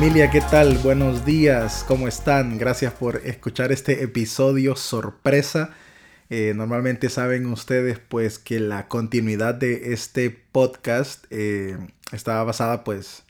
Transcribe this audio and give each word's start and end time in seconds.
Familia, 0.00 0.30
¿qué 0.30 0.40
tal? 0.40 0.78
Buenos 0.78 1.24
días, 1.24 1.84
¿cómo 1.88 2.06
están? 2.06 2.56
Gracias 2.56 2.92
por 2.92 3.16
escuchar 3.24 3.72
este 3.72 4.04
episodio 4.04 4.76
sorpresa. 4.76 5.74
Eh, 6.30 6.52
normalmente 6.54 7.10
saben 7.10 7.46
ustedes 7.46 7.98
pues 7.98 8.38
que 8.38 8.60
la 8.60 8.86
continuidad 8.86 9.56
de 9.56 9.92
este 9.92 10.30
podcast 10.30 11.24
eh, 11.30 11.76
estaba 12.12 12.44
basada 12.44 12.84
pues 12.84 13.24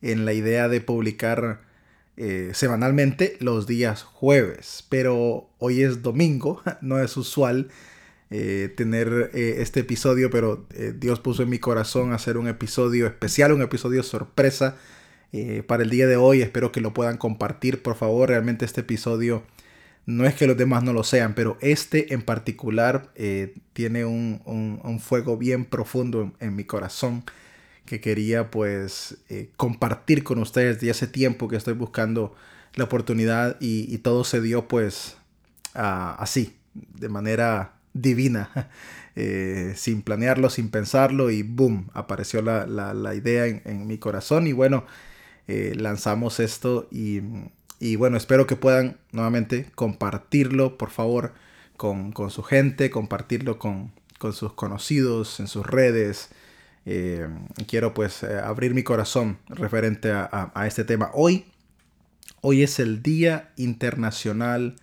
en 0.00 0.24
la 0.24 0.32
idea 0.32 0.68
de 0.68 0.80
publicar 0.80 1.62
eh, 2.16 2.52
semanalmente 2.54 3.36
los 3.40 3.66
días 3.66 4.04
jueves, 4.04 4.86
pero 4.88 5.50
hoy 5.58 5.82
es 5.82 6.02
domingo, 6.02 6.62
no 6.82 7.00
es 7.00 7.16
usual 7.16 7.68
tener 8.30 9.30
este 9.34 9.80
episodio, 9.80 10.30
pero 10.30 10.66
Dios 10.94 11.20
puso 11.20 11.42
en 11.42 11.50
mi 11.50 11.58
corazón 11.58 12.14
hacer 12.14 12.38
un 12.38 12.48
episodio 12.48 13.06
especial, 13.06 13.52
un 13.52 13.60
episodio 13.60 14.02
sorpresa 14.02 14.78
eh, 15.32 15.62
para 15.66 15.82
el 15.82 15.88
día 15.88 16.06
de 16.06 16.16
hoy. 16.16 16.42
Espero 16.42 16.72
que 16.72 16.82
lo 16.82 16.92
puedan 16.92 17.16
compartir, 17.16 17.82
por 17.82 17.96
favor. 17.96 18.28
Realmente 18.28 18.66
este 18.66 18.82
episodio 18.82 19.42
no 20.04 20.26
es 20.26 20.34
que 20.34 20.46
los 20.46 20.58
demás 20.58 20.82
no 20.82 20.92
lo 20.92 21.04
sean, 21.04 21.34
pero 21.34 21.56
este 21.60 22.12
en 22.12 22.22
particular 22.22 23.10
eh, 23.14 23.54
tiene 23.72 24.04
un, 24.04 25.00
fuego 25.00 25.38
bien 25.38 25.64
profundo 25.64 26.32
en, 26.38 26.54
mi 26.54 26.64
corazón 26.64 27.24
que 27.86 28.00
quería 28.00 28.50
pues 28.50 29.18
eh, 29.30 29.50
compartir 29.56 30.22
con 30.22 30.38
ustedes 30.38 30.80
de 30.80 30.90
hace 30.90 31.06
tiempo 31.06 31.48
que 31.48 31.56
estoy 31.56 31.74
buscando 31.74 32.34
la 32.74 32.84
oportunidad 32.84 33.56
y, 33.60 33.96
todo 33.98 34.24
se 34.24 34.40
dio 34.40 34.68
pues 34.68 35.16
así, 35.74 36.56
de 36.74 37.08
manera 37.08 37.74
divina, 37.94 38.70
sin 39.76 40.02
planearlo, 40.02 40.50
sin 40.50 40.70
pensarlo 40.70 41.30
y 41.30 41.42
boom, 41.42 41.88
apareció 41.94 42.42
la, 42.42 43.14
idea 43.14 43.46
en, 43.46 43.62
en, 43.64 43.86
mi 43.86 43.98
corazón 43.98 44.46
y 44.46 44.52
bueno, 44.52 44.84
eh, 45.48 45.74
lanzamos 45.76 46.40
esto 46.40 46.88
y, 46.90 47.20
bueno, 47.96 48.16
espero 48.16 48.46
que 48.46 48.56
puedan 48.56 48.98
nuevamente 49.10 49.66
compartirlo, 49.74 50.78
por 50.78 50.90
favor, 50.90 51.34
con, 51.76 52.12
su 52.30 52.42
gente, 52.42 52.90
compartirlo 52.90 53.58
con, 53.58 53.92
sus 54.32 54.52
conocidos, 54.52 55.40
en 55.40 55.48
sus 55.48 55.66
redes. 55.66 56.30
Eh, 56.86 57.28
quiero 57.66 57.94
pues 57.94 58.22
eh, 58.22 58.38
abrir 58.38 58.74
mi 58.74 58.82
corazón 58.82 59.38
referente 59.48 60.12
a, 60.12 60.64
este 60.66 60.84
tema. 60.84 61.10
Hoy, 61.12 61.46
hoy 62.40 62.62
es 62.62 62.78
el 62.78 63.02
Día 63.02 63.52
Internacional 63.56 64.76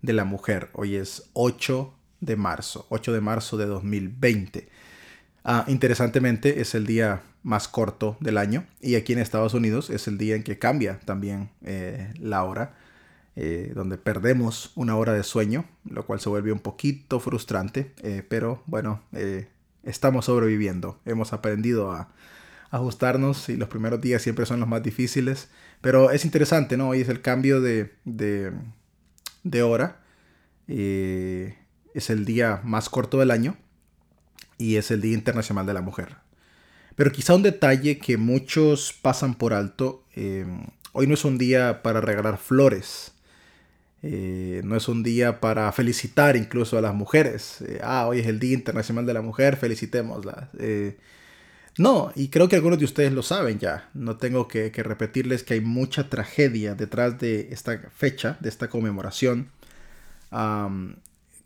de 0.00 0.12
la 0.14 0.24
Mujer. 0.24 0.70
Hoy 0.72 0.96
es 0.96 1.28
8 1.34 1.94
de 2.20 2.36
marzo, 2.36 2.86
8 2.88 3.12
de 3.12 3.20
marzo 3.20 3.56
de 3.58 3.66
2020. 3.66 4.68
Ah, 5.44 5.64
interesantemente 5.68 6.60
es 6.60 6.74
el 6.74 6.86
día 6.86 7.22
más 7.42 7.68
corto 7.68 8.16
del 8.20 8.38
año 8.38 8.66
y 8.80 8.96
aquí 8.96 9.12
en 9.12 9.18
Estados 9.18 9.54
Unidos 9.54 9.90
es 9.90 10.08
el 10.08 10.18
día 10.18 10.36
en 10.36 10.42
que 10.42 10.58
cambia 10.58 11.00
también 11.00 11.50
eh, 11.64 12.12
la 12.18 12.44
hora, 12.44 12.74
eh, 13.36 13.72
donde 13.74 13.96
perdemos 13.96 14.72
una 14.74 14.96
hora 14.96 15.12
de 15.12 15.22
sueño, 15.22 15.64
lo 15.88 16.04
cual 16.04 16.20
se 16.20 16.28
vuelve 16.28 16.52
un 16.52 16.58
poquito 16.58 17.20
frustrante, 17.20 17.92
eh, 18.02 18.22
pero 18.28 18.62
bueno, 18.66 19.02
estamos 19.82 20.26
sobreviviendo, 20.26 21.00
hemos 21.06 21.32
aprendido 21.32 21.92
a 21.92 22.12
ajustarnos 22.70 23.48
y 23.48 23.56
los 23.56 23.68
primeros 23.68 24.00
días 24.00 24.22
siempre 24.22 24.46
son 24.46 24.60
los 24.60 24.68
más 24.68 24.82
difíciles, 24.82 25.48
pero 25.80 26.10
es 26.10 26.24
interesante, 26.24 26.76
¿no? 26.76 26.90
Hoy 26.90 27.00
es 27.00 27.08
el 27.08 27.22
cambio 27.22 27.60
de, 27.60 27.94
de, 28.04 28.52
de 29.42 29.62
hora, 29.62 30.00
es 30.68 32.10
el 32.10 32.24
día 32.24 32.60
más 32.64 32.88
corto 32.88 33.18
del 33.18 33.30
año 33.30 33.56
y 34.58 34.76
es 34.76 34.90
el 34.90 35.00
Día 35.00 35.14
Internacional 35.14 35.66
de 35.66 35.74
la 35.74 35.80
Mujer. 35.80 36.16
Pero 37.00 37.12
quizá 37.12 37.34
un 37.34 37.42
detalle 37.42 37.96
que 37.96 38.18
muchos 38.18 38.92
pasan 38.92 39.34
por 39.34 39.54
alto, 39.54 40.04
eh, 40.14 40.44
hoy 40.92 41.06
no 41.06 41.14
es 41.14 41.24
un 41.24 41.38
día 41.38 41.82
para 41.82 42.02
regalar 42.02 42.36
flores, 42.36 43.12
eh, 44.02 44.60
no 44.64 44.76
es 44.76 44.86
un 44.86 45.02
día 45.02 45.40
para 45.40 45.72
felicitar 45.72 46.36
incluso 46.36 46.76
a 46.76 46.82
las 46.82 46.94
mujeres. 46.94 47.62
Eh, 47.62 47.80
ah, 47.82 48.06
hoy 48.06 48.18
es 48.18 48.26
el 48.26 48.38
Día 48.38 48.52
Internacional 48.52 49.06
de 49.06 49.14
la 49.14 49.22
Mujer, 49.22 49.56
felicitémosla. 49.56 50.50
no, 51.78 52.12
y 52.14 52.28
creo 52.28 52.50
que 52.50 52.56
algunos 52.56 52.78
de 52.78 52.84
ustedes 52.84 53.14
lo 53.14 53.22
saben 53.22 53.58
ya. 53.58 53.88
No 53.94 54.18
tengo 54.18 54.46
que, 54.46 54.70
repetirles 54.70 55.42
que 55.42 55.54
hay 55.54 55.62
mucha 55.62 56.10
tragedia 56.10 56.74
detrás 56.74 57.18
de 57.18 57.48
esta 57.50 57.78
fecha, 57.96 58.36
de 58.40 58.50
esta 58.50 58.68
conmemoración. 58.68 59.48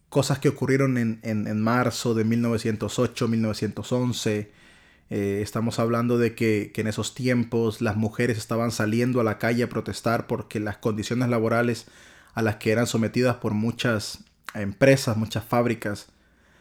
cosas 0.08 0.40
que 0.40 0.48
ocurrieron 0.48 0.98
en, 0.98 1.20
en 1.22 1.60
marzo 1.60 2.12
de 2.12 2.24
1908, 2.24 3.28
1911 3.28 4.63
eh, 5.10 5.40
estamos 5.42 5.78
hablando 5.78 6.18
de 6.18 6.34
que, 6.34 6.72
en 6.74 6.86
esos 6.86 7.14
tiempos 7.14 7.80
las 7.80 7.96
mujeres 7.96 8.38
estaban 8.38 8.70
saliendo 8.70 9.20
a 9.20 9.24
la 9.24 9.38
calle 9.38 9.64
a 9.64 9.68
protestar 9.68 10.26
porque 10.26 10.60
las 10.60 10.78
condiciones 10.78 11.28
laborales 11.28 11.86
a 12.34 12.42
las 12.42 12.56
que 12.56 12.72
eran 12.72 12.86
sometidas 12.86 13.36
por 13.36 13.54
muchas 13.54 14.24
empresas, 14.54 15.16
muchas 15.16 15.44
fábricas, 15.44 16.08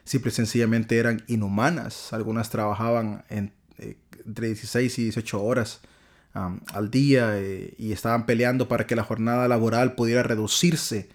simple 0.04 0.32
y 0.32 0.36
sencillamente 0.36 0.98
eran 0.98 1.24
inhumanas. 1.28 2.14
Algunas 2.14 2.50
trabajaban 2.50 3.24
en, 3.30 3.54
eh, 3.78 3.98
entre 4.26 4.48
16 4.48 5.00
y 5.00 5.04
18 5.04 5.42
horas 5.42 5.82
al 6.34 6.90
día 6.90 7.38
eh, 7.38 7.76
y 7.78 7.92
estaban 7.92 8.26
peleando 8.26 8.68
para 8.68 8.88
que 8.88 8.96
la 8.96 9.04
jornada 9.04 9.48
laboral 9.48 9.94
pudiera 9.94 10.24
reducirse 10.24 11.10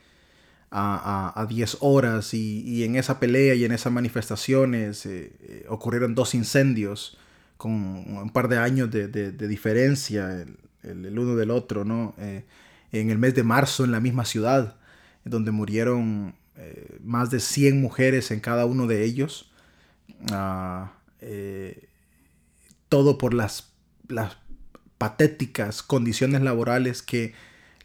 a, 0.70 1.46
10 1.48 1.78
horas 1.80 2.34
y, 2.34 2.84
en 2.84 2.96
esa 2.96 3.18
pelea 3.20 3.54
y 3.54 3.64
en 3.64 3.72
esas 3.72 3.92
manifestaciones 3.92 5.08
ocurrieron 5.68 6.14
dos 6.14 6.34
incendios 6.34 7.16
con 7.56 7.72
un 7.72 8.30
par 8.30 8.48
de 8.48 8.58
años 8.58 8.90
de, 8.90 9.32
diferencia 9.32 10.44
el, 10.82 11.18
uno 11.18 11.36
del 11.36 11.50
otro, 11.50 11.84
¿no? 11.84 12.14
Eh, 12.18 12.44
en 12.92 13.10
el 13.10 13.18
mes 13.18 13.34
de 13.34 13.42
marzo 13.42 13.84
en 13.84 13.92
la 13.92 14.00
misma 14.00 14.24
ciudad, 14.24 14.76
donde 15.24 15.50
murieron 15.50 16.34
eh, 16.56 16.98
más 17.02 17.30
de 17.30 17.40
100 17.40 17.80
mujeres 17.80 18.30
en 18.30 18.40
cada 18.40 18.64
uno 18.64 18.86
de 18.86 19.04
ellos. 19.04 19.50
Ah, 20.32 20.92
eh, 21.20 21.88
todo 22.88 23.18
por 23.18 23.34
las, 23.34 23.72
las 24.08 24.36
patéticas 24.96 25.82
condiciones 25.82 26.40
laborales 26.40 27.02
que 27.02 27.34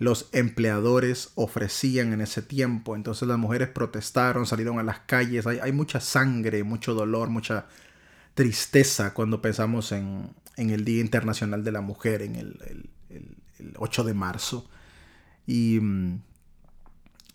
los 0.03 0.28
empleadores 0.34 1.31
ofrecían 1.36 2.14
en 2.14 2.22
ese 2.22 2.41
tiempo. 2.41 2.96
Entonces 2.96 3.28
las 3.28 3.38
mujeres 3.38 3.69
protestaron, 3.69 4.46
salieron 4.46 4.78
a 4.78 4.84
las 4.84 5.00
calles. 5.00 5.47
Hay, 5.47 5.72
mucha 5.72 6.02
sangre, 6.02 6.64
mucho 6.64 6.94
dolor, 6.94 7.30
mucha 7.30 7.68
tristeza 8.34 9.13
cuando 9.13 9.42
pensamos 9.42 9.92
en, 9.94 10.36
el 10.58 10.84
Día 10.84 11.02
Internacional 11.02 11.63
de 11.63 11.72
la 11.72 11.81
Mujer, 11.81 12.22
en 12.22 12.36
el, 12.36 12.90
8 13.78 14.03
de 14.03 14.13
marzo. 14.13 14.69
Y, 15.47 15.80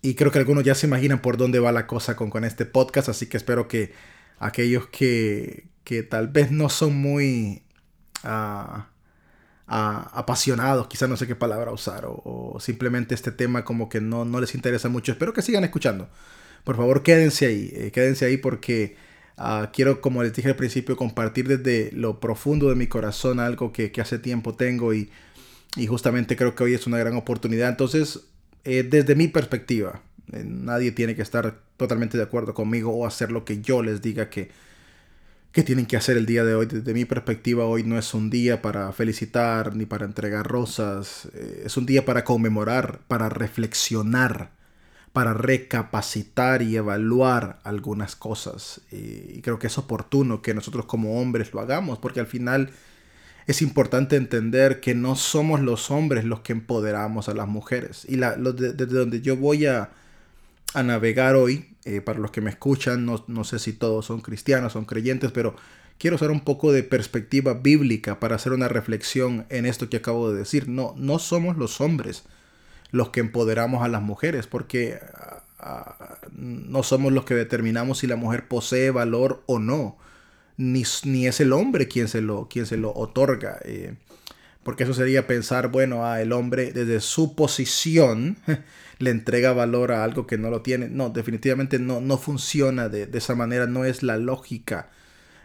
y, 0.02 0.14
creo 0.14 0.30
que 0.30 0.38
algunos 0.38 0.62
ya 0.62 0.74
se 0.74 0.86
imaginan 0.86 1.22
por 1.22 1.38
dónde 1.38 1.60
va 1.60 1.72
la 1.72 1.86
cosa 1.86 2.16
con, 2.16 2.44
este 2.44 2.66
podcast, 2.66 3.08
así 3.08 3.26
que 3.26 3.38
espero 3.38 3.66
que 3.66 3.92
aquellos 4.38 4.88
que, 4.88 5.68
que 5.84 6.02
tal 6.02 6.28
vez 6.28 6.50
no 6.50 6.68
son 6.68 6.96
muy 6.96 7.62
ah, 8.24 8.88
apasionados, 9.68 10.86
quizás 10.88 11.08
no 11.08 11.16
sé 11.16 11.26
qué 11.26 11.36
palabra 11.36 11.72
usar, 11.72 12.04
o, 12.06 12.56
simplemente 12.60 13.14
este 13.14 13.32
tema 13.32 13.64
como 13.64 13.88
que 13.88 14.00
no, 14.00 14.24
no 14.24 14.40
les 14.40 14.54
interesa 14.54 14.88
mucho, 14.88 15.12
espero 15.12 15.32
que 15.32 15.42
sigan 15.42 15.64
escuchando. 15.64 16.08
Por 16.64 16.76
favor, 16.76 17.02
quédense 17.02 17.46
ahí, 17.46 17.70
eh, 17.74 17.90
quédense 17.92 18.24
ahí 18.24 18.36
porque 18.36 18.96
Ah, 19.40 19.70
quiero, 19.72 20.00
como 20.00 20.24
les 20.24 20.32
dije 20.34 20.48
al 20.48 20.56
principio, 20.56 20.96
compartir 20.96 21.46
desde 21.46 21.92
lo 21.92 22.18
profundo 22.18 22.68
de 22.70 22.74
mi 22.74 22.88
corazón 22.88 23.38
algo 23.38 23.72
que, 23.72 23.92
hace 24.00 24.18
tiempo 24.18 24.54
tengo 24.54 24.92
y, 24.92 25.10
justamente 25.86 26.34
creo 26.36 26.56
que 26.56 26.64
hoy 26.64 26.74
es 26.74 26.86
una 26.88 26.98
gran 26.98 27.16
oportunidad. 27.16 27.68
Entonces, 27.68 28.20
eh, 28.64 28.82
desde 28.82 29.14
mi 29.14 29.28
perspectiva, 29.28 30.02
eh, 30.32 30.42
nadie 30.44 30.90
tiene 30.90 31.14
que 31.14 31.22
estar 31.22 31.60
totalmente 31.76 32.16
de 32.18 32.24
acuerdo 32.24 32.52
conmigo 32.52 32.92
o 32.92 33.06
hacer 33.06 33.30
lo 33.30 33.44
que 33.44 33.60
yo 33.60 33.82
les 33.82 34.02
diga 34.02 34.28
que, 34.28 34.50
que 35.58 35.64
tienen 35.64 35.86
que 35.86 35.96
hacer 35.96 36.16
el 36.16 36.24
día 36.24 36.44
de 36.44 36.54
hoy. 36.54 36.66
Desde 36.66 36.94
mi 36.94 37.04
perspectiva, 37.04 37.64
hoy 37.64 37.82
no 37.82 37.98
es 37.98 38.14
un 38.14 38.30
día 38.30 38.62
para 38.62 38.92
felicitar 38.92 39.74
ni 39.74 39.86
para 39.86 40.04
entregar 40.04 40.46
rosas. 40.46 41.28
Eh, 41.34 41.64
es 41.66 41.76
un 41.76 41.84
día 41.84 42.04
para 42.04 42.22
conmemorar, 42.22 43.00
para 43.08 43.28
reflexionar 43.28 44.52
para 45.12 45.34
recapacitar 45.34 46.62
y 46.62 46.76
evaluar 46.76 47.58
algunas 47.64 48.14
cosas. 48.14 48.82
Y 48.92 49.40
creo 49.40 49.58
que 49.58 49.66
es 49.66 49.76
oportuno 49.76 50.42
que 50.42 50.54
nosotros 50.54 50.84
como 50.84 51.20
hombres 51.20 51.52
lo 51.52 51.60
hagamos, 51.60 51.98
porque 51.98 52.20
al 52.20 52.28
final 52.28 52.70
es 53.48 53.60
importante 53.60 54.14
entender 54.14 54.78
que 54.78 54.94
no 54.94 55.16
somos 55.16 55.60
los 55.60 55.90
hombres 55.90 56.24
los 56.24 56.40
que 56.40 56.52
empoderamos 56.52 57.28
a 57.28 57.34
las 57.34 57.48
mujeres. 57.48 58.06
Y 58.08 58.14
la, 58.14 58.36
desde 58.36 58.86
donde 58.86 59.20
yo 59.20 59.36
voy 59.36 59.66
a, 59.66 59.90
navegar 60.74 61.34
hoy, 61.36 61.76
eh, 61.84 62.00
para 62.00 62.18
los 62.18 62.30
que 62.30 62.40
me 62.40 62.50
escuchan, 62.50 63.06
no, 63.06 63.24
no 63.26 63.44
sé 63.44 63.58
si 63.58 63.72
todos 63.72 64.06
son 64.06 64.20
cristianos, 64.20 64.74
son 64.74 64.84
creyentes, 64.84 65.32
pero 65.32 65.56
quiero 65.98 66.16
hacer 66.16 66.30
un 66.30 66.40
poco 66.40 66.72
de 66.72 66.82
perspectiva 66.82 67.54
bíblica 67.54 68.20
para 68.20 68.36
hacer 68.36 68.52
una 68.52 68.68
reflexión 68.68 69.46
en 69.48 69.66
esto 69.66 69.88
que 69.88 69.98
acabo 69.98 70.30
de 70.30 70.38
decir. 70.38 70.68
No, 70.68 70.94
no 70.96 71.18
somos 71.18 71.56
los 71.56 71.80
hombres 71.80 72.24
los 72.90 73.10
que 73.10 73.20
empoderamos 73.20 73.82
a 73.82 73.88
las 73.88 74.02
mujeres, 74.02 74.46
porque 74.46 74.98
ah, 75.14 75.42
ah, 75.58 76.18
no 76.32 76.82
somos 76.82 77.12
los 77.12 77.24
que 77.24 77.34
determinamos 77.34 77.98
si 77.98 78.06
la 78.06 78.16
mujer 78.16 78.48
posee 78.48 78.90
valor 78.90 79.42
o 79.46 79.58
no, 79.58 79.98
ni, 80.56 80.84
ni 81.04 81.26
es 81.26 81.40
el 81.40 81.52
hombre 81.52 81.88
quien 81.88 82.08
se 82.08 82.20
lo, 82.20 82.48
quien 82.48 82.66
se 82.66 82.76
lo 82.76 82.92
otorga. 82.94 83.58
Eh, 83.64 83.94
porque 84.62 84.84
eso 84.84 84.94
sería 84.94 85.26
pensar, 85.26 85.68
bueno, 85.68 86.04
a 86.04 86.20
el 86.20 86.32
hombre 86.32 86.72
desde 86.72 87.00
su 87.00 87.34
posición 87.34 88.36
le 88.98 89.10
entrega 89.10 89.52
valor 89.52 89.92
a 89.92 90.04
algo 90.04 90.26
que 90.26 90.38
no 90.38 90.50
lo 90.50 90.62
tiene. 90.62 90.88
No, 90.88 91.10
definitivamente 91.10 91.78
no, 91.78 92.00
no 92.00 92.18
funciona 92.18 92.88
de, 92.88 93.08
esa 93.12 93.34
manera, 93.34 93.66
no 93.66 93.84
es 93.84 94.02
la 94.02 94.16
lógica, 94.16 94.90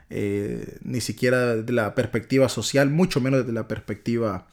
eh, 0.09 0.77
ni 0.83 1.01
siquiera 1.01 1.55
de 1.55 1.73
la 1.73 1.95
perspectiva 1.95 2.49
social, 2.49 2.89
mucho 2.89 3.21
menos 3.21 3.41
desde 3.41 3.53
la 3.53 3.67
perspectiva 3.67 4.47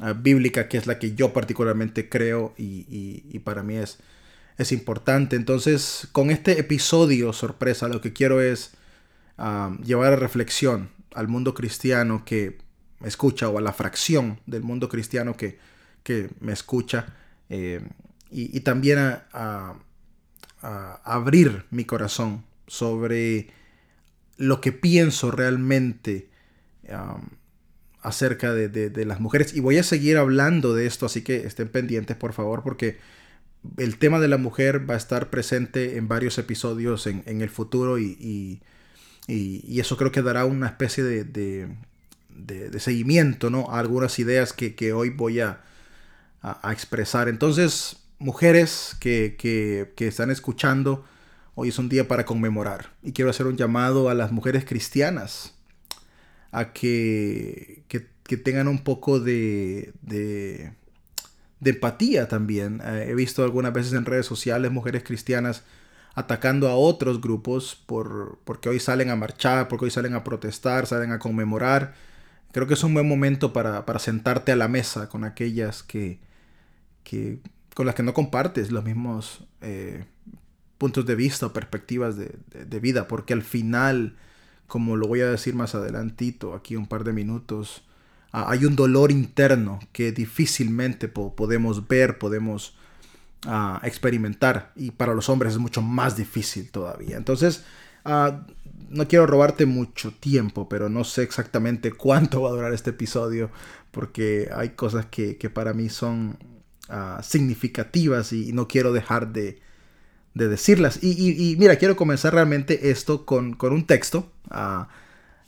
ah, 0.00 0.12
bíblica, 0.12 0.68
que 0.68 0.76
es 0.76 0.86
la 0.86 0.98
que 0.98 1.14
yo 1.14 1.32
particularmente 1.32 2.08
creo 2.08 2.54
y, 2.58 3.38
para 3.44 3.62
mí 3.62 3.76
es, 3.76 3.98
es 4.58 4.72
importante. 4.72 5.36
Entonces, 5.36 6.08
con 6.12 6.30
este 6.30 6.58
episodio 6.58 7.32
sorpresa, 7.32 7.88
lo 7.88 8.00
que 8.00 8.12
quiero 8.12 8.40
es 8.40 8.72
ah, 9.38 9.74
llevar 9.84 10.12
a 10.12 10.16
reflexión 10.16 10.90
al 11.14 11.28
mundo 11.28 11.54
cristiano 11.54 12.24
que 12.24 12.58
me 13.00 13.08
escucha 13.08 13.48
o 13.48 13.58
a 13.58 13.60
la 13.60 13.72
fracción 13.72 14.40
del 14.46 14.62
mundo 14.62 14.88
cristiano 14.88 15.36
que, 15.36 15.58
me 16.40 16.52
escucha 16.52 17.14
eh, 17.48 17.80
y, 18.30 18.60
también 18.60 18.98
a, 18.98 19.74
abrir 20.62 21.64
mi 21.70 21.84
corazón 21.84 22.44
sobre 22.66 23.48
lo 24.36 24.60
que 24.60 24.72
pienso 24.72 25.30
realmente 25.30 26.28
acerca 28.02 28.52
de, 28.52 29.04
las 29.04 29.20
mujeres. 29.20 29.54
Y 29.54 29.60
voy 29.60 29.78
a 29.78 29.82
seguir 29.82 30.16
hablando 30.16 30.74
de 30.74 30.86
esto 30.86 31.06
así 31.06 31.22
que 31.22 31.46
estén 31.46 31.68
pendientes 31.68 32.16
por 32.16 32.32
favor 32.32 32.62
porque 32.62 32.98
el 33.76 33.98
tema 33.98 34.20
de 34.20 34.28
la 34.28 34.38
mujer 34.38 34.88
va 34.88 34.94
a 34.94 34.98
estar 34.98 35.30
presente 35.30 35.96
en 35.96 36.08
varios 36.08 36.38
episodios 36.38 37.06
en, 37.06 37.22
el 37.26 37.50
futuro 37.50 37.98
y, 37.98 38.60
eso 39.28 39.96
creo 39.96 40.12
que 40.12 40.22
dará 40.22 40.44
una 40.44 40.66
especie 40.66 41.04
de, 41.04 41.68
seguimiento 42.78 43.50
¿no? 43.50 43.70
a 43.70 43.78
algunas 43.78 44.18
ideas 44.18 44.52
que, 44.52 44.92
hoy 44.92 45.10
voy 45.10 45.40
a, 45.40 45.60
expresar. 46.70 47.28
Entonces, 47.28 47.98
mujeres 48.18 48.96
que, 49.00 49.92
están 49.98 50.30
escuchando, 50.30 51.04
hoy 51.54 51.68
es 51.68 51.78
un 51.78 51.88
día 51.88 52.08
para 52.08 52.24
conmemorar 52.24 52.92
y 53.02 53.12
quiero 53.12 53.30
hacer 53.30 53.46
un 53.46 53.56
llamado 53.56 54.08
a 54.08 54.14
las 54.14 54.32
mujeres 54.32 54.64
cristianas 54.64 55.54
a 56.52 56.72
que, 56.72 57.84
tengan 58.44 58.68
un 58.68 58.84
poco 58.84 59.20
de, 59.20 59.92
de, 60.02 60.72
empatía 61.64 62.28
también. 62.28 62.80
Eh, 62.84 63.08
he 63.10 63.14
visto 63.14 63.44
algunas 63.44 63.72
veces 63.72 63.92
en 63.92 64.04
redes 64.04 64.26
sociales 64.26 64.70
mujeres 64.70 65.02
cristianas 65.02 65.62
atacando 66.14 66.68
a 66.68 66.74
otros 66.74 67.20
grupos 67.20 67.76
por, 67.86 68.38
porque 68.44 68.68
hoy 68.68 68.80
salen 68.80 69.10
a 69.10 69.16
marchar, 69.16 69.68
porque 69.68 69.86
hoy 69.86 69.90
salen 69.90 70.14
a 70.14 70.24
protestar, 70.24 70.86
salen 70.86 71.12
a 71.12 71.18
conmemorar 71.18 71.94
Creo 72.52 72.66
que 72.66 72.74
es 72.74 72.82
un 72.82 72.94
buen 72.94 73.08
momento 73.08 73.52
para, 73.52 73.98
sentarte 73.98 74.52
a 74.52 74.56
la 74.56 74.68
mesa 74.68 75.08
con 75.08 75.24
aquellas 75.24 75.82
que, 75.82 76.18
con 77.74 77.86
las 77.86 77.94
que 77.94 78.02
no 78.02 78.12
compartes 78.12 78.72
los 78.72 78.84
mismos 78.84 79.44
eh, 79.60 80.04
puntos 80.78 81.06
de 81.06 81.14
vista 81.14 81.46
o 81.46 81.52
perspectivas 81.52 82.16
de, 82.16 82.80
vida, 82.80 83.06
porque 83.06 83.34
al 83.34 83.42
final, 83.42 84.16
como 84.66 84.96
lo 84.96 85.06
voy 85.06 85.20
a 85.20 85.26
decir 85.26 85.54
más 85.54 85.74
adelantito, 85.74 86.54
aquí 86.54 86.74
un 86.74 86.86
par 86.86 87.04
de 87.04 87.12
minutos, 87.12 87.84
hay 88.32 88.64
un 88.64 88.76
dolor 88.76 89.12
interno 89.12 89.78
que 89.92 90.10
difícilmente 90.10 91.06
podemos 91.08 91.86
ver, 91.86 92.18
podemos 92.18 92.76
ah, 93.46 93.80
experimentar, 93.84 94.72
y 94.74 94.90
para 94.92 95.14
los 95.14 95.28
hombres 95.28 95.52
es 95.52 95.58
mucho 95.58 95.82
más 95.82 96.16
difícil 96.16 96.70
todavía. 96.70 97.16
Entonces, 97.16 97.64
ah, 98.04 98.46
no 98.88 99.06
quiero 99.08 99.26
robarte 99.26 99.66
mucho 99.66 100.12
tiempo, 100.12 100.68
pero 100.68 100.88
no 100.88 101.04
sé 101.04 101.22
exactamente 101.22 101.92
cuánto 101.96 102.42
va 102.42 102.50
a 102.50 102.52
durar 102.52 102.72
este 102.72 102.90
episodio, 102.90 103.50
porque 103.90 104.50
hay 104.54 104.70
cosas 104.70 105.06
que, 105.06 105.34
para 105.52 105.72
mí 105.72 105.88
son 105.88 106.38
ah, 106.88 107.20
significativas 107.22 108.32
y, 108.32 108.52
no 108.52 108.68
quiero 108.68 108.92
dejar 108.92 109.32
de, 109.32 109.60
decirlas. 110.34 111.02
Y, 111.02 111.56
mira, 111.58 111.76
quiero 111.76 111.96
comenzar 111.96 112.34
realmente 112.34 112.90
esto 112.90 113.26
con, 113.26 113.56
un 113.60 113.86
texto. 113.86 114.32
ah, 114.50 114.88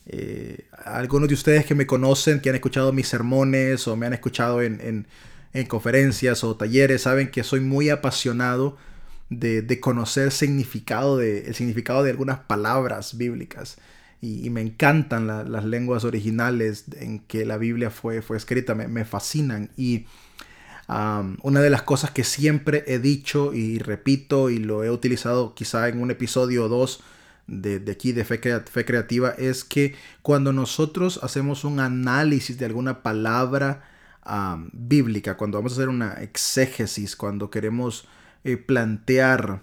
eh, 0.07 0.67
algunos 0.85 1.29
de 1.29 1.35
ustedes 1.35 1.65
que 1.65 1.77
me 1.77 1.87
conocen, 1.87 2.41
que 2.41 2.49
han 2.51 2.57
escuchado 2.57 2.93
mis 2.93 3.07
sermones 3.07 3.87
o 3.87 3.97
me 3.97 4.07
han 4.07 4.13
escuchado 4.13 4.61
en, 4.61 5.07
en 5.53 5.67
conferencias 5.67 6.43
o 6.45 6.57
talleres, 6.57 7.03
saben 7.03 7.31
que 7.31 7.45
soy 7.45 7.61
muy 7.61 7.89
apasionado 7.91 8.77
de, 9.39 9.81
conocer 9.81 10.33
significado 10.33 11.17
de, 11.17 11.47
el 11.47 11.55
significado 11.55 12.03
de 12.03 12.11
algunas 12.11 12.41
palabras 12.41 13.17
bíblicas. 13.17 13.77
Y, 14.21 14.51
me 14.51 14.61
encantan 14.61 15.27
las 15.27 15.65
lenguas 15.65 16.05
originales 16.05 16.85
en 17.01 17.21
que 17.21 17.45
la 17.45 17.59
Biblia 17.59 17.91
fue, 17.91 18.23
fue 18.23 18.37
escrita, 18.37 18.75
me, 18.75 19.05
fascinan. 19.05 19.71
Y 19.77 20.07
una 20.89 21.61
de 21.61 21.71
las 21.71 21.83
cosas 21.83 22.11
que 22.11 22.25
siempre 22.25 22.85
he 22.87 22.99
dicho 22.99 23.55
y 23.55 23.79
repito 23.79 24.51
y 24.51 24.59
lo 24.59 24.85
he 24.85 24.91
utilizado 24.91 25.55
quizá 25.55 25.89
en 25.89 26.01
un 26.01 26.11
episodio 26.11 26.67
o 26.67 26.69
dos 26.69 27.01
de, 27.47 27.83
aquí 27.91 28.13
de 28.13 28.25
fe 28.25 28.41
Creativa 28.41 29.31
es 29.31 29.65
que 29.65 29.95
cuando 30.23 30.53
nosotros 30.53 31.19
hacemos 31.23 31.65
un 31.65 31.81
análisis 31.81 32.59
de 32.59 32.67
alguna 32.67 33.03
palabra 33.03 33.83
bíblica, 34.73 35.37
cuando 35.37 35.59
vamos 35.59 35.73
a 35.73 35.77
hacer 35.77 35.89
una 35.89 36.15
exégesis, 36.15 37.17
cuando 37.17 37.51
queremos 37.51 38.07
eh, 38.45 38.57
plantear 38.57 39.63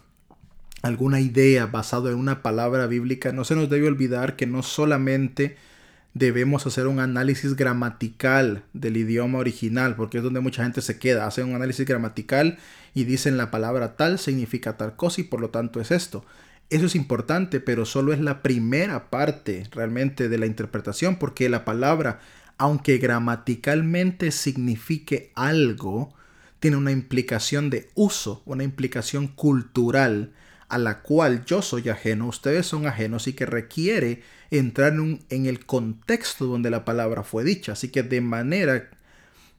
alguna 0.81 1.19
idea 1.19 1.65
basado 1.65 2.09
en 2.09 2.15
una 2.15 2.41
palabra 2.41 2.87
bíblica, 2.87 3.31
no 3.31 3.43
se 3.43 3.55
nos 3.55 3.69
debe 3.69 3.87
olvidar 3.87 4.35
que 4.35 4.47
no 4.47 4.63
solamente 4.63 5.57
debemos 6.13 6.65
hacer 6.65 6.87
un 6.87 6.99
análisis 6.99 7.55
gramatical 7.55 8.63
del 8.73 8.97
idioma 8.97 9.39
original, 9.39 9.95
porque 9.95 10.17
es 10.17 10.23
donde 10.23 10.39
mucha 10.39 10.63
gente 10.63 10.81
se 10.81 10.97
queda, 10.97 11.27
hace 11.27 11.43
un 11.43 11.55
análisis 11.55 11.85
gramatical 11.85 12.57
y 12.93 13.03
dicen 13.03 13.37
la 13.37 13.51
palabra 13.51 13.95
tal 13.95 14.19
significa 14.19 14.77
tal 14.77 14.95
cosa 14.95 15.21
y 15.21 15.25
por 15.25 15.39
lo 15.41 15.49
tanto 15.49 15.79
es 15.79 15.91
esto. 15.91 16.25
Eso 16.69 16.85
es 16.85 16.95
importante, 16.95 17.59
pero 17.59 17.85
solo 17.85 18.13
es 18.13 18.19
la 18.19 18.41
primera 18.43 19.09
parte 19.09 19.67
realmente 19.71 20.29
de 20.29 20.37
la 20.37 20.45
interpretación, 20.45 21.17
porque 21.17 21.49
la 21.49 21.65
palabra, 21.65 22.19
aunque 22.57 22.97
gramaticalmente 22.99 24.31
signifique 24.31 25.31
algo, 25.35 26.13
tiene 26.59 26.77
una 26.77 26.91
implicación 26.91 27.69
de 27.69 27.89
uso, 27.95 28.41
una 28.45 28.63
implicación 28.63 29.27
cultural 29.27 30.33
a 30.67 30.77
la 30.77 31.01
cual 31.01 31.45
yo 31.45 31.61
soy 31.61 31.89
ajeno, 31.89 32.27
ustedes 32.27 32.65
son 32.67 32.85
ajenos 32.85 33.27
y 33.27 33.33
que 33.33 33.45
requiere 33.45 34.21
entrar 34.51 34.93
en, 34.93 35.45
el 35.45 35.65
contexto 35.65 36.45
donde 36.45 36.69
la 36.69 36.85
palabra 36.85 37.23
fue 37.23 37.43
dicha. 37.43 37.73
Así 37.73 37.89
que 37.89 38.03
de 38.03 38.21
manera 38.21 38.89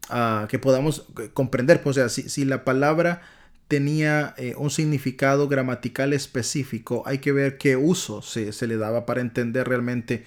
ah, 0.09 0.47
que 0.49 0.59
podamos 0.59 1.07
eh, 1.21 1.31
comprender, 1.35 1.83
pues, 1.83 1.97
o 1.97 2.09
sea, 2.09 2.29
si, 2.29 2.45
la 2.45 2.65
palabra 2.65 3.23
tenía 3.67 4.35
eh, 4.37 4.55
un 4.57 4.71
significado 4.71 5.49
gramatical 5.49 6.13
específico, 6.13 7.03
hay 7.07 7.19
que 7.19 7.33
ver 7.33 7.59
qué 7.59 7.77
uso 7.77 8.23
se, 8.23 8.53
le 8.67 8.77
daba 8.77 9.05
para 9.05 9.21
entender 9.21 9.69
realmente 9.69 10.25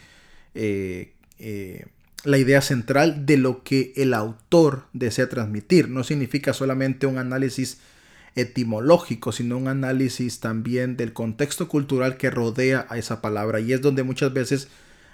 eh, 0.54 1.14
la 2.24 2.38
idea 2.38 2.62
central 2.62 3.26
de 3.26 3.38
lo 3.38 3.64
que 3.64 3.94
el 3.96 4.14
autor 4.14 4.86
desea 4.94 5.30
transmitir. 5.30 5.90
No 5.90 6.04
significa 6.04 6.54
solamente 6.54 7.06
un 7.06 7.18
análisis 7.18 7.80
etimológico, 8.36 9.32
sino 9.32 9.58
un 9.58 9.68
análisis 9.68 10.40
también 10.40 10.98
del 10.98 11.14
contexto 11.14 11.68
cultural 11.68 12.18
que 12.18 12.30
rodea 12.30 12.86
a 12.90 12.98
esa 12.98 13.22
palabra. 13.22 13.60
Y 13.60 13.74
es 13.74 13.82
donde 13.82 14.04
muchas 14.04 14.34
veces 14.34 14.70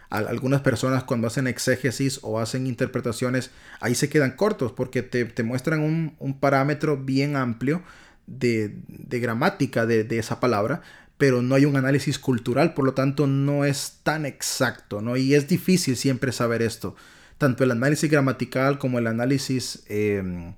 algunas 0.10 0.62
personas 0.62 1.04
cuando 1.04 1.28
hacen 1.28 1.48
exégesis 1.48 2.20
o 2.24 2.40
hacen 2.40 2.66
interpretaciones, 2.66 3.52
ahí 3.80 3.94
se 3.94 4.10
quedan 4.10 4.32
cortos 4.32 4.72
porque 4.72 5.04
te, 5.04 5.44
muestran 5.44 5.82
un, 5.82 6.40
parámetro 6.40 6.98
bien 6.98 7.36
amplio 7.36 7.84
de, 8.26 8.76
gramática 8.88 9.86
de, 9.86 10.04
de, 10.04 10.18
esa 10.18 10.40
palabra, 10.40 10.82
pero 11.20 11.42
no 11.42 11.54
hay 11.54 11.66
un 11.66 11.76
análisis 11.76 12.18
cultural, 12.18 12.74
por 12.74 12.86
lo 12.86 12.94
tanto 12.94 13.28
no 13.28 13.66
es 13.66 14.00
tan 14.04 14.26
exacto, 14.26 15.02
¿no? 15.02 15.18
Y 15.18 15.36
es 15.36 15.50
difícil 15.50 15.98
siempre 15.98 16.32
saber 16.32 16.62
esto. 16.62 16.96
Tanto 17.38 17.66
el 17.66 17.72
análisis 17.72 18.10
gramatical 18.10 18.80
como 18.80 19.00
el 19.00 19.06
análisis 19.06 19.84
em, 19.90 20.54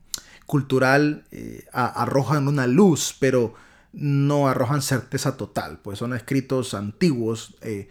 cultural 0.46 1.26
eh, 1.32 1.66
arrojan 1.74 2.48
una 2.48 2.68
luz, 2.68 3.16
pero 3.20 3.56
no 3.92 4.48
arrojan 4.48 4.84
certeza 4.84 5.36
total, 5.36 5.80
pues 5.82 5.98
son 5.98 6.14
escritos 6.14 6.76
antiguos 6.76 7.56
eh, 7.62 7.90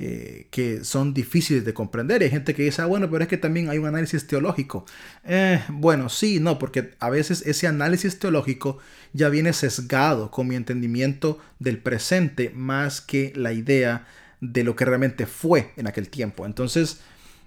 eh, 0.00 0.46
que 0.52 0.84
son 0.84 1.12
difíciles 1.12 1.64
de 1.64 1.74
comprender. 1.74 2.22
hay 2.22 2.30
gente 2.30 2.54
que 2.54 2.62
dice, 2.62 2.82
ah, 2.82 2.86
bueno, 2.86 3.10
pero 3.10 3.24
es 3.24 3.28
que 3.28 3.36
también 3.36 3.68
hay 3.68 3.78
un 3.78 3.86
análisis 3.86 4.28
teológico. 4.28 4.86
Eh, 5.24 5.60
bueno, 5.70 6.08
sí, 6.08 6.38
no, 6.38 6.58
porque 6.60 6.94
a 7.00 7.10
veces 7.10 7.42
ese 7.44 7.66
análisis 7.66 8.20
teológico 8.20 8.78
ya 9.12 9.28
viene 9.28 9.52
sesgado 9.52 10.30
con 10.30 10.46
mi 10.46 10.54
entendimiento 10.54 11.40
del 11.58 11.78
presente 11.78 12.50
más 12.54 13.00
que 13.00 13.32
la 13.34 13.52
idea 13.52 14.06
de 14.40 14.62
lo 14.62 14.76
que 14.76 14.84
realmente 14.84 15.26
fue 15.26 15.72
en 15.76 15.88
aquel 15.88 16.08
tiempo. 16.08 16.46
Entonces, 16.46 17.00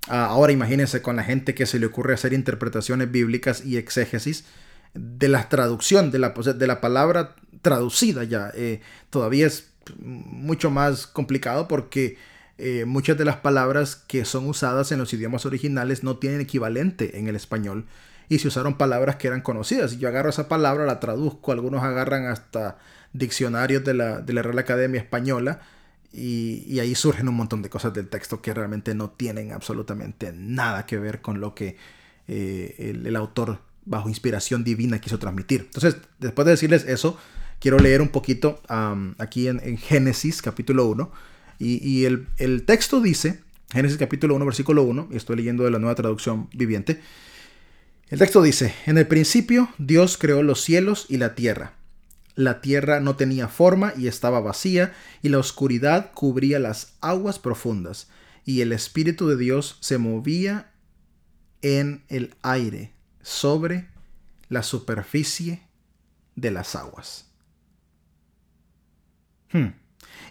ahora 0.07 0.51
imagínense 0.51 1.01
con 1.01 1.15
la 1.15 1.23
gente 1.23 1.55
que 1.55 1.65
se 1.65 1.79
le 1.79 1.85
ocurre 1.85 2.15
hacer 2.15 2.33
interpretaciones 2.33 3.09
bíblicas 3.09 3.65
y 3.65 3.77
exégesis 3.77 4.43
de 4.93 5.29
la 5.29 5.47
traducción 5.47 6.11
de 6.11 6.19
la, 6.19 6.81
palabra 6.81 7.35
traducida 7.61 8.25
ya. 8.25 8.51
Eh, 8.55 8.81
todavía 9.09 9.47
es 9.47 9.69
mucho 9.99 10.69
más 10.69 11.07
complicado 11.07 11.67
porque 11.69 12.17
eh, 12.63 12.85
muchas 12.85 13.17
de 13.17 13.25
las 13.25 13.37
palabras 13.37 13.95
que 13.95 14.23
son 14.23 14.47
usadas 14.47 14.91
en 14.91 14.99
los 14.99 15.11
idiomas 15.13 15.45
originales 15.45 16.03
no 16.03 16.17
tienen 16.17 16.41
equivalente 16.41 17.17
en 17.17 17.27
el 17.27 17.35
español 17.35 17.85
y 18.29 18.39
se 18.39 18.47
usaron 18.47 18.77
palabras 18.77 19.15
que 19.15 19.27
eran 19.27 19.41
conocidas. 19.41 19.97
Yo 19.97 20.07
agarro 20.07 20.29
esa 20.29 20.47
palabra, 20.47 20.85
la 20.85 20.99
traduzco, 20.99 21.51
algunos 21.51 21.83
agarran 21.83 22.27
hasta 22.27 22.77
diccionarios 23.13 23.83
de 23.83 23.93
la, 23.93 24.21
de 24.21 24.33
la 24.33 24.41
Real 24.41 24.59
Academia 24.59 25.01
Española 25.01 25.59
y, 26.13 26.79
ahí 26.79 26.93
surgen 26.93 27.27
un 27.29 27.35
montón 27.35 27.61
de 27.61 27.69
cosas 27.69 27.93
del 27.93 28.09
texto 28.09 28.41
que 28.41 28.53
realmente 28.53 28.93
no 28.93 29.09
tienen 29.09 29.53
absolutamente 29.53 30.33
nada 30.33 30.85
que 30.85 30.97
ver 30.97 31.21
con 31.21 31.39
lo 31.39 31.55
que 31.55 31.77
eh, 32.27 32.93
el, 33.03 33.15
autor 33.15 33.59
bajo 33.85 34.09
inspiración 34.09 34.63
divina 34.63 34.99
quiso 34.99 35.19
transmitir. 35.19 35.61
Entonces, 35.61 35.97
después 36.19 36.45
de 36.45 36.51
decirles 36.51 36.85
eso, 36.85 37.17
quiero 37.59 37.79
leer 37.79 38.01
un 38.01 38.09
poquito 38.09 38.61
aquí 39.17 39.47
en, 39.47 39.77
Génesis 39.77 40.41
capítulo 40.41 40.85
1. 40.87 41.11
Y, 41.63 42.05
el, 42.05 42.27
el, 42.37 42.63
texto 42.63 43.01
dice, 43.01 43.41
Génesis 43.71 43.99
capítulo 43.99 44.33
1, 44.35 44.45
versículo 44.45 44.81
1, 44.81 45.09
y 45.11 45.15
estoy 45.15 45.35
leyendo 45.35 45.63
de 45.63 45.69
la 45.69 45.77
nueva 45.77 45.93
traducción 45.93 46.49
viviente. 46.53 46.99
El 48.09 48.17
texto 48.17 48.41
dice, 48.41 48.73
en 48.87 48.97
el 48.97 49.07
principio 49.07 49.69
Dios 49.77 50.17
creó 50.17 50.41
los 50.41 50.61
cielos 50.61 51.05
y 51.07 51.17
la 51.17 51.35
tierra. 51.35 51.73
La 52.33 52.61
tierra 52.61 52.99
no 52.99 53.15
tenía 53.15 53.47
forma 53.47 53.93
y 53.95 54.07
estaba 54.07 54.39
vacía, 54.39 54.93
y 55.21 55.29
la 55.29 55.37
oscuridad 55.37 56.11
cubría 56.15 56.57
las 56.57 56.95
aguas 56.99 57.37
profundas, 57.37 58.09
y 58.43 58.61
el 58.61 58.71
Espíritu 58.71 59.27
de 59.27 59.37
Dios 59.37 59.77
se 59.81 59.99
movía 59.99 60.71
en 61.61 62.03
el 62.07 62.33
aire 62.41 62.91
sobre 63.21 63.87
la 64.49 64.63
superficie 64.63 65.61
de 66.35 66.49
las 66.49 66.75
aguas. 66.75 67.29
Hmm. 69.51 69.80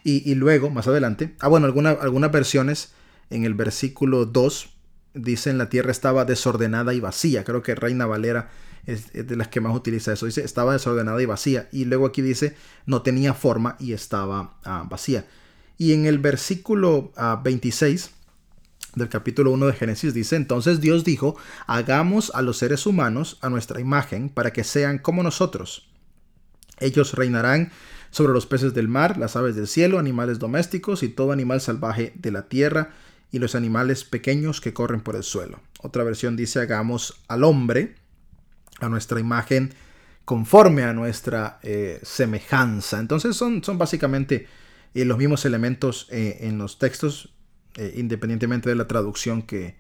Y, 0.03 0.35
luego, 0.35 0.71
más 0.71 0.87
adelante, 0.87 1.35
ah 1.41 1.49
bueno, 1.49 1.67
algunas 1.67 2.33
versiones 2.33 2.93
en 3.29 3.45
el 3.45 3.55
versículo 3.55 4.25
2 4.25 4.71
dicen 5.15 5.59
la 5.59 5.69
tierra 5.69 5.91
estaba 5.91 6.25
desordenada 6.25 6.95
y 6.95 7.01
vacía. 7.01 7.45
Creo 7.45 7.63
que 7.63 7.75
Reina 7.75 8.07
Valera 8.07 8.51
es, 8.87 9.13
de 9.13 9.37
las 9.37 9.49
que 9.49 9.61
más 9.61 9.75
utiliza 9.75 10.13
eso. 10.13 10.27
Dice 10.27 10.45
estaba 10.45 10.73
desordenada 10.73 11.21
y 11.23 11.27
vacía. 11.27 11.69
Y 11.73 11.85
luego 11.85 12.07
aquí 12.07 12.23
dice 12.23 12.57
no 12.87 13.03
tenía 13.03 13.35
forma 13.35 13.77
y 13.79 13.93
estaba 13.93 14.59
ah, 14.65 14.87
vacía. 14.89 15.27
Y 15.79 15.93
en 15.93 16.07
el 16.07 16.19
versículo 16.19 17.13
26 17.43 18.11
ah, 18.13 18.21
del 18.97 19.09
capítulo 19.09 19.53
1 19.53 19.67
de 19.67 19.73
Génesis 19.73 20.15
dice, 20.15 20.37
entonces 20.37 20.81
Dios 20.81 21.05
dijo, 21.05 21.37
hagamos 21.67 22.33
a 22.35 22.43
los 22.43 22.59
seres 22.59 22.87
humanos 22.87 23.39
a 23.41 23.49
nuestra 23.49 23.81
imagen 23.81 24.29
para 24.29 24.53
que 24.53 24.65
sean 24.65 24.99
como 24.99 25.23
nosotros. 25.23 25.89
Ellos 26.81 27.15
reinarán 27.15 27.71
sobre 28.11 28.33
los 28.33 28.47
peces 28.47 28.75
del 28.75 28.89
mar, 28.89 29.17
las 29.17 29.37
aves 29.37 29.55
del 29.57 29.69
cielo, 29.69 29.99
animales 29.99 30.39
domésticos 30.39 31.03
y 31.03 31.09
todo 31.09 31.33
animal 31.33 31.61
salvaje 31.61 32.13
de 32.17 32.31
la 32.31 32.49
tierra 32.49 32.91
y 33.33 33.39
los 33.39 33.55
animales 33.55 34.05
pequeños 34.05 34.61
que 34.61 34.73
corren 34.73 35.01
por 35.01 35.17
el 35.17 35.23
suelo. 35.23 35.61
Otra 35.81 36.05
versión 36.05 36.37
dice 36.37 36.61
hagamos 36.61 37.23
al 37.29 37.45
hombre 37.45 37.95
a 38.81 38.89
nuestra 38.89 39.21
imagen 39.21 39.73
conforme 40.25 40.83
a 40.85 40.93
nuestra 40.93 41.59
eh, 41.63 42.01
semejanza. 42.03 42.99
Entonces 42.99 43.37
son, 43.37 43.63
son 43.63 43.79
básicamente 43.79 44.47
eh, 44.95 45.05
los 45.05 45.19
mismos 45.19 45.45
elementos 45.45 46.09
eh, 46.11 46.39
en 46.43 46.59
los 46.59 46.79
textos, 46.79 47.33
independientemente 47.95 48.69
de 48.69 48.75
la 48.75 48.89
traducción 48.89 49.43
que, 49.43 49.77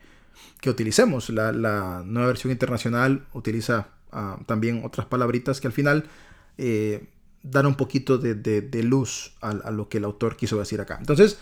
que 0.60 0.70
utilicemos. 0.70 1.28
La, 1.28 2.02
nueva 2.04 2.28
versión 2.28 2.52
internacional 2.52 3.26
utiliza 3.32 3.88
ah, 4.12 4.38
también 4.46 4.82
otras 4.84 5.06
palabritas 5.06 5.60
que 5.60 5.66
al 5.66 5.72
final 5.72 6.08
dan 7.42 7.66
un 7.66 7.74
poquito 7.74 8.18
de, 8.18 8.82
luz 8.82 9.32
a, 9.40 9.70
lo 9.70 9.88
que 9.88 9.98
el 9.98 10.04
autor 10.04 10.36
quiso 10.36 10.58
decir 10.58 10.80
acá. 10.80 10.96
Entonces, 10.98 11.38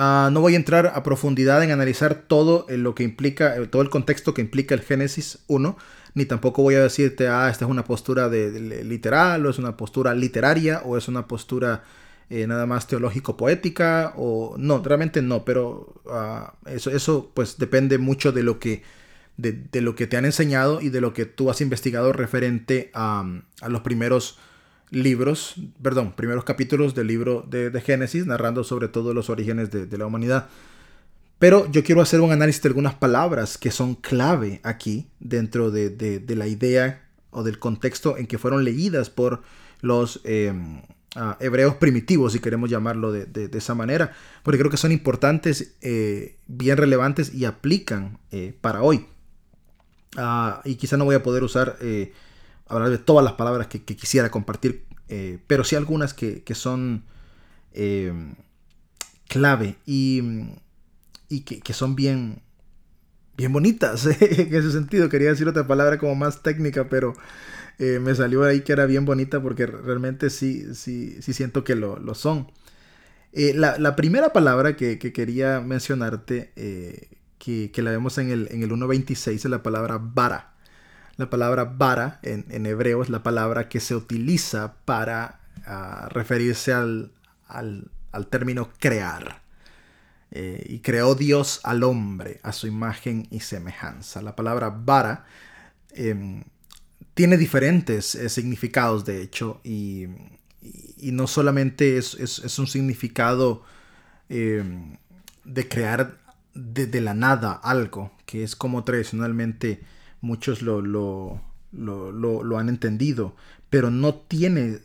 Ah, 0.00 0.30
no 0.32 0.40
voy 0.40 0.54
a 0.54 0.56
entrar 0.56 0.92
a 0.94 1.02
profundidad 1.02 1.64
en 1.64 1.70
analizar 1.70 2.14
todo 2.14 2.66
lo 2.68 2.94
que 2.94 3.02
implica, 3.02 3.56
eh, 3.56 3.66
todo 3.66 3.82
el 3.82 3.90
contexto 3.90 4.34
que 4.34 4.42
implica 4.42 4.74
el 4.74 4.82
Génesis 4.82 5.40
1, 5.48 5.76
ni 6.14 6.24
tampoco 6.26 6.62
voy 6.62 6.74
a 6.74 6.82
decirte, 6.82 7.26
ah, 7.28 7.48
esta 7.50 7.64
es 7.64 7.70
una 7.70 7.84
postura 7.84 8.28
de, 8.28 8.84
literal, 8.84 9.44
o 9.44 9.50
es 9.50 9.58
una 9.58 9.76
postura 9.76 10.14
literaria, 10.14 10.82
o 10.84 10.96
es 10.96 11.08
una 11.08 11.26
postura 11.26 11.84
eh, 12.30 12.46
nada 12.46 12.66
más 12.66 12.86
teológico-poética, 12.86 14.12
o 14.16 14.54
no, 14.58 14.82
realmente 14.84 15.22
no, 15.22 15.44
pero 15.44 15.94
ah, 16.10 16.54
eso, 16.66 16.90
eso 16.90 17.32
pues 17.34 17.58
depende 17.58 17.98
mucho 17.98 18.30
de 18.32 18.42
lo 18.42 18.58
que 18.58 18.82
de, 19.36 19.68
lo 19.80 19.94
que 19.94 20.06
te 20.08 20.16
han 20.16 20.24
enseñado 20.24 20.80
y 20.80 20.90
de 20.90 21.00
lo 21.00 21.12
que 21.12 21.24
tú 21.24 21.50
has 21.50 21.60
investigado 21.60 22.12
referente 22.12 22.90
a, 22.92 23.24
a 23.60 23.68
los 23.68 23.82
primeros 23.82 24.38
libros, 24.90 25.54
perdón, 25.82 26.12
primeros 26.12 26.44
capítulos 26.44 26.94
del 26.94 27.06
libro 27.06 27.44
de, 27.48 27.80
Génesis, 27.80 28.26
narrando 28.26 28.64
sobre 28.64 28.88
todo 28.88 29.14
los 29.14 29.30
orígenes 29.30 29.70
de, 29.70 29.98
la 29.98 30.06
humanidad. 30.06 30.48
Pero 31.38 31.70
yo 31.70 31.84
quiero 31.84 32.00
hacer 32.00 32.20
un 32.20 32.32
análisis 32.32 32.62
de 32.62 32.68
algunas 32.68 32.94
palabras 32.94 33.58
que 33.58 33.70
son 33.70 33.94
clave 33.94 34.60
aquí 34.64 35.08
dentro 35.20 35.70
de, 35.70 36.24
la 36.28 36.46
idea 36.46 37.06
o 37.30 37.42
del 37.42 37.58
contexto 37.58 38.16
en 38.16 38.26
que 38.26 38.38
fueron 38.38 38.64
leídas 38.64 39.10
por 39.10 39.42
los 39.80 40.20
eh, 40.24 40.52
ah, 41.14 41.36
hebreos 41.40 41.76
primitivos, 41.76 42.32
si 42.32 42.40
queremos 42.40 42.70
llamarlo 42.70 43.12
de, 43.12 43.50
esa 43.52 43.74
manera, 43.74 44.12
porque 44.42 44.58
creo 44.58 44.70
que 44.70 44.76
son 44.76 44.90
importantes, 44.90 45.76
eh, 45.82 46.36
bien 46.48 46.76
relevantes 46.76 47.32
y 47.32 47.44
aplican 47.44 48.18
eh, 48.32 48.56
para 48.60 48.82
hoy. 48.82 49.06
Ah, 50.16 50.62
y 50.64 50.76
quizá 50.76 50.96
no 50.96 51.04
voy 51.04 51.14
a 51.14 51.22
poder 51.22 51.44
usar 51.44 51.76
hablar 52.68 52.90
de 52.90 52.98
todas 52.98 53.24
las 53.24 53.34
palabras 53.34 53.66
que, 53.66 53.82
quisiera 53.82 54.30
compartir, 54.30 54.84
eh, 55.08 55.38
pero 55.46 55.64
sí 55.64 55.76
algunas 55.76 56.14
que, 56.14 56.42
son 56.54 57.04
eh, 57.72 58.12
clave 59.28 59.76
y, 59.86 60.22
y 61.28 61.40
que, 61.40 61.72
son 61.72 61.96
bien, 61.96 62.42
bien 63.36 63.52
bonitas 63.52 64.06
en 64.20 64.54
ese 64.54 64.70
sentido. 64.70 65.08
Quería 65.08 65.30
decir 65.30 65.48
otra 65.48 65.66
palabra 65.66 65.98
como 65.98 66.14
más 66.14 66.42
técnica, 66.42 66.88
pero 66.88 67.14
eh, 67.78 67.98
me 68.00 68.14
salió 68.14 68.44
ahí 68.44 68.60
que 68.60 68.72
era 68.72 68.86
bien 68.86 69.04
bonita 69.04 69.40
porque 69.42 69.66
realmente 69.66 70.30
sí, 70.30 70.74
sí, 70.74 71.16
sí 71.20 71.32
siento 71.32 71.64
que 71.64 71.74
lo, 71.74 72.14
son. 72.14 72.50
La, 73.32 73.96
primera 73.96 74.32
palabra 74.32 74.76
que, 74.76 74.98
quería 74.98 75.60
mencionarte, 75.60 76.52
que, 77.38 77.82
la 77.82 77.90
vemos 77.90 78.18
en 78.18 78.30
el, 78.30 78.48
en 78.50 78.62
el 78.62 78.70
1.26, 78.70 79.32
es 79.32 79.44
la 79.46 79.62
palabra 79.62 79.98
vara. 79.98 80.57
La 81.18 81.28
palabra 81.28 81.64
vara 81.64 82.20
en, 82.22 82.64
hebreo 82.64 83.02
es 83.02 83.08
la 83.08 83.24
palabra 83.24 83.68
que 83.68 83.80
se 83.80 83.96
utiliza 83.96 84.76
para 84.84 85.40
ah, 85.66 86.08
referirse 86.12 86.72
al, 86.72 87.10
término 88.30 88.70
crear. 88.78 89.42
Eh, 90.30 90.64
y 90.68 90.78
creó 90.78 91.16
Dios 91.16 91.60
al 91.64 91.82
hombre 91.82 92.38
a 92.44 92.52
su 92.52 92.68
imagen 92.68 93.26
y 93.30 93.40
semejanza. 93.40 94.22
La 94.22 94.36
palabra 94.36 94.68
vara 94.70 95.24
em, 95.90 96.44
tiene 97.14 97.36
diferentes 97.36 98.14
eh, 98.14 98.28
significados, 98.28 99.04
de 99.04 99.20
hecho, 99.20 99.60
y, 99.64 100.06
no 101.02 101.26
solamente 101.26 101.98
es, 101.98 102.58
un 102.60 102.68
significado 102.68 103.64
em, 104.28 104.96
de 105.44 105.68
crear 105.68 106.18
de, 106.54 107.00
la 107.00 107.14
nada 107.14 107.54
algo, 107.54 108.12
que 108.24 108.44
es 108.44 108.54
como 108.54 108.84
tradicionalmente 108.84 109.80
muchos 110.20 110.62
lo, 110.62 110.80
lo, 110.80 111.40
lo, 111.72 112.58
han 112.58 112.68
entendido, 112.68 113.34
pero 113.70 113.90
no 113.90 114.14
tiene, 114.14 114.78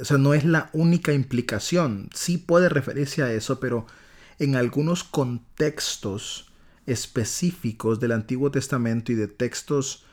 o 0.00 0.04
sea, 0.04 0.18
no 0.18 0.34
es 0.34 0.44
la 0.44 0.70
única 0.72 1.12
implicación. 1.12 2.10
Sí 2.14 2.38
puede 2.38 2.68
referirse 2.68 3.22
a 3.22 3.32
eso, 3.32 3.60
pero 3.60 3.86
en 4.38 4.56
algunos 4.56 5.04
contextos 5.04 6.52
específicos 6.86 8.00
del 8.00 8.12
Antiguo 8.12 8.50
Testamento 8.50 9.12
y 9.12 9.14
de 9.14 9.28
textos 9.28 10.04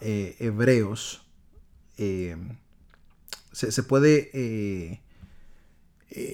eh, 0.00 0.36
hebreos, 0.38 1.22
eh, 1.96 2.36
se, 3.52 3.82
puede 3.82 4.30
eh, 4.32 5.00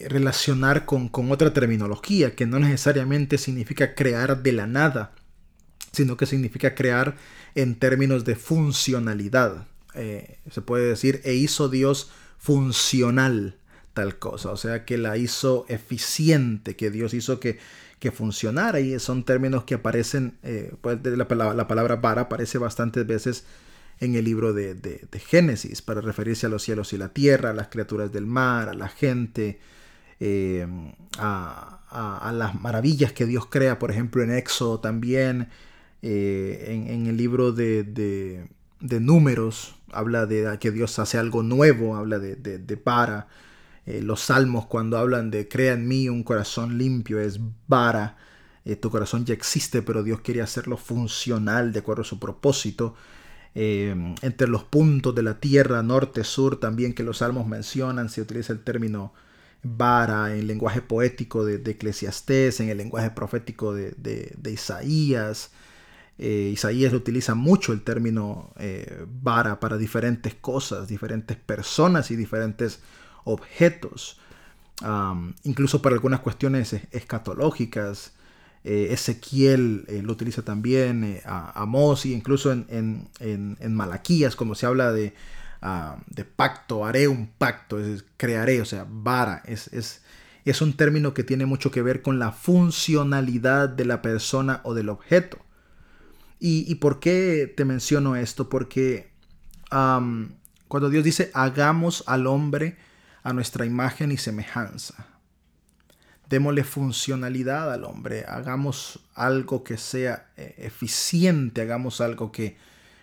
relacionar 0.08 0.84
con, 0.84 1.08
con, 1.08 1.32
otra 1.32 1.54
terminología 1.54 2.34
que 2.34 2.44
no 2.44 2.58
necesariamente 2.58 3.38
significa 3.38 3.94
crear 3.94 4.42
de 4.42 4.52
la 4.52 4.66
nada, 4.66 5.14
sino 5.94 6.16
que 6.16 6.26
significa 6.26 6.74
crear 6.74 7.16
en 7.54 7.76
términos 7.76 8.24
de 8.24 8.36
funcionalidad. 8.36 9.66
Eh, 9.94 10.38
se 10.50 10.60
puede 10.60 10.88
decir, 10.88 11.20
e 11.24 11.34
hizo 11.34 11.68
Dios 11.68 12.10
funcional 12.38 13.56
tal 13.94 14.18
cosa, 14.18 14.50
o 14.50 14.56
sea 14.56 14.84
que 14.84 14.98
la 14.98 15.16
hizo 15.16 15.66
eficiente, 15.68 16.74
que 16.74 16.90
Dios 16.90 17.14
hizo 17.14 17.38
que, 17.38 17.58
que 18.00 18.10
funcionara 18.10 18.80
y 18.80 18.98
son 18.98 19.24
términos 19.24 19.64
que 19.64 19.74
aparecen, 19.74 20.36
eh, 20.42 20.74
pues 20.80 20.98
la, 21.04 21.28
palabra, 21.28 21.54
la 21.54 21.68
palabra 21.68 21.96
vara 21.96 22.22
aparece 22.22 22.58
bastantes 22.58 23.06
veces 23.06 23.44
en 24.00 24.16
el 24.16 24.24
libro 24.24 24.52
de, 24.52 25.06
Génesis 25.26 25.80
para 25.80 26.00
referirse 26.00 26.46
a 26.46 26.48
los 26.48 26.64
cielos 26.64 26.92
y 26.92 26.98
la 26.98 27.10
tierra, 27.10 27.50
a 27.50 27.54
las 27.54 27.68
criaturas 27.68 28.12
del 28.12 28.26
mar, 28.26 28.68
a 28.68 28.74
la 28.74 28.88
gente, 28.88 29.60
eh, 30.18 30.66
a, 31.18 31.80
a, 31.88 32.32
las 32.32 32.60
maravillas 32.60 33.12
que 33.12 33.26
Dios 33.26 33.46
crea, 33.46 33.78
por 33.78 33.92
ejemplo 33.92 34.22
en 34.22 34.32
Éxodo 34.32 34.80
también, 34.80 35.48
eh, 36.06 36.66
en, 36.68 37.06
el 37.06 37.16
libro 37.16 37.52
de, 37.52 38.46
números 38.78 39.74
habla 39.90 40.26
de 40.26 40.58
que 40.58 40.70
Dios 40.70 40.98
hace 40.98 41.16
algo 41.16 41.42
nuevo, 41.42 41.96
habla 41.96 42.18
de, 42.18 42.76
para. 42.76 43.28
Eh, 43.86 44.02
los 44.02 44.20
salmos 44.20 44.66
cuando 44.66 44.98
hablan 44.98 45.30
de 45.30 45.48
crea 45.48 45.72
en 45.72 45.88
mí 45.88 46.10
un 46.10 46.22
corazón 46.22 46.76
limpio 46.76 47.20
es 47.20 47.40
vara. 47.68 48.18
Eh, 48.66 48.76
tu 48.76 48.90
corazón 48.90 49.24
ya 49.24 49.32
existe, 49.32 49.80
pero 49.80 50.02
Dios 50.02 50.20
quiere 50.20 50.42
hacerlo 50.42 50.76
funcional 50.76 51.72
de 51.72 51.78
acuerdo 51.78 52.02
a 52.02 52.04
su 52.04 52.18
propósito. 52.18 52.94
entre 53.54 54.48
los 54.48 54.64
puntos 54.64 55.14
de 55.14 55.22
la 55.22 55.40
tierra, 55.40 55.82
norte, 55.82 56.24
sur, 56.24 56.60
también 56.60 56.92
que 56.92 57.02
los 57.02 57.18
salmos 57.18 57.46
mencionan, 57.46 58.10
se 58.10 58.20
utiliza 58.20 58.52
el 58.52 58.60
término 58.60 59.14
vara 59.62 60.32
en 60.32 60.40
el 60.40 60.46
lenguaje 60.48 60.82
poético 60.82 61.44
de, 61.46 61.70
Eclesiastés, 61.70 62.60
en 62.60 62.68
el 62.68 62.78
lenguaje 62.78 63.10
profético 63.10 63.72
de, 63.72 64.36
Isaías. 64.52 65.50
Eh, 66.18 66.50
Isaías 66.52 66.92
utiliza 66.92 67.34
mucho 67.34 67.72
el 67.72 67.82
término 67.82 68.52
eh, 68.58 69.04
vara 69.22 69.58
para 69.58 69.76
diferentes 69.76 70.34
cosas, 70.34 70.86
diferentes 70.86 71.36
personas 71.36 72.10
y 72.10 72.16
diferentes 72.16 72.80
objetos. 73.24 74.20
incluso 75.44 75.80
para 75.82 75.94
algunas 75.94 76.20
cuestiones 76.20 76.74
escatológicas. 76.90 78.12
Eh, 78.64 78.88
Ezequiel 78.92 79.84
lo 80.02 80.12
utiliza 80.12 80.42
también, 80.42 81.20
Amós 81.26 82.06
y 82.06 82.14
incluso 82.14 82.50
en, 82.50 82.66
en, 83.20 83.56
en, 83.60 83.74
Malaquías, 83.74 84.36
como 84.36 84.54
se 84.54 84.66
habla 84.66 84.90
de 84.92 85.14
de 86.08 86.24
pacto, 86.26 86.84
haré 86.84 87.08
un 87.08 87.26
pacto, 87.26 87.78
es, 87.78 88.04
crearé, 88.18 88.60
o 88.60 88.66
sea, 88.66 88.86
vara, 88.86 89.42
es, 89.46 89.68
es, 89.68 90.02
es, 90.44 90.60
un 90.60 90.74
término 90.74 91.14
que 91.14 91.24
tiene 91.24 91.46
mucho 91.46 91.70
que 91.70 91.80
ver 91.80 92.02
con 92.02 92.18
la 92.18 92.32
funcionalidad 92.32 93.70
de 93.70 93.86
la 93.86 94.02
persona 94.02 94.60
o 94.64 94.74
del 94.74 94.90
objeto. 94.90 95.38
¿Y, 96.46 96.74
por 96.74 97.00
qué 97.00 97.50
te 97.56 97.64
menciono 97.64 98.16
esto? 98.16 98.50
Porque 98.50 99.10
cuando 99.70 100.90
Dios 100.90 101.02
dice, 101.02 101.30
hagamos 101.32 102.04
al 102.06 102.26
hombre 102.26 102.76
a 103.22 103.32
nuestra 103.32 103.64
imagen 103.64 104.12
y 104.12 104.18
semejanza, 104.18 105.06
démosle 106.28 106.62
funcionalidad 106.62 107.72
al 107.72 107.84
hombre, 107.84 108.26
hagamos 108.28 109.06
algo 109.14 109.64
que 109.64 109.78
sea 109.78 110.32
eh, 110.36 110.54
eficiente, 110.58 111.62
hagamos 111.62 112.02
algo 112.02 112.30
que, 112.30 112.58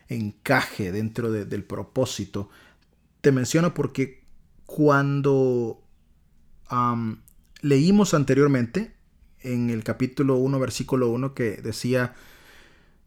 encaje 0.07 0.91
dentro 0.91 1.31
del 1.31 1.63
propósito. 1.63 2.49
Te 3.21 3.31
menciono 3.31 3.73
porque 3.73 4.23
cuando 4.67 5.81
leímos 7.61 8.13
anteriormente 8.13 8.93
en 9.39 9.71
el 9.71 9.83
capítulo 9.83 10.35
1, 10.35 10.59
versículo 10.59 11.09
1, 11.09 11.33
que 11.33 11.61
decía, 11.61 12.13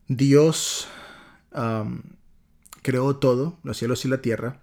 Dios 0.08 0.88
creó 2.82 3.16
todo, 3.16 3.58
los 3.62 3.78
cielos 3.78 4.04
y 4.04 4.08
la 4.08 4.20
tierra, 4.20 4.60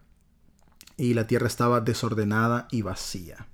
y 0.97 1.13
la 1.13 1.25
tierra 1.25 1.47
estaba 1.47 1.81
desordenada 1.81 2.67
y 2.69 2.83
vacía. 2.83 3.47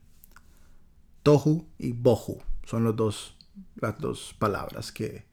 Tohu 1.24 1.68
y 1.78 1.94
bohu 1.94 2.42
son 2.66 2.84
los 2.84 2.96
dos, 2.96 3.36
las 3.76 3.98
dos 4.00 4.36
palabras 4.38 4.92
que, 4.92 5.26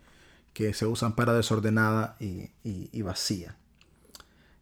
que 0.52 0.72
se 0.72 0.86
usan 0.86 1.16
para 1.16 1.34
desordenada 1.34 2.16
y, 2.20 3.02
vacía. 3.02 3.56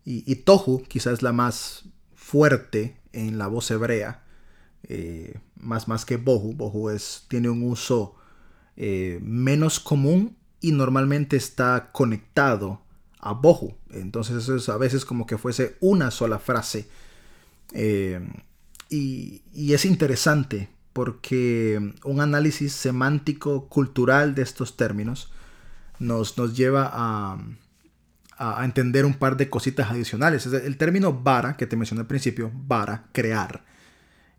Y, 0.04 0.34
tohu 0.36 0.82
quizás 0.88 1.22
la 1.22 1.32
más 1.32 1.84
fuerte 2.14 2.96
en 3.12 3.38
la 3.38 3.46
voz 3.46 3.70
hebrea, 3.70 4.24
eh, 4.84 5.38
más, 5.56 5.86
más 5.86 6.04
que 6.06 6.16
bohu. 6.16 6.54
Bohu 6.54 6.88
es, 6.90 7.26
tiene 7.28 7.50
un 7.50 7.62
uso 7.62 8.16
eh, 8.76 9.20
menos 9.22 9.78
común 9.78 10.38
y 10.62 10.72
normalmente 10.72 11.36
está 11.36 11.90
conectado 11.92 12.80
a 13.18 13.32
bohu. 13.32 13.74
Entonces 13.90 14.36
eso 14.36 14.56
es 14.56 14.68
a 14.68 14.78
veces 14.78 15.04
como 15.04 15.26
que 15.26 15.36
fuese 15.36 15.76
una 15.80 16.10
sola 16.10 16.38
frase. 16.38 16.88
Eh, 17.72 18.20
y, 18.88 19.42
es 19.72 19.84
interesante 19.84 20.68
porque 20.92 21.94
un 22.04 22.20
análisis 22.20 22.72
semántico 22.72 23.68
cultural 23.68 24.34
de 24.34 24.42
estos 24.42 24.76
términos 24.76 25.32
nos, 25.98 26.36
lleva 26.54 26.90
a, 26.92 27.38
entender 28.64 29.04
un 29.04 29.14
par 29.14 29.36
de 29.36 29.48
cositas 29.48 29.90
adicionales. 29.90 30.46
El 30.46 30.76
término 30.76 31.12
vara, 31.12 31.56
que 31.56 31.66
te 31.66 31.76
mencioné 31.76 32.02
al 32.02 32.06
principio, 32.06 32.50
vara, 32.54 33.08
crear, 33.12 33.64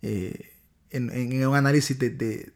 eh, 0.01 0.51
en, 0.91 1.47
un 1.47 1.55
análisis 1.55 1.97
de, 1.97 2.53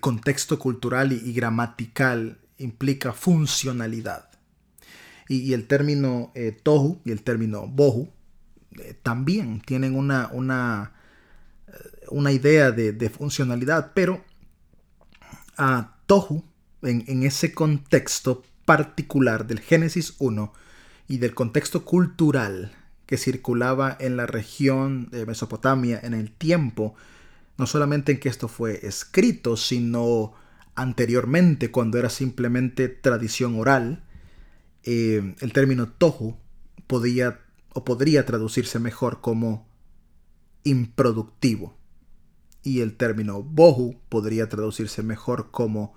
contexto 0.00 0.58
cultural 0.58 1.12
y, 1.12 1.32
gramatical 1.32 2.38
implica 2.58 3.12
funcionalidad. 3.12 4.30
Y, 5.28 5.54
el 5.54 5.66
término 5.66 6.32
eh, 6.34 6.52
tohu 6.52 7.00
y 7.04 7.10
el 7.10 7.22
término 7.22 7.66
bohu 7.66 8.12
eh, 8.78 8.94
también 9.02 9.60
tienen 9.60 9.96
una, 9.96 10.28
una, 10.32 10.92
una 12.10 12.32
idea 12.32 12.70
de, 12.70 13.10
funcionalidad, 13.10 13.92
pero 13.94 14.24
a 15.56 15.96
tohu 16.06 16.44
en, 16.82 17.22
ese 17.22 17.54
contexto 17.54 18.42
particular 18.64 19.46
del 19.46 19.60
Génesis 19.60 20.14
1 20.18 20.52
y 21.08 21.18
del 21.18 21.34
contexto 21.34 21.84
cultural 21.84 22.72
que 23.06 23.16
circulaba 23.16 23.96
en 24.00 24.16
la 24.16 24.26
región 24.26 25.08
de 25.10 25.26
Mesopotamia 25.26 26.00
en 26.02 26.14
el 26.14 26.30
tiempo, 26.30 26.94
no 27.58 27.66
solamente 27.66 28.12
en 28.12 28.20
que 28.20 28.28
esto 28.28 28.48
fue 28.48 28.86
escrito, 28.86 29.56
sino 29.56 30.34
anteriormente, 30.74 31.70
cuando 31.70 31.98
era 31.98 32.10
simplemente 32.10 32.88
tradición 32.88 33.58
oral, 33.58 34.04
eh, 34.82 35.34
el 35.40 35.52
término 35.52 35.88
tohu 35.88 36.36
podía 36.86 37.40
o 37.74 37.84
podría 37.84 38.24
traducirse 38.24 38.78
mejor 38.78 39.20
como 39.20 39.66
improductivo. 40.62 41.76
Y 42.62 42.80
el 42.80 42.96
término 42.96 43.42
bohu 43.42 44.00
podría 44.08 44.48
traducirse 44.48 45.02
mejor 45.02 45.50
como 45.50 45.94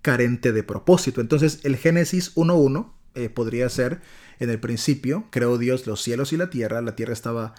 carente 0.00 0.52
de 0.52 0.62
propósito. 0.62 1.20
Entonces 1.20 1.60
el 1.64 1.76
Génesis 1.76 2.34
1.1 2.36 2.92
eh, 3.14 3.28
podría 3.28 3.68
ser, 3.68 4.00
en 4.38 4.48
el 4.48 4.60
principio 4.60 5.26
creó 5.30 5.58
Dios 5.58 5.86
los 5.86 6.02
cielos 6.02 6.32
y 6.32 6.36
la 6.36 6.50
tierra, 6.50 6.80
la 6.80 6.94
tierra 6.94 7.12
estaba 7.12 7.54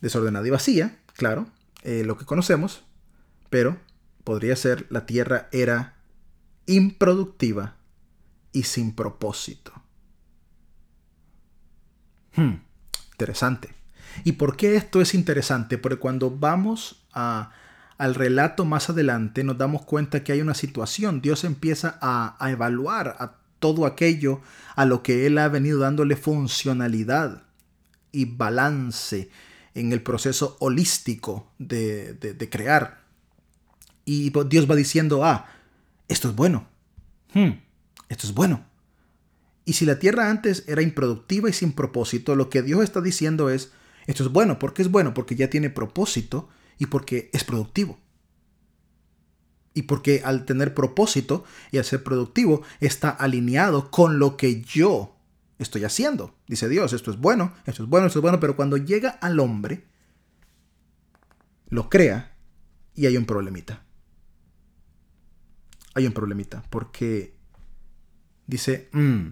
desordenada 0.00 0.46
y 0.46 0.50
vacía, 0.50 0.98
claro, 1.16 1.46
eh, 1.82 2.04
lo 2.04 2.16
que 2.16 2.24
conocemos, 2.24 2.84
pero 3.50 3.78
podría 4.24 4.56
ser 4.56 4.86
la 4.90 5.06
tierra 5.06 5.48
era 5.52 5.96
improductiva 6.66 7.76
y 8.52 8.64
sin 8.64 8.94
propósito. 8.94 9.72
Hmm, 12.34 12.56
interesante. 13.12 13.74
¿Y 14.24 14.32
por 14.32 14.56
qué 14.56 14.76
esto 14.76 15.00
es 15.00 15.14
interesante? 15.14 15.78
Porque 15.78 15.98
cuando 15.98 16.30
vamos 16.30 17.04
a 17.12 17.52
al 18.02 18.16
relato 18.16 18.64
más 18.64 18.90
adelante 18.90 19.44
nos 19.44 19.58
damos 19.58 19.84
cuenta 19.84 20.24
que 20.24 20.32
hay 20.32 20.40
una 20.40 20.54
situación. 20.54 21.20
Dios 21.20 21.44
empieza 21.44 21.98
a, 22.00 22.36
evaluar 22.50 23.14
a 23.20 23.36
todo 23.60 23.86
aquello 23.86 24.40
a 24.74 24.84
lo 24.86 25.04
que 25.04 25.24
Él 25.24 25.38
ha 25.38 25.46
venido 25.46 25.78
dándole 25.78 26.16
funcionalidad 26.16 27.44
y 28.10 28.24
balance 28.24 29.30
en 29.74 29.92
el 29.92 30.02
proceso 30.02 30.56
holístico 30.58 31.52
de, 31.60 32.48
crear. 32.50 33.01
Y 34.04 34.32
Dios 34.48 34.70
va 34.70 34.74
diciendo, 34.74 35.24
ah, 35.24 35.46
esto 36.08 36.28
es 36.28 36.34
bueno. 36.34 36.66
Hmm, 37.34 37.52
esto 38.08 38.26
es 38.26 38.34
bueno. 38.34 38.64
Y 39.64 39.74
si 39.74 39.86
la 39.86 39.98
tierra 39.98 40.28
antes 40.30 40.64
era 40.66 40.82
improductiva 40.82 41.48
y 41.48 41.52
sin 41.52 41.72
propósito, 41.72 42.34
lo 42.34 42.50
que 42.50 42.62
Dios 42.62 42.82
está 42.82 43.00
diciendo 43.00 43.48
es, 43.48 43.72
esto 44.06 44.24
es 44.24 44.30
bueno. 44.30 44.58
¿Por 44.58 44.74
qué 44.74 44.82
es 44.82 44.90
bueno? 44.90 45.14
Porque 45.14 45.36
ya 45.36 45.48
tiene 45.50 45.70
propósito 45.70 46.48
y 46.78 46.86
porque 46.86 47.30
es 47.32 47.44
productivo. 47.44 47.98
Y 49.74 49.82
porque 49.82 50.22
al 50.24 50.44
tener 50.44 50.74
propósito 50.74 51.44
y 51.70 51.78
al 51.78 51.84
ser 51.84 52.02
productivo 52.02 52.62
está 52.80 53.10
alineado 53.10 53.90
con 53.90 54.18
lo 54.18 54.36
que 54.36 54.62
yo 54.62 55.16
estoy 55.58 55.84
haciendo. 55.84 56.34
Dice 56.46 56.68
Dios, 56.68 56.92
esto 56.92 57.10
es 57.10 57.18
bueno, 57.18 57.54
esto 57.66 57.84
es 57.84 57.88
bueno, 57.88 58.08
esto 58.08 58.18
es 58.18 58.22
bueno, 58.22 58.40
pero 58.40 58.56
cuando 58.56 58.76
llega 58.76 59.10
al 59.10 59.40
hombre, 59.40 59.84
lo 61.68 61.88
crea 61.88 62.36
y 62.94 63.06
hay 63.06 63.16
un 63.16 63.24
problemita. 63.24 63.84
Hay 65.94 66.06
un 66.06 66.12
problemita 66.12 66.62
porque 66.70 67.34
dice, 68.46 68.88
mm, 68.92 69.28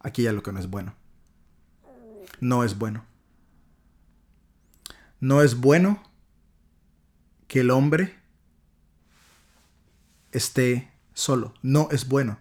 aquí 0.00 0.22
ya 0.22 0.32
lo 0.32 0.42
que 0.42 0.52
no 0.52 0.58
es 0.58 0.68
bueno. 0.68 0.94
No 2.40 2.64
es 2.64 2.78
bueno. 2.78 3.04
No 5.20 5.42
es 5.42 5.60
bueno 5.60 6.02
que 7.46 7.60
el 7.60 7.70
hombre 7.70 8.14
esté 10.32 10.90
solo. 11.12 11.54
No 11.62 11.88
es 11.92 12.08
bueno. 12.08 12.38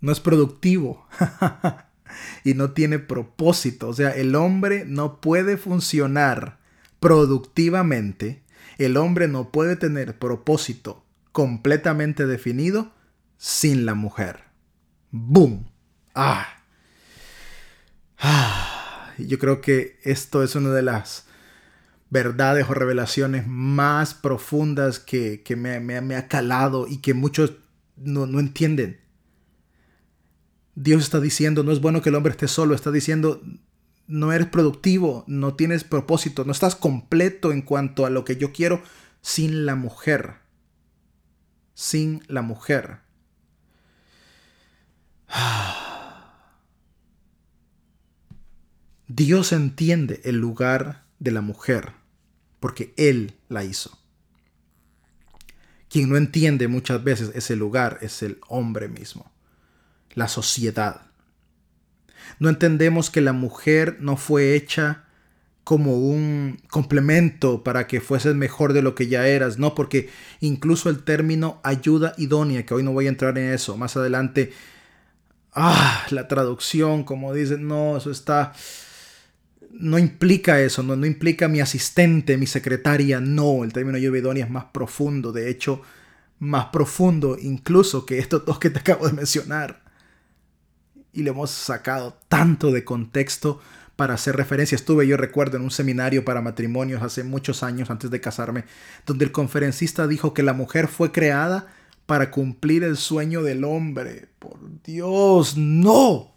No 0.00 0.12
es 0.12 0.20
productivo. 0.20 1.06
y 2.44 2.54
no 2.54 2.72
tiene 2.72 2.98
propósito. 2.98 3.88
O 3.88 3.94
sea, 3.94 4.10
el 4.10 4.34
hombre 4.34 4.84
no 4.84 5.20
puede 5.20 5.56
funcionar 5.56 6.58
productivamente. 7.00 8.42
El 8.78 8.96
hombre 8.98 9.26
no 9.26 9.50
puede 9.50 9.76
tener 9.76 10.18
propósito 10.18 11.05
completamente 11.36 12.26
definido 12.26 12.94
sin 13.36 13.84
la 13.84 13.92
mujer. 13.92 14.44
¡Boom! 15.10 15.66
¡Ah! 16.14 16.62
ah. 18.16 19.12
Yo 19.18 19.38
creo 19.38 19.60
que 19.60 20.00
esto 20.02 20.42
es 20.42 20.54
una 20.54 20.70
de 20.70 20.80
las 20.80 21.26
verdades 22.08 22.64
o 22.70 22.72
revelaciones 22.72 23.46
más 23.46 24.14
profundas 24.14 24.98
que, 24.98 25.42
me, 25.58 26.16
ha 26.16 26.28
calado 26.28 26.88
y 26.88 27.02
que 27.02 27.12
muchos 27.12 27.52
no, 27.98 28.24
no 28.24 28.40
entienden. 28.40 28.98
Dios 30.74 31.02
está 31.02 31.20
diciendo, 31.20 31.62
no 31.64 31.72
es 31.72 31.82
bueno 31.82 32.00
que 32.00 32.08
el 32.08 32.14
hombre 32.14 32.30
esté 32.30 32.48
solo, 32.48 32.74
está 32.74 32.90
diciendo, 32.90 33.42
no 34.06 34.32
eres 34.32 34.46
productivo, 34.46 35.22
no 35.26 35.52
tienes 35.52 35.84
propósito, 35.84 36.46
no 36.46 36.52
estás 36.52 36.76
completo 36.76 37.52
en 37.52 37.60
cuanto 37.60 38.06
a 38.06 38.10
lo 38.10 38.24
que 38.24 38.36
yo 38.36 38.54
quiero 38.54 38.82
sin 39.20 39.66
la 39.66 39.74
mujer. 39.74 40.45
Sin 41.76 42.24
la 42.26 42.40
mujer. 42.40 43.00
Dios 49.06 49.52
entiende 49.52 50.22
el 50.24 50.36
lugar 50.36 51.04
de 51.18 51.32
la 51.32 51.42
mujer 51.42 51.92
porque 52.60 52.94
Él 52.96 53.34
la 53.50 53.62
hizo. 53.62 53.98
Quien 55.90 56.08
no 56.08 56.16
entiende 56.16 56.66
muchas 56.66 57.04
veces 57.04 57.30
ese 57.34 57.56
lugar 57.56 57.98
es 58.00 58.22
el 58.22 58.40
hombre 58.48 58.88
mismo, 58.88 59.30
la 60.14 60.28
sociedad. 60.28 61.02
No 62.38 62.48
entendemos 62.48 63.10
que 63.10 63.20
la 63.20 63.34
mujer 63.34 63.98
no 64.00 64.16
fue 64.16 64.54
hecha 64.54 65.04
como 65.66 65.98
un 65.98 66.60
complemento 66.70 67.64
para 67.64 67.88
que 67.88 68.00
fueses 68.00 68.36
mejor 68.36 68.72
de 68.72 68.82
lo 68.82 68.94
que 68.94 69.08
ya 69.08 69.26
eras, 69.26 69.58
no, 69.58 69.74
porque 69.74 70.08
incluso 70.38 70.88
el 70.90 71.02
término 71.02 71.60
ayuda 71.64 72.14
idónea, 72.18 72.64
que 72.64 72.72
hoy 72.72 72.84
no 72.84 72.92
voy 72.92 73.06
a 73.06 73.08
entrar 73.08 73.36
en 73.36 73.52
eso, 73.52 73.76
más 73.76 73.96
adelante, 73.96 74.52
ah, 75.54 76.06
la 76.10 76.28
traducción, 76.28 77.02
como 77.02 77.34
dicen, 77.34 77.66
no, 77.66 77.96
eso 77.96 78.12
está, 78.12 78.52
no 79.72 79.98
implica 79.98 80.60
eso, 80.60 80.84
no, 80.84 80.94
no 80.94 81.04
implica 81.04 81.48
mi 81.48 81.58
asistente, 81.58 82.36
mi 82.36 82.46
secretaria, 82.46 83.18
no, 83.18 83.64
el 83.64 83.72
término 83.72 83.96
ayuda 83.96 84.18
idónea 84.18 84.44
es 84.44 84.50
más 84.52 84.66
profundo, 84.66 85.32
de 85.32 85.50
hecho, 85.50 85.82
más 86.38 86.66
profundo 86.66 87.36
incluso 87.42 88.06
que 88.06 88.20
estos 88.20 88.44
dos 88.44 88.60
que 88.60 88.70
te 88.70 88.78
acabo 88.78 89.08
de 89.08 89.14
mencionar. 89.14 89.82
Y 91.12 91.24
le 91.24 91.30
hemos 91.30 91.50
sacado 91.50 92.16
tanto 92.28 92.70
de 92.70 92.84
contexto 92.84 93.60
para 93.96 94.14
hacer 94.14 94.36
referencia. 94.36 94.76
Estuve, 94.76 95.06
yo 95.06 95.16
recuerdo, 95.16 95.56
en 95.56 95.64
un 95.64 95.70
seminario 95.70 96.24
para 96.24 96.40
matrimonios 96.40 97.02
hace 97.02 97.24
muchos 97.24 97.62
años 97.62 97.90
antes 97.90 98.10
de 98.10 98.20
casarme, 98.20 98.64
donde 99.06 99.24
el 99.24 99.32
conferencista 99.32 100.06
dijo 100.06 100.34
que 100.34 100.42
la 100.42 100.52
mujer 100.52 100.88
fue 100.88 101.12
creada 101.12 101.66
para 102.06 102.30
cumplir 102.30 102.84
el 102.84 102.96
sueño 102.96 103.42
del 103.42 103.64
hombre. 103.64 104.28
Por 104.38 104.58
Dios, 104.82 105.56
no. 105.56 106.34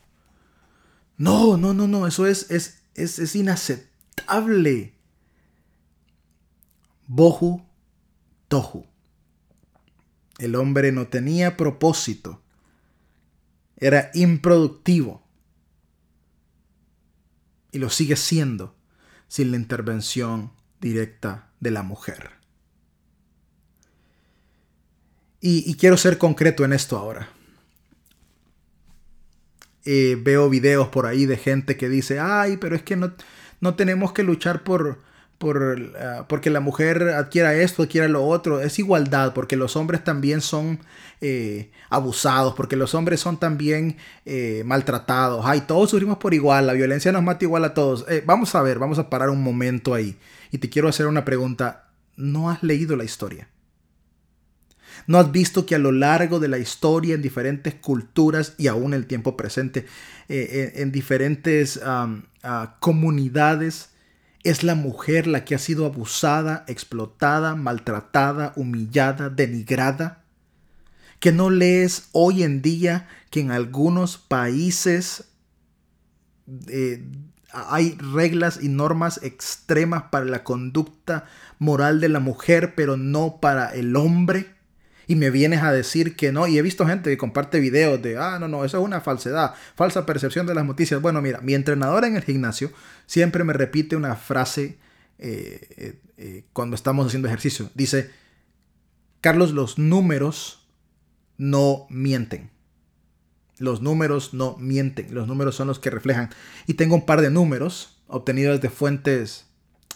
No, 1.17 1.58
no, 1.58 1.74
no, 1.74 1.88
no, 1.88 2.08
eso 2.08 2.26
es, 2.26 2.50
es, 2.50 2.82
es, 2.95 3.19
es 3.19 3.36
inaceptable. 3.36 4.95
Bohu, 7.08 7.65
tohu. 8.48 8.86
El 10.38 10.56
hombre 10.56 10.91
no 10.91 11.08
tenía 11.08 11.58
propósito 11.58 12.41
era 13.80 14.12
improductivo. 14.13 15.24
Y 17.71 17.79
lo 17.79 17.89
sigue 17.89 18.15
siendo 18.15 18.75
sin 19.27 19.51
la 19.51 19.58
intervención 19.58 20.51
directa 20.82 21.51
de 21.60 21.71
la 21.71 21.84
mujer. 21.84 22.32
Y, 25.41 25.75
quiero 25.75 25.95
ser 25.95 26.17
concreto 26.17 26.65
en 26.65 26.73
esto 26.73 26.97
ahora. 26.97 27.29
Eh, 29.86 30.17
veo 30.21 30.49
videos 30.49 30.89
por 30.89 31.05
ahí 31.05 31.25
de 31.25 31.38
gente 31.38 31.77
que 31.77 31.88
dice, 31.88 32.19
ay, 32.19 32.58
pero 32.58 32.75
es 32.75 32.84
que 32.84 32.97
no, 32.97 33.13
no 33.62 33.75
tenemos 33.75 34.12
que 34.12 34.23
luchar 34.23 34.63
por, 34.63 35.01
por, 35.39 35.93
porque 36.28 36.49
la 36.49 36.60
mujer 36.60 37.02
adquiera 37.10 37.56
esto, 37.56 37.84
adquiera 37.84 38.08
lo 38.08 38.25
otro. 38.25 38.62
Es 38.62 38.78
igualdad, 38.78 39.34
porque 39.34 39.56
los 39.56 39.75
hombres 39.75 40.04
también 40.04 40.41
son 40.41 40.80
eh, 41.21 41.71
abusados, 41.89 42.54
porque 42.54 42.78
los 42.78 42.93
hombres 42.93 43.19
son 43.19 43.38
también 43.38 43.97
eh, 44.25 44.63
maltratados. 44.65 45.45
Ay, 45.45 45.62
todos 45.62 45.89
sufrimos 45.89 46.17
por 46.17 46.34
igual, 46.34 46.67
la 46.67 46.73
violencia 46.73 47.12
nos 47.12 47.23
mata 47.23 47.43
igual 47.43 47.65
a 47.65 47.73
todos. 47.73 48.06
Eh, 48.10 48.23
vamos 48.25 48.54
a 48.56 48.62
ver, 48.62 48.80
vamos 48.80 48.99
a 48.99 49.10
parar 49.10 49.30
un 49.30 49.41
momento 49.41 49.93
ahí. 49.93 50.17
Y 50.52 50.60
te 50.60 50.69
quiero 50.69 50.88
hacer 50.88 51.08
una 51.08 51.25
pregunta. 51.25 51.89
¿No 52.15 52.49
has 52.49 52.63
leído 52.63 52.95
la 52.95 53.06
historia? 53.06 53.49
¿No 55.08 55.19
has 55.19 55.32
visto 55.32 55.65
que 55.65 55.75
a 55.75 55.80
lo 55.80 55.91
largo 55.91 56.39
de 56.39 56.49
la 56.49 56.58
historia, 56.58 57.15
en 57.15 57.21
diferentes 57.21 57.75
culturas 57.75 58.56
y 58.58 58.67
aún 58.67 58.93
en 58.93 58.99
el 58.99 59.08
tiempo 59.08 59.38
presente, 59.38 59.86
en 60.28 60.91
diferentes 60.91 61.80
ah, 61.84 62.78
comunidades, 62.80 63.88
es 64.43 64.63
la 64.63 64.75
mujer 64.75 65.28
la 65.28 65.43
que 65.43 65.56
ha 65.56 65.60
sido 65.60 65.86
abusada, 65.86 66.63
explotada, 66.67 67.56
maltratada, 67.56 68.54
humillada, 68.56 69.30
denigrada. 69.30 70.23
Que 71.19 71.32
no 71.32 71.49
lees 71.49 72.08
hoy 72.13 72.43
en 72.43 72.62
día 72.62 73.08
que 73.30 73.41
en 73.41 73.52
algunos 73.52 74.17
países 74.17 75.25
eh, 76.67 77.06
hay 77.52 77.97
reglas 78.13 78.60
y 78.62 78.69
normas 78.69 79.19
extremas 79.23 80.04
para 80.12 80.25
la 80.25 80.43
conducta 80.43 81.25
moral 81.58 81.99
de 81.99 82.10
la 82.10 82.19
mujer, 82.19 82.73
pero 82.75 82.95
no 82.95 83.39
para 83.41 83.73
el 83.73 83.95
hombre 83.95 84.59
y 85.10 85.15
me 85.15 85.32
vienes 85.32 85.63
a 85.63 85.72
decir 85.72 86.15
que 86.15 86.32
no. 86.32 86.45
Y 86.45 86.60
he 86.60 86.62
visto 86.62 86.86
gente 86.86 87.10
que 87.10 87.17
comparte 87.17 87.60
videos 87.60 88.00
de, 88.00 88.15
ah, 88.19 88.38
no, 88.39 88.48
no, 88.48 88.63
eso 88.63 88.78
es 88.78 88.84
una 88.84 89.02
falsedad, 89.02 89.56
falsa 89.76 90.06
percepción 90.06 90.45
de 90.45 90.54
las 90.54 90.63
noticias. 90.63 91.02
Bueno, 91.02 91.19
mira, 91.19 91.41
mi 91.41 91.56
entrenador 91.56 92.06
en 92.06 92.15
el 92.15 92.22
gimnasio 92.24 92.72
siempre 93.08 93.43
me 93.43 93.54
repite 93.54 93.95
una 93.95 94.15
frase 94.15 94.78
eh, 95.17 95.67
eh, 95.78 96.00
eh, 96.17 96.43
cuando 96.54 96.76
estamos 96.76 97.08
haciendo 97.08 97.28
ejercicio. 97.28 97.72
Dice, 97.74 98.12
Carlos, 99.19 99.52
los 99.52 99.80
números 99.80 100.69
no 101.39 101.88
mienten. 101.89 102.52
Los 103.58 103.82
números 103.82 104.36
no 104.36 104.58
mienten. 104.58 105.12
Los 105.12 105.28
números 105.28 105.56
son 105.56 105.67
los 105.67 105.80
que 105.80 105.89
reflejan. 105.89 106.30
Y 106.67 106.76
tengo 106.76 106.93
un 106.93 107.08
par 107.08 107.22
de 107.22 107.32
números 107.32 108.00
obtenidos 108.06 108.62
de 108.62 108.69
fuentes, 108.69 109.48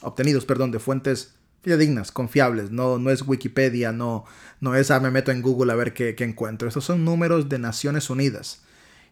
obtenidos, 0.01 0.45
perdón, 0.45 0.71
de 0.71 0.79
fuentes 0.79 1.35
dignas, 1.63 2.11
confiables, 2.11 2.71
no, 2.71 2.99
no 2.99 3.09
es 3.09 3.21
Wikipedia, 3.25 3.91
no, 3.91 4.25
no 4.59 4.75
es, 4.75 4.91
ah, 4.91 4.99
me 4.99 5.11
meto 5.11 5.31
en 5.31 5.41
Google 5.41 5.71
a 5.71 5.75
ver 5.75 5.93
qué, 5.93 6.15
encuentro. 6.19 6.67
Estos 6.67 6.85
son 6.85 7.05
números 7.05 7.49
de 7.49 7.59
Naciones 7.59 8.09
Unidas 8.09 8.61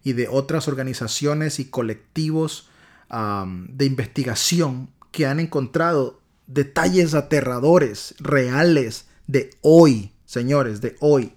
y 0.03 0.13
de 0.13 0.27
otras 0.27 0.67
organizaciones 0.67 1.59
y 1.59 1.65
colectivos 1.65 2.69
de 3.09 3.85
investigación 3.85 4.89
que 5.11 5.25
han 5.25 5.41
encontrado 5.41 6.21
detalles 6.47 7.13
aterradores, 7.13 8.15
reales, 8.19 9.05
de 9.27 9.49
hoy, 9.61 10.13
señores, 10.25 10.81
de 10.81 10.95
hoy. 10.99 11.33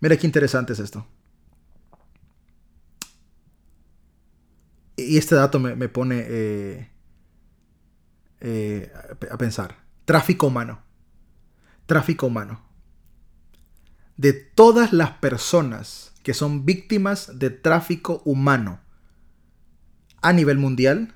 Mira 0.00 0.16
qué 0.16 0.26
interesante 0.26 0.72
es 0.72 0.78
esto. 0.78 1.06
Y 4.96 5.18
este 5.18 5.34
dato 5.34 5.58
me, 5.58 5.88
pone 5.88 6.24
eh, 6.26 6.90
eh, 8.40 8.92
a 9.30 9.38
pensar. 9.38 9.84
Tráfico 10.04 10.46
humano. 10.48 10.82
Tráfico 11.86 12.26
humano. 12.26 12.62
De 14.16 14.32
todas 14.32 14.92
las 14.92 15.12
personas 15.12 16.12
que 16.22 16.34
son 16.34 16.64
víctimas 16.64 17.38
de 17.38 17.50
tráfico 17.50 18.22
humano 18.24 18.80
a 20.22 20.32
nivel 20.32 20.58
mundial, 20.58 21.14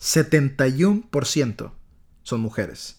71% 0.00 1.72
son 2.22 2.40
mujeres. 2.40 2.96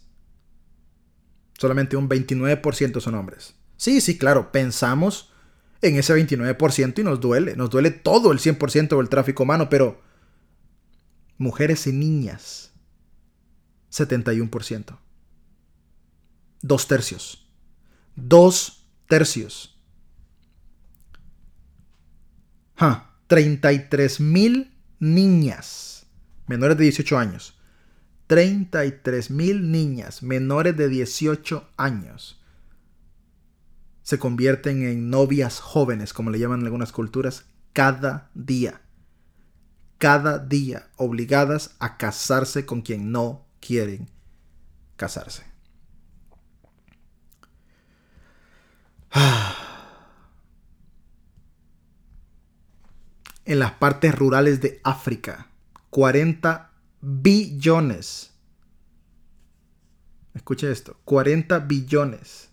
Solamente 1.58 1.98
un 1.98 2.10
29% 2.10 3.02
son 3.02 3.16
hombres. 3.16 3.56
Sí, 3.76 4.02
sí, 4.02 4.18
claro, 4.18 4.52
pensamos 4.52 5.32
en 5.82 5.96
ese 5.98 6.16
29% 6.16 7.00
y 7.00 7.04
nos 7.04 7.20
duele. 7.20 7.56
Nos 7.56 7.70
duele 7.70 7.92
todo 7.92 8.32
el 8.32 8.40
100% 8.40 8.98
del 8.98 9.10
tráfico 9.10 9.44
humano, 9.44 9.70
pero 9.70 10.02
mujeres 11.38 11.86
y 11.88 11.94
niñas 11.94 12.67
71%. 13.98 14.98
Dos 16.62 16.88
tercios. 16.88 17.48
Dos 18.16 18.88
tercios. 19.08 19.80
Ja, 22.76 23.16
33 23.28 24.20
mil 24.20 24.72
niñas 25.00 26.08
menores 26.48 26.78
de 26.78 26.84
18 26.86 27.18
años. 27.18 27.54
33 28.28 29.32
mil 29.32 29.72
niñas 29.72 30.22
menores 30.22 30.76
de 30.76 30.90
18 30.90 31.70
años 31.78 32.42
se 34.08 34.20
convierten 34.20 34.84
en 34.84 35.10
novias 35.10 35.60
jóvenes, 35.60 36.14
como 36.14 36.30
le 36.30 36.40
llaman 36.40 36.62
en 36.62 36.66
algunas 36.66 36.94
culturas, 36.94 37.44
cada 37.74 38.32
día. 38.34 38.82
Cada 39.98 40.40
día 40.40 40.88
obligadas 40.96 41.76
a 41.80 41.98
casarse 41.98 42.66
con 42.66 42.84
quien 42.84 43.12
no 43.12 43.47
quieren 43.68 44.10
casarse. 44.96 45.44
En 53.46 53.60
las 53.60 53.72
partes 53.72 54.14
rurales 54.14 54.60
de 54.60 54.82
África, 54.84 55.48
40 55.90 56.70
billones 57.00 58.38
escuche 60.38 60.72
esto, 60.72 60.98
40 61.04 61.60
billones 61.60 62.50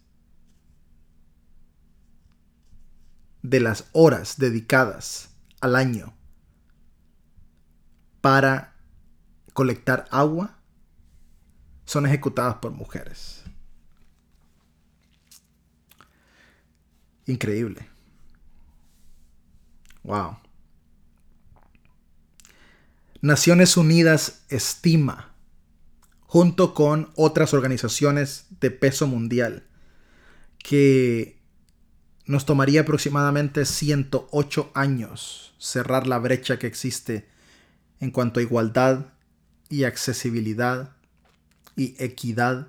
de 3.42 3.60
las 3.60 3.88
horas 3.92 4.38
dedicadas 4.38 5.30
al 5.60 5.76
año 5.76 6.14
para 8.20 8.74
colectar 9.52 10.06
agua 10.10 10.53
son 11.84 12.06
ejecutadas 12.06 12.56
por 12.56 12.72
mujeres. 12.72 13.42
Increíble. 17.26 17.88
Wow. 20.02 20.38
Naciones 23.22 23.78
Unidas 23.78 24.44
estima, 24.50 25.34
junto 26.20 26.74
con 26.74 27.10
otras 27.16 27.54
organizaciones 27.54 28.46
de 28.60 28.70
peso 28.70 29.06
mundial, 29.06 29.66
que 30.58 31.40
nos 32.26 32.44
tomaría 32.44 32.82
aproximadamente 32.82 33.64
108 33.64 34.70
años 34.74 35.54
cerrar 35.58 36.06
la 36.06 36.18
brecha 36.18 36.58
que 36.58 36.66
existe 36.66 37.28
en 38.00 38.10
cuanto 38.10 38.40
a 38.40 38.42
igualdad 38.42 39.06
y 39.70 39.84
accesibilidad 39.84 40.93
y 41.76 41.94
equidad 42.02 42.68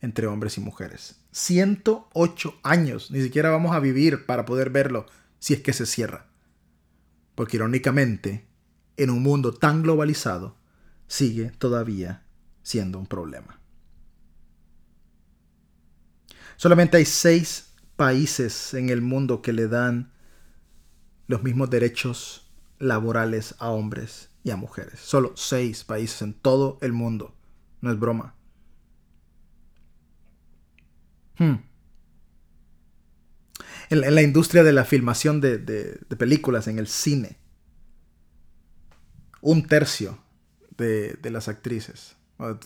entre 0.00 0.26
hombres 0.26 0.56
y 0.58 0.60
mujeres. 0.60 1.20
108 1.32 2.60
años, 2.62 3.10
ni 3.10 3.22
siquiera 3.22 3.50
vamos 3.50 3.74
a 3.74 3.80
vivir 3.80 4.26
para 4.26 4.44
poder 4.44 4.70
verlo 4.70 5.06
si 5.38 5.54
es 5.54 5.60
que 5.60 5.72
se 5.72 5.86
cierra. 5.86 6.26
Porque 7.34 7.56
irónicamente, 7.56 8.46
en 8.96 9.10
un 9.10 9.22
mundo 9.22 9.52
tan 9.52 9.82
globalizado, 9.82 10.56
sigue 11.06 11.50
todavía 11.50 12.24
siendo 12.62 12.98
un 12.98 13.06
problema. 13.06 13.60
Solamente 16.56 16.96
hay 16.96 17.04
seis 17.04 17.74
países 17.96 18.72
en 18.74 18.88
el 18.88 19.02
mundo 19.02 19.42
que 19.42 19.52
le 19.52 19.68
dan 19.68 20.12
los 21.26 21.42
mismos 21.42 21.68
derechos 21.68 22.50
laborales 22.78 23.54
a 23.58 23.70
hombres 23.70 24.30
y 24.42 24.50
a 24.50 24.56
mujeres. 24.56 25.00
Solo 25.00 25.36
seis 25.36 25.84
países 25.84 26.22
en 26.22 26.32
todo 26.32 26.78
el 26.80 26.92
mundo. 26.92 27.34
No 27.80 27.90
es 27.90 27.98
broma. 27.98 28.35
Hmm. 31.38 31.56
En, 33.90 34.14
la 34.14 34.22
industria 34.22 34.62
de 34.64 34.72
la 34.72 34.84
filmación 34.84 35.40
de 35.40 35.58
películas, 36.18 36.68
en 36.68 36.78
el 36.78 36.88
cine, 36.88 37.38
un 39.46 39.66
tercio 39.66 40.18
de, 40.76 41.18
las 41.30 41.46
actrices, 41.46 42.16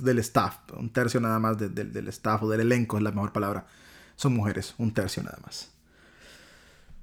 del 0.01 0.19
staff, 0.21 0.57
un 0.77 0.91
tercio 0.91 1.21
nada 1.21 1.39
más 1.39 1.59
del 1.59 2.09
staff 2.09 2.43
o 2.43 2.49
del 2.49 2.61
elenco 2.61 2.97
es 2.97 3.03
la 3.03 3.13
mejor 3.13 3.33
palabra, 3.33 3.67
son 4.17 4.35
mujeres, 4.35 4.75
un 4.79 4.95
tercio 4.95 5.23
nada 5.23 5.39
más. 5.45 5.71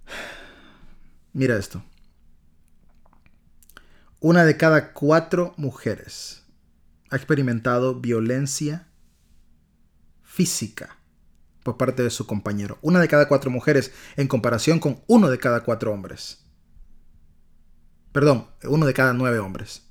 Mira 1.33 1.57
esto. 1.57 1.83
Una 4.19 4.45
de 4.45 4.57
cada 4.57 4.93
cuatro 4.93 5.53
mujeres 5.57 6.43
ha 7.11 7.15
experimentado 7.15 8.01
violencia 8.01 8.87
física 10.23 10.96
por 11.67 11.75
parte 11.75 12.01
de 12.01 12.09
su 12.09 12.25
compañero. 12.25 12.77
Una 12.81 13.01
de 13.01 13.09
cada 13.09 13.27
cuatro 13.27 13.51
mujeres 13.51 13.91
en 14.15 14.29
comparación 14.29 14.79
con 14.79 15.01
uno 15.05 15.29
de 15.29 15.37
cada 15.37 15.65
cuatro 15.65 15.91
hombres. 15.91 16.45
Perdón, 18.13 18.47
uno 18.63 18.85
de 18.85 18.93
cada 18.93 19.11
nueve 19.11 19.39
hombres. 19.39 19.83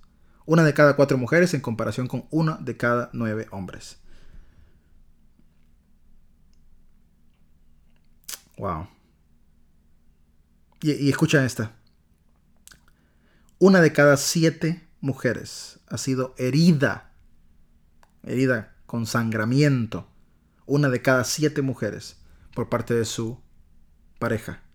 Una 0.46 0.64
de 0.64 0.72
cada 0.72 0.96
cuatro 0.96 1.18
mujeres 1.18 1.52
en 1.52 1.60
comparación 1.60 2.08
con 2.08 2.24
una 2.30 2.56
de 2.56 2.78
cada 2.78 3.10
nueve 3.12 3.46
hombres. 3.50 3.98
Wow. 8.56 8.88
Y, 10.80 10.92
y 10.92 11.10
escucha 11.10 11.44
esta. 11.44 11.72
Una 13.58 13.82
de 13.82 13.92
cada 13.92 14.16
siete 14.16 14.88
mujeres 15.02 15.78
ha 15.88 15.98
sido 15.98 16.34
herida. 16.38 17.12
Herida 18.22 18.74
con 18.86 19.04
sangramiento. 19.04 20.08
Una 20.66 20.88
de 20.88 21.00
cada 21.00 21.24
siete 21.24 21.62
mujeres 21.62 22.18
por 22.54 22.68
parte 22.68 22.94
de 22.94 23.04
su 23.04 23.40
pareja 24.18 24.66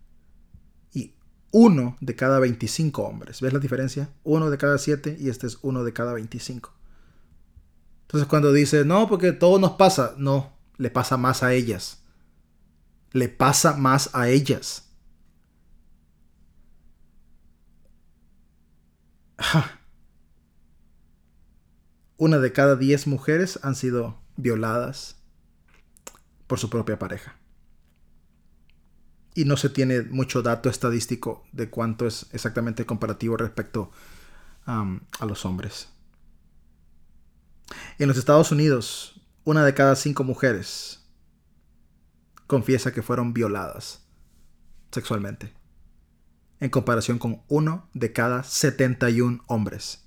uno 1.52 1.98
de 2.00 2.16
cada 2.16 2.40
25 2.40 3.04
hombres. 3.04 3.42
¿Ves 3.42 3.54
la 3.54 3.60
diferencia? 3.60 4.10
Uno 4.24 4.50
de 4.50 4.58
cada 4.58 4.78
siete 4.78 5.18
y 5.20 5.30
este 5.30 5.48
es 5.48 5.60
uno 5.62 5.84
de 5.84 5.94
cada 5.94 6.14
25. 6.14 6.74
Entonces 8.04 8.28
cuando 8.28 8.52
dice, 8.54 8.86
no, 8.86 9.08
porque 9.08 9.32
todo 9.34 9.60
nos 9.60 9.72
pasa, 9.74 10.16
no, 10.18 10.58
le 10.78 10.90
pasa 10.90 11.18
más 11.18 11.44
a 11.44 11.54
ellas. 11.54 12.04
Le 13.12 13.30
pasa 13.30 13.76
más 13.76 14.10
a 14.14 14.30
ellas. 14.30 14.90
Una 22.18 22.40
de 22.40 22.54
cada 22.54 22.76
diez 22.76 23.08
mujeres 23.08 23.60
han 23.64 23.76
sido 23.76 24.22
violadas 24.38 25.21
por 26.52 26.60
su 26.60 26.70
propia 26.70 27.00
pareja 27.00 27.38
y 29.34 29.46
no 29.46 29.56
se 29.56 29.70
tiene 29.70 30.02
mucho 30.02 30.42
dato 30.42 30.70
estadístico 30.70 31.46
de 31.54 31.70
cuánto 31.70 32.06
es 32.06 32.28
exactamente 32.34 32.86
comparativo 32.86 33.38
respecto 33.38 33.90
a 34.66 35.26
los 35.26 35.46
hombres. 35.46 35.88
En 38.00 38.10
los 38.10 38.18
Estados 38.18 38.52
Unidos, 38.52 39.22
una 39.46 39.64
de 39.64 39.74
cada 39.74 39.96
cinco 39.96 40.26
mujeres 40.26 41.00
confiesa 42.48 42.92
que 42.92 43.02
fueron 43.02 43.32
violadas 43.32 44.06
sexualmente, 44.92 45.54
en 46.60 46.70
comparación 46.70 47.18
con 47.18 47.44
uno 47.48 47.90
de 47.94 48.12
cada 48.12 48.44
71 48.44 49.42
hombres. 49.48 50.04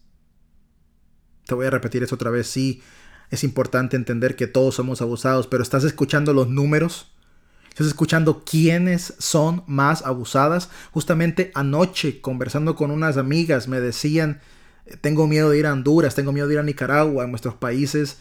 Te 1.46 1.54
voy 1.54 1.64
a 1.64 1.70
repetir 1.70 2.02
eso 2.02 2.16
otra 2.16 2.30
vez, 2.30 2.48
sí, 2.48 2.83
es 3.30 3.44
importante 3.44 3.96
entender 3.96 4.37
que 4.37 4.46
todos 4.46 4.74
somos 4.74 5.02
abusados, 5.02 5.46
pero 5.46 5.62
estás 5.62 5.84
escuchando 5.84 6.32
los 6.32 6.48
números 6.48 7.08
Estás 7.74 7.88
escuchando 7.88 8.44
quiénes 8.44 9.14
son 9.18 9.64
más 9.66 10.06
abusadas. 10.06 10.70
Justamente 10.92 11.50
anoche, 11.56 12.20
conversando 12.20 12.76
con 12.76 12.92
unas 12.92 13.16
amigas, 13.16 13.66
me 13.66 13.80
decían, 13.80 14.40
eh, 14.87 14.96
tengo 14.96 15.26
miedo 15.26 15.50
de 15.50 15.58
ir 15.58 15.66
a 15.66 15.72
Honduras, 15.72 16.14
tengo 16.14 16.30
miedo 16.30 16.46
de 16.46 16.54
ir 16.54 16.60
a 16.60 16.62
Nicaragua, 16.62 17.24
en 17.24 17.30
nuestros 17.30 17.56
países 17.56 18.18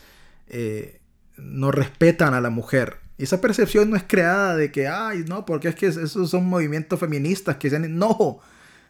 eh, 0.47 1.01
no 1.37 1.69
respetan 1.69 2.33
a 2.33 2.41
la 2.41 2.49
mujer. 2.49 2.97
Y 3.19 3.25
esa 3.25 3.41
percepción 3.41 3.91
no 3.91 3.95
es 3.95 4.01
creada 4.01 4.55
de 4.55 4.71
que, 4.71 4.87
ay, 4.87 5.23
no, 5.27 5.45
porque 5.45 5.67
es 5.67 5.75
que 5.75 5.85
esos 5.85 6.31
son 6.31 6.49
movimientos 6.49 6.99
feministas 6.99 7.57
que 7.57 7.69
sean... 7.69 7.95
No, 7.95 8.39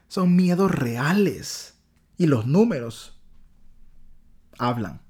son 0.07 0.33
miedos 0.33 0.71
reales. 0.71 1.73
Y 2.17 2.27
los 2.27 2.47
números 2.47 3.19
hablan. 4.57 5.01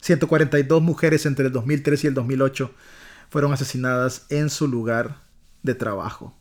142 0.00 0.82
mujeres 0.82 1.26
entre 1.26 1.46
el 1.46 1.52
2003 1.52 2.04
y 2.04 2.06
el 2.06 2.14
2008 2.14 2.74
fueron 3.28 3.52
asesinadas 3.52 4.26
en 4.30 4.50
su 4.50 4.66
lugar 4.66 5.22
de 5.62 5.74
trabajo 5.74 6.34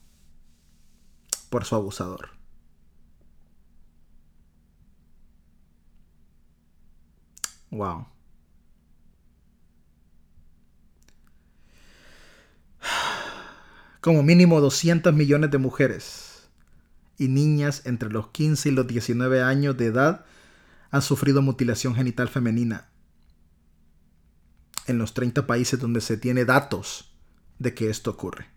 por 1.50 1.66
su 1.66 1.76
abusador. 1.76 2.30
Wow. 7.72 8.08
Como 14.02 14.24
mínimo 14.24 14.62
200 14.62 15.14
millones 15.14 15.52
de 15.52 15.58
mujeres 15.58 16.50
y 17.18 17.28
niñas 17.28 17.86
entre 17.86 18.10
los 18.10 18.30
15 18.30 18.70
y 18.70 18.72
los 18.72 18.88
19 18.88 19.44
años 19.44 19.78
de 19.78 19.88
edad 19.88 20.26
han 20.90 21.02
sufrido 21.02 21.42
mutilación 21.42 21.94
genital 21.94 22.30
femenina 22.30 22.90
en 24.90 24.98
los 24.98 25.14
30 25.14 25.48
países 25.48 25.80
donde 25.80 26.02
se 26.02 26.18
tiene 26.18 26.46
datos 26.46 27.14
de 27.60 27.74
que 27.74 27.90
esto 27.90 28.12
ocurre. 28.12 28.48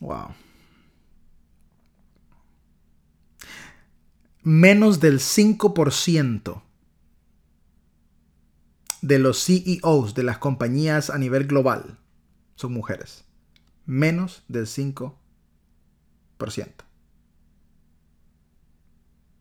Wow. 0.00 0.34
Menos 4.42 5.00
del 5.00 5.20
5% 5.20 6.62
de 9.00 9.18
los 9.18 9.44
CEOs 9.44 10.14
de 10.14 10.22
las 10.22 10.38
compañías 10.38 11.10
a 11.10 11.18
nivel 11.18 11.46
global 11.46 11.98
son 12.56 12.72
mujeres. 12.72 13.24
Menos 13.86 14.42
del 14.48 14.66
5%. 14.66 15.14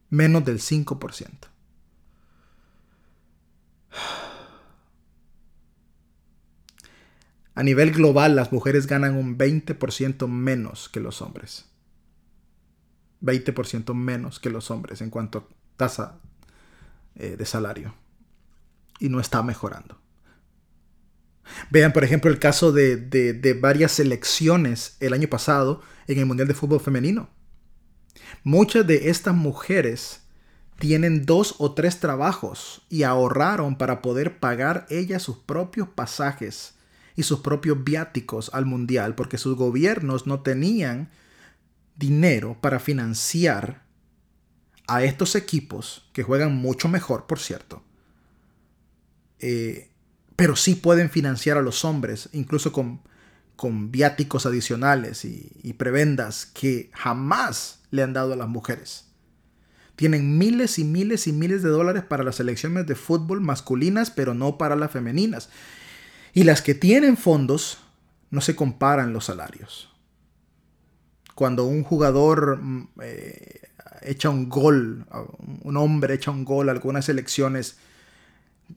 Menos 0.10 0.46
del 0.46 0.60
5%. 0.60 1.30
A 7.54 7.64
nivel 7.64 7.92
global, 7.92 8.36
las 8.36 8.52
mujeres 8.52 8.88
ganan 8.88 9.16
un 9.16 9.38
20% 9.38 10.28
menos 10.28 10.90
que 10.90 11.00
los 11.00 11.22
hombres. 11.22 11.66
20% 13.22 13.94
menos 13.94 14.40
que 14.40 14.50
los 14.50 14.72
hombres 14.72 15.02
en 15.02 15.10
cuanto 15.10 15.40
a 15.40 15.78
tasa 15.78 16.20
eh, 17.16 17.36
de 17.38 17.46
salario. 17.46 17.94
y 19.00 19.10
no 19.10 19.20
está 19.20 19.42
mejorando. 19.42 20.00
Vean, 21.72 21.92
por 21.92 22.04
ejemplo, 22.04 22.30
el 22.30 22.38
caso 22.38 22.72
de, 22.72 22.98
de, 22.98 23.54
varias 23.56 23.94
selecciones 23.94 24.96
el 25.00 25.14
año 25.14 25.28
pasado 25.28 25.82
en 26.08 26.20
el 26.20 26.28
Mundial 26.28 26.48
de 26.48 26.54
Fútbol 26.54 26.80
Femenino. 26.80 27.30
Muchas 28.44 28.86
de 28.86 29.10
estas 29.10 29.34
mujeres 29.34 30.22
tienen 30.78 31.26
dos 31.26 31.56
o 31.58 31.74
tres 31.74 32.00
trabajos 32.00 32.84
y 32.90 33.02
ahorraron 33.04 33.76
para 33.76 34.04
poder 34.04 34.40
pagar 34.40 34.86
ellas 34.90 35.24
sus 35.24 35.38
propios 35.38 35.90
pasajes 35.90 36.76
y 37.16 37.24
sus 37.24 37.40
propios 37.40 37.84
viáticos 37.84 38.50
al 38.54 38.66
mundial 38.66 39.16
porque 39.16 39.38
sus 39.38 39.56
gobiernos 39.56 40.28
no 40.28 40.42
tenían 40.42 41.10
dinero 41.96 42.58
para 42.62 42.80
financiar 42.80 43.84
a 44.88 45.04
estos 45.04 45.36
equipos 45.36 46.10
que 46.14 46.24
juegan 46.24 46.56
mucho 46.56 46.88
mejor, 46.88 47.28
por 47.28 47.40
cierto. 47.40 47.84
Eh, 49.40 49.90
pero 50.36 50.56
sí 50.56 50.76
pueden 50.76 51.10
financiar 51.10 51.58
a 51.58 51.62
los 51.62 51.86
hombres, 51.86 52.30
incluso 52.34 52.72
con, 52.72 53.02
con 53.56 53.92
viáticos 53.92 54.46
adicionales 54.46 55.24
y, 55.24 55.52
y 55.64 55.74
prebendas 55.74 56.46
que 56.46 56.90
jamás 56.94 57.80
le 57.92 58.04
han 58.04 58.14
dado 58.14 58.34
a 58.34 58.38
las 58.38 58.50
mujeres. 58.50 59.06
Tienen 59.96 60.38
miles 60.38 60.80
y 60.80 60.84
miles 60.84 61.28
y 61.28 61.32
miles 61.32 61.62
de 61.62 61.70
dólares 61.70 62.04
para 62.04 62.24
las 62.24 62.38
selecciones 62.38 62.88
de 62.88 62.96
fútbol 62.96 63.40
masculinas, 63.40 64.10
pero 64.10 64.34
no 64.34 64.58
para 64.58 64.76
las 64.76 64.92
femeninas. 64.92 65.50
Y 66.34 66.44
las 66.44 66.62
que 66.62 66.74
tienen 66.74 67.18
fondos, 67.18 67.80
no 68.30 68.42
se 68.42 68.56
comparan 68.56 69.14
los 69.14 69.26
salarios. 69.26 69.90
Cuando 71.36 71.66
un 71.66 71.84
jugador 71.84 72.60
mm, 72.62 72.90
eh, 73.02 73.62
echa 74.02 74.30
un 74.30 74.50
gol, 74.50 75.06
un 75.64 75.78
hombre 75.78 76.14
echa 76.14 76.32
un 76.32 76.46
gol, 76.46 76.70
algunas 76.70 77.06
selecciones 77.06 77.78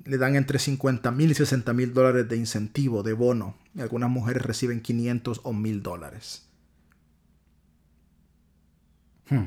le 0.05 0.19
dan 0.19 0.37
entre 0.37 0.59
50 0.59 1.11
mil 1.13 1.31
y 1.31 1.35
60 1.35 1.73
mil 1.73 1.95
dólares 1.95 2.29
de 2.29 2.37
incentivo, 2.37 3.03
de 3.03 3.13
bono. 3.13 3.57
Y 3.75 3.81
algunas 3.81 4.11
mujeres 4.11 4.43
reciben 4.43 4.81
500 4.81 5.41
o 5.45 5.53
1000 5.53 5.83
dólares. 5.83 6.43
Hmm. 9.29 9.47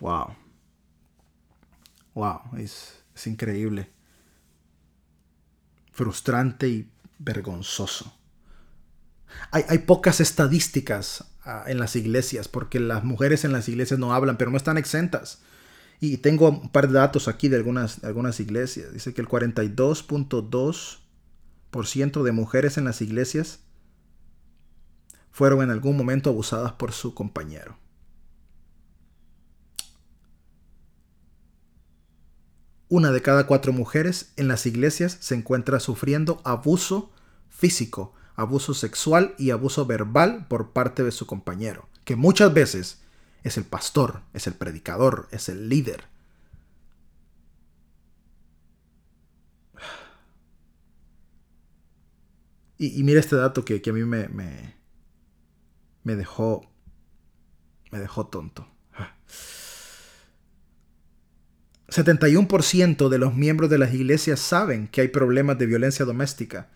Wow. 0.00 0.34
Wow, 2.14 2.40
es, 2.58 3.02
increíble. 3.26 3.90
Frustrante 5.94 6.68
y 6.68 6.90
vergonzoso. 7.18 8.14
Hay, 9.50 9.78
pocas 9.78 10.20
estadísticas 10.20 11.24
ah, 11.44 11.64
en 11.66 11.78
las 11.78 11.96
iglesias 11.96 12.46
porque 12.48 12.78
las 12.80 13.04
mujeres 13.04 13.44
en 13.44 13.52
las 13.52 13.68
iglesias 13.68 14.00
no 14.00 14.12
hablan, 14.12 14.36
pero 14.36 14.50
no 14.50 14.56
están 14.56 14.76
exentas. 14.76 15.38
Y 16.00 16.16
tengo 16.18 16.48
un 16.48 16.68
par 16.68 16.88
de 16.88 16.94
datos 16.94 17.28
aquí 17.28 17.48
de 17.48 17.56
algunas, 17.56 18.02
algunas 18.04 18.40
iglesias. 18.40 18.92
Dice 18.92 19.14
que 19.14 19.20
el 19.20 19.28
42.2% 19.28 22.22
de 22.22 22.32
mujeres 22.32 22.76
en 22.76 22.84
las 22.84 23.00
iglesias 23.00 23.60
fueron 25.30 25.62
en 25.62 25.70
algún 25.70 25.96
momento 25.96 26.30
abusadas 26.30 26.72
por 26.72 26.90
su 26.92 27.14
compañero. 27.14 27.78
Una 32.88 33.12
de 33.12 33.22
cada 33.22 33.46
cuatro 33.46 33.72
mujeres 33.72 34.32
en 34.36 34.48
las 34.48 34.66
iglesias 34.66 35.16
se 35.20 35.34
encuentra 35.34 35.80
sufriendo 35.80 36.40
abuso 36.44 37.10
físico, 37.48 38.12
abuso 38.36 38.74
sexual 38.74 39.34
y 39.38 39.50
abuso 39.50 39.86
verbal 39.86 40.46
por 40.48 40.72
parte 40.72 41.02
de 41.02 41.12
su 41.12 41.26
compañero, 41.26 41.88
que 42.04 42.16
muchas 42.16 42.52
veces 42.52 42.98
es 43.42 43.56
el 43.56 43.64
pastor, 43.64 44.22
es 44.32 44.46
el 44.46 44.54
predicador, 44.54 45.28
es 45.30 45.48
el 45.48 45.68
líder. 45.68 46.04
Y, 52.76 53.02
mira 53.04 53.20
este 53.20 53.36
dato 53.36 53.64
que, 53.64 53.80
a 53.86 53.92
mí 53.92 54.04
me, 54.04 54.28
me, 54.28 56.16
dejó 56.16 56.70
me 57.92 57.98
dejó 58.00 58.26
tonto. 58.26 58.73
71% 61.88 63.08
de 63.08 63.18
los 63.18 63.34
miembros 63.34 63.70
de 63.70 63.78
las 63.78 63.92
iglesias 63.92 64.40
saben 64.40 64.88
que 64.88 65.02
hay 65.02 65.08
problemas 65.08 65.58
de 65.58 65.66
violencia 65.66 66.04
doméstica, 66.04 66.70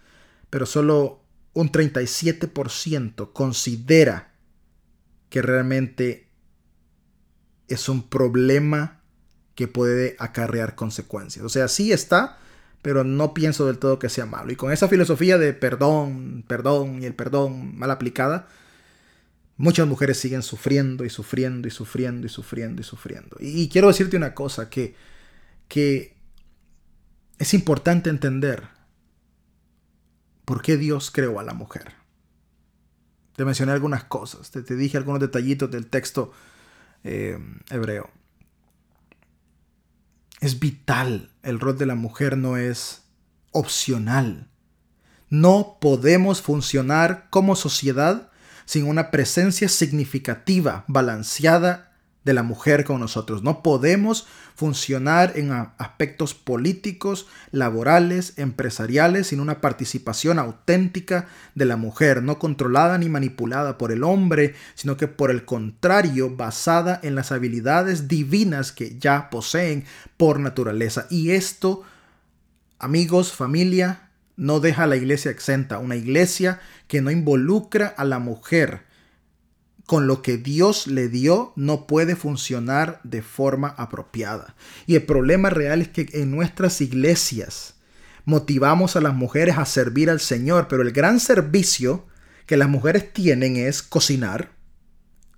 pero 0.50 0.66
solo 0.66 1.22
un 1.54 1.72
37% 1.72 3.32
considera 3.32 4.32
que 5.30 5.42
realmente 5.42 6.28
es 7.68 7.88
un 7.88 8.08
problema 8.08 9.00
que 9.54 9.68
puede 9.68 10.16
acarrear 10.18 10.74
consecuencias. 10.74 11.44
O 11.44 11.48
sea, 11.48 11.68
sí 11.68 11.92
está, 11.92 12.38
pero 12.82 13.04
no 13.04 13.34
pienso 13.34 13.66
del 13.66 13.78
todo 13.78 13.98
que 13.98 14.08
sea 14.08 14.26
malo. 14.26 14.52
Y 14.52 14.56
con 14.56 14.72
esa 14.72 14.88
filosofía 14.88 15.36
de 15.36 15.52
perdón, 15.52 16.44
perdón 16.46 17.02
y 17.02 17.06
el 17.06 17.14
perdón 17.14 17.76
mal 17.76 17.90
aplicada, 17.90 18.46
Muchas 19.58 19.88
mujeres 19.88 20.18
siguen 20.18 20.42
sufriendo 20.42 21.04
y 21.04 21.10
sufriendo 21.10 21.66
y 21.66 21.72
sufriendo 21.72 22.26
y 22.28 22.30
sufriendo 22.30 22.80
y 22.80 22.84
sufriendo. 22.84 23.36
Y, 23.40 23.68
quiero 23.68 23.88
decirte 23.88 24.16
una 24.16 24.32
cosa, 24.32 24.70
que, 24.70 24.94
que 25.66 26.16
es 27.38 27.54
importante 27.54 28.08
entender 28.08 28.68
por 30.44 30.62
qué 30.62 30.76
Dios 30.76 31.10
creó 31.10 31.40
a 31.40 31.42
la 31.42 31.54
mujer. 31.54 31.92
Te 33.34 33.44
mencioné 33.44 33.72
algunas 33.72 34.04
cosas, 34.04 34.52
te, 34.52 34.62
dije 34.62 34.96
algunos 34.96 35.20
detallitos 35.20 35.68
del 35.72 35.88
texto 35.88 36.32
eh, 37.02 37.38
hebreo. 37.70 38.10
Es 40.40 40.60
vital, 40.60 41.32
el 41.42 41.58
rol 41.58 41.76
de 41.78 41.86
la 41.86 41.96
mujer 41.96 42.38
no 42.38 42.56
es 42.56 43.02
opcional. 43.50 44.48
No 45.30 45.78
podemos 45.80 46.42
funcionar 46.42 47.26
como 47.30 47.56
sociedad 47.56 48.30
sin 48.68 48.84
una 48.84 49.10
presencia 49.10 49.66
significativa, 49.66 50.84
balanceada 50.88 51.96
de 52.24 52.34
la 52.34 52.42
mujer 52.42 52.84
con 52.84 53.00
nosotros. 53.00 53.42
No 53.42 53.62
podemos 53.62 54.26
funcionar 54.54 55.32
en 55.36 55.52
aspectos 55.78 56.34
políticos, 56.34 57.28
laborales, 57.50 58.34
empresariales, 58.36 59.28
sin 59.28 59.40
una 59.40 59.62
participación 59.62 60.38
auténtica 60.38 61.28
de 61.54 61.64
la 61.64 61.78
mujer, 61.78 62.22
no 62.22 62.38
controlada 62.38 62.98
ni 62.98 63.08
manipulada 63.08 63.78
por 63.78 63.90
el 63.90 64.04
hombre, 64.04 64.54
sino 64.74 64.98
que 64.98 65.08
por 65.08 65.30
el 65.30 65.46
contrario, 65.46 66.36
basada 66.36 67.00
en 67.02 67.14
las 67.14 67.32
habilidades 67.32 68.06
divinas 68.06 68.70
que 68.70 68.98
ya 68.98 69.30
poseen 69.30 69.86
por 70.18 70.40
naturaleza. 70.40 71.06
Y 71.08 71.30
esto, 71.30 71.84
amigos, 72.78 73.32
familia, 73.32 74.07
no 74.38 74.60
deja 74.60 74.84
a 74.84 74.86
la 74.86 74.96
iglesia 74.96 75.32
exenta, 75.32 75.78
una 75.78 75.96
iglesia 75.96 76.60
que 76.86 77.02
no 77.02 77.10
involucra 77.10 77.88
a 77.88 78.04
la 78.04 78.20
mujer 78.20 78.86
con 79.84 80.06
lo 80.06 80.22
que 80.22 80.36
Dios 80.38 80.86
le 80.86 81.08
dio 81.08 81.52
no 81.56 81.86
puede 81.86 82.14
funcionar 82.14 83.00
de 83.02 83.20
forma 83.20 83.68
apropiada. 83.68 84.54
Y 84.86 84.94
el 84.94 85.02
problema 85.02 85.50
real 85.50 85.82
es 85.82 85.88
que 85.88 86.06
en 86.12 86.30
nuestras 86.30 86.80
iglesias 86.80 87.74
motivamos 88.24 88.94
a 88.94 89.00
las 89.00 89.14
mujeres 89.14 89.58
a 89.58 89.64
servir 89.64 90.08
al 90.08 90.20
Señor, 90.20 90.68
pero 90.68 90.82
el 90.82 90.92
gran 90.92 91.18
servicio 91.18 92.06
que 92.46 92.56
las 92.56 92.68
mujeres 92.68 93.12
tienen 93.12 93.56
es 93.56 93.82
cocinar, 93.82 94.52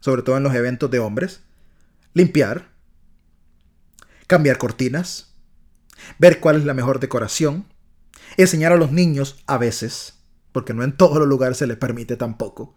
sobre 0.00 0.22
todo 0.22 0.36
en 0.36 0.42
los 0.42 0.54
eventos 0.54 0.90
de 0.90 0.98
hombres, 0.98 1.40
limpiar, 2.12 2.68
cambiar 4.26 4.58
cortinas, 4.58 5.32
ver 6.18 6.40
cuál 6.40 6.56
es 6.56 6.64
la 6.64 6.74
mejor 6.74 7.00
decoración, 7.00 7.69
enseñar 8.36 8.72
a 8.72 8.76
los 8.76 8.92
niños 8.92 9.42
a 9.46 9.58
veces, 9.58 10.18
porque 10.52 10.74
no 10.74 10.82
en 10.82 10.96
todos 10.96 11.18
los 11.18 11.28
lugares 11.28 11.58
se 11.58 11.66
les 11.66 11.76
permite 11.76 12.16
tampoco. 12.16 12.76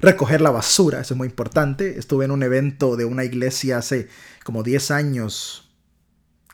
Recoger 0.00 0.40
la 0.40 0.50
basura, 0.50 1.00
eso 1.00 1.14
es 1.14 1.18
muy 1.18 1.28
importante. 1.28 1.98
Estuve 1.98 2.24
en 2.24 2.32
un 2.32 2.42
evento 2.42 2.96
de 2.96 3.04
una 3.04 3.24
iglesia 3.24 3.78
hace 3.78 4.08
como 4.44 4.62
10 4.64 4.90
años, 4.90 5.70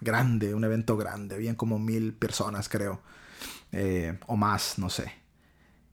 grande, 0.00 0.54
un 0.54 0.64
evento 0.64 0.96
grande, 0.96 1.34
habían 1.34 1.54
como 1.54 1.78
mil 1.78 2.12
personas 2.12 2.68
creo, 2.68 3.00
eh, 3.72 4.18
o 4.26 4.36
más, 4.36 4.78
no 4.78 4.90
sé. 4.90 5.12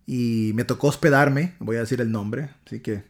Y 0.05 0.51
me 0.53 0.66
tocó 0.66 0.88
hospedarme, 0.88 1.55
voy 1.59 1.78
a 1.78 1.82
decir 1.82 2.01
el 2.01 2.11
nombre, 2.11 2.51
así 2.66 2.80
que 2.82 3.03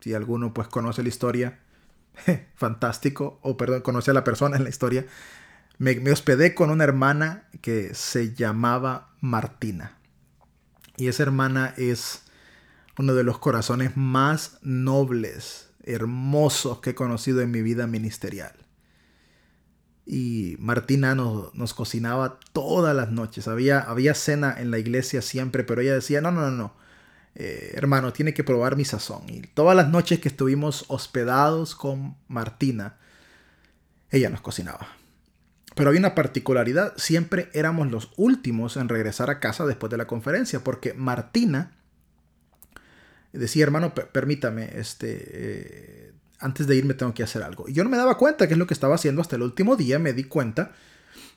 si 0.00 0.14
alguno 0.14 0.54
pues 0.54 0.68
conoce 0.68 1.02
la 1.02 1.08
historia, 1.08 1.60
fantástico, 2.54 3.38
o 3.42 3.56
perdón, 3.56 3.82
conoce 3.82 4.10
a 4.10 4.14
la 4.14 4.24
persona 4.24 4.56
en 4.56 4.64
la 4.64 4.70
historia, 4.70 5.06
me, 5.78 6.12
hospedé 6.12 6.54
con 6.54 6.70
una 6.70 6.84
hermana 6.84 7.48
que 7.60 7.94
se 7.94 8.34
llamaba 8.34 9.10
Martina. 9.20 9.98
Y 10.96 11.08
esa 11.08 11.24
hermana 11.24 11.74
es 11.76 12.22
uno 12.98 13.14
de 13.14 13.24
los 13.24 13.38
corazones 13.38 13.96
más 13.96 14.58
nobles, 14.62 15.70
hermosos 15.82 16.80
que 16.80 16.90
he 16.90 16.94
conocido 16.94 17.40
en 17.40 17.50
mi 17.50 17.62
vida 17.62 17.86
ministerial. 17.86 18.52
Y 20.06 20.56
Martina 20.60 21.14
nos, 21.14 21.74
cocinaba 21.74 22.38
todas 22.52 22.94
las 22.94 23.10
noches. 23.10 23.48
Había, 23.48 23.80
había, 23.80 24.14
cena 24.14 24.54
en 24.56 24.70
la 24.70 24.78
iglesia 24.78 25.22
siempre, 25.22 25.64
pero 25.64 25.80
ella 25.80 25.94
decía, 25.94 26.20
no, 26.20 26.30
no, 26.30 26.50
no. 26.50 26.74
Eh, 27.34 27.72
hermano, 27.74 28.12
tiene 28.12 28.32
que 28.32 28.44
probar 28.44 28.76
mi 28.76 28.84
sazón. 28.84 29.28
Y 29.28 29.40
todas 29.40 29.74
las 29.74 29.88
noches 29.88 30.20
que 30.20 30.28
estuvimos 30.28 30.84
hospedados 30.86 31.74
con 31.74 32.16
Martina, 32.28 32.98
ella 34.10 34.30
nos 34.30 34.40
cocinaba 34.40 34.86
Pero 35.74 35.90
hay 35.90 35.96
una 35.96 36.14
particularidad, 36.14 36.94
siempre 36.96 37.50
éramos 37.52 37.90
los 37.90 38.12
últimos 38.16 38.76
en 38.76 38.88
regresar 38.88 39.28
a 39.28 39.40
casa 39.40 39.66
después 39.66 39.90
de 39.90 39.96
la 39.96 40.06
conferencia, 40.06 40.62
porque 40.62 40.94
Martina 40.94 41.72
decía, 43.32 43.64
hermano, 43.64 43.92
permítame, 43.94 44.70
este, 44.78 45.22
eh, 45.32 46.12
antes 46.38 46.68
de 46.68 46.76
irme 46.76 46.94
tengo 46.94 47.12
que 47.12 47.24
hacer 47.24 47.42
algo. 47.42 47.68
Y 47.68 47.72
yo 47.72 47.82
no 47.82 47.90
me 47.90 47.96
daba 47.96 48.16
cuenta 48.16 48.46
qué 48.46 48.54
es 48.54 48.58
lo 48.58 48.68
que 48.68 48.74
estaba 48.74 48.94
haciendo 48.94 49.20
hasta 49.20 49.34
el 49.34 49.42
último 49.42 49.74
día, 49.74 49.98
me 49.98 50.12
di 50.12 50.24
cuenta 50.24 50.72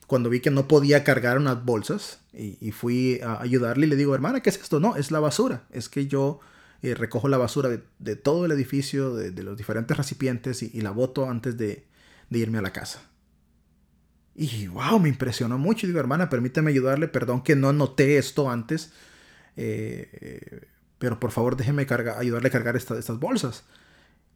cuando 0.05 0.29
vi 0.29 0.39
que 0.39 0.51
no 0.51 0.67
podía 0.67 1.03
cargar 1.03 1.38
unas 1.38 1.65
bolsas 1.65 2.19
y, 2.31 2.71
fui 2.71 3.19
a 3.21 3.41
ayudarle 3.41 3.88
y 3.88 3.89
le 3.89 3.95
digo, 3.95 4.13
hermana, 4.13 4.41
¿qué 4.41 4.51
es 4.51 4.57
esto? 4.57 4.79
No, 4.79 4.95
es 4.95 5.11
la 5.11 5.19
basura, 5.19 5.63
es 5.71 5.89
que 5.89 6.07
yo 6.07 6.39
eh, 6.81 6.93
recojo 6.93 7.27
la 7.27 7.38
basura 7.38 7.69
de, 7.69 8.15
todo 8.15 8.45
el 8.45 8.51
edificio, 8.51 9.15
de, 9.15 9.43
los 9.43 9.57
diferentes 9.57 9.97
recipientes 9.97 10.61
y, 10.63 10.81
la 10.81 10.91
boto 10.91 11.29
antes 11.29 11.57
de 11.57 11.83
irme 12.29 12.59
a 12.59 12.61
la 12.61 12.71
casa. 12.71 13.01
Y 14.38 14.67
wow, 14.67 14.99
me 14.99 15.09
impresionó 15.09 15.57
mucho. 15.57 15.85
Y 15.85 15.89
digo, 15.89 15.99
hermana, 15.99 16.29
permíteme 16.29 16.71
ayudarle. 16.71 17.07
Perdón 17.07 17.41
que 17.41 17.55
no 17.55 17.73
noté 17.73 18.17
esto 18.17 18.49
antes. 18.49 18.93
Eh, 19.57 20.67
pero 20.99 21.19
por 21.19 21.31
favor 21.31 21.57
déjeme 21.57 21.85
cargar, 21.85 22.19
ayudarle 22.19 22.47
a 22.49 22.51
cargar 22.51 22.75
estas 22.75 23.19
bolsas. 23.19 23.63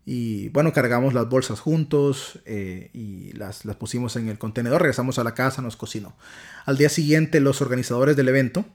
Y 0.04 0.49
bueno, 0.49 0.74
cargamos 0.74 1.14
las 1.14 1.30
bolsas 1.30 1.60
juntos 1.60 2.39
eh, 2.45 2.89
y 2.93 3.34
las, 3.34 3.66
las 3.66 3.76
pusimos 3.76 4.16
en 4.16 4.30
el 4.30 4.39
contenedor. 4.39 4.82
Regresamos 4.82 5.20
a 5.20 5.24
la 5.24 5.36
casa, 5.36 5.62
nos 5.62 5.78
cocinó. 5.78 6.16
Al 6.66 6.78
día 6.78 6.89
siguiente, 6.89 7.39
los 7.39 7.62
organizadores 7.62 8.16
del 8.16 8.30
evento 8.30 8.66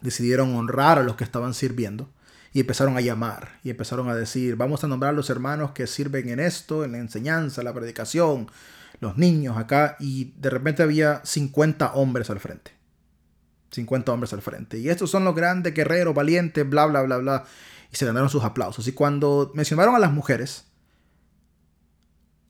decidieron 0.00 0.54
honrar 0.54 0.98
a 0.98 1.02
los 1.02 1.16
que 1.16 1.24
estaban 1.24 1.52
sirviendo 1.52 2.10
y 2.52 2.60
empezaron 2.60 2.96
a 2.96 3.02
llamar 3.02 3.58
y 3.62 3.70
empezaron 3.70 4.08
a 4.08 4.14
decir, 4.14 4.56
vamos 4.56 4.82
a 4.82 4.88
nombrar 4.88 5.10
a 5.10 5.16
los 5.16 5.28
hermanos 5.28 5.72
que 5.72 5.86
sirven 5.86 6.30
en 6.30 6.40
esto, 6.40 6.84
en 6.84 6.92
la 6.92 6.98
enseñanza, 6.98 7.62
la 7.62 7.74
predicación, 7.74 8.48
los 8.98 9.16
niños 9.16 9.56
acá, 9.56 9.96
y 10.00 10.32
de 10.36 10.50
repente 10.50 10.82
había 10.82 11.20
50 11.24 11.94
hombres 11.94 12.30
al 12.30 12.40
frente. 12.40 12.72
50 13.70 14.12
hombres 14.12 14.32
al 14.32 14.42
frente. 14.42 14.78
Y 14.78 14.88
estos 14.88 15.10
son 15.10 15.24
los 15.24 15.34
grandes 15.34 15.72
guerreros, 15.72 16.14
valientes, 16.14 16.68
bla, 16.68 16.86
bla, 16.86 17.02
bla, 17.02 17.18
bla. 17.18 17.44
Y 17.92 17.96
se 17.96 18.06
ganaron 18.06 18.28
sus 18.28 18.44
aplausos. 18.44 18.86
Y 18.88 18.92
cuando 18.92 19.52
mencionaron 19.54 19.94
a 19.94 19.98
las 19.98 20.12
mujeres, 20.12 20.64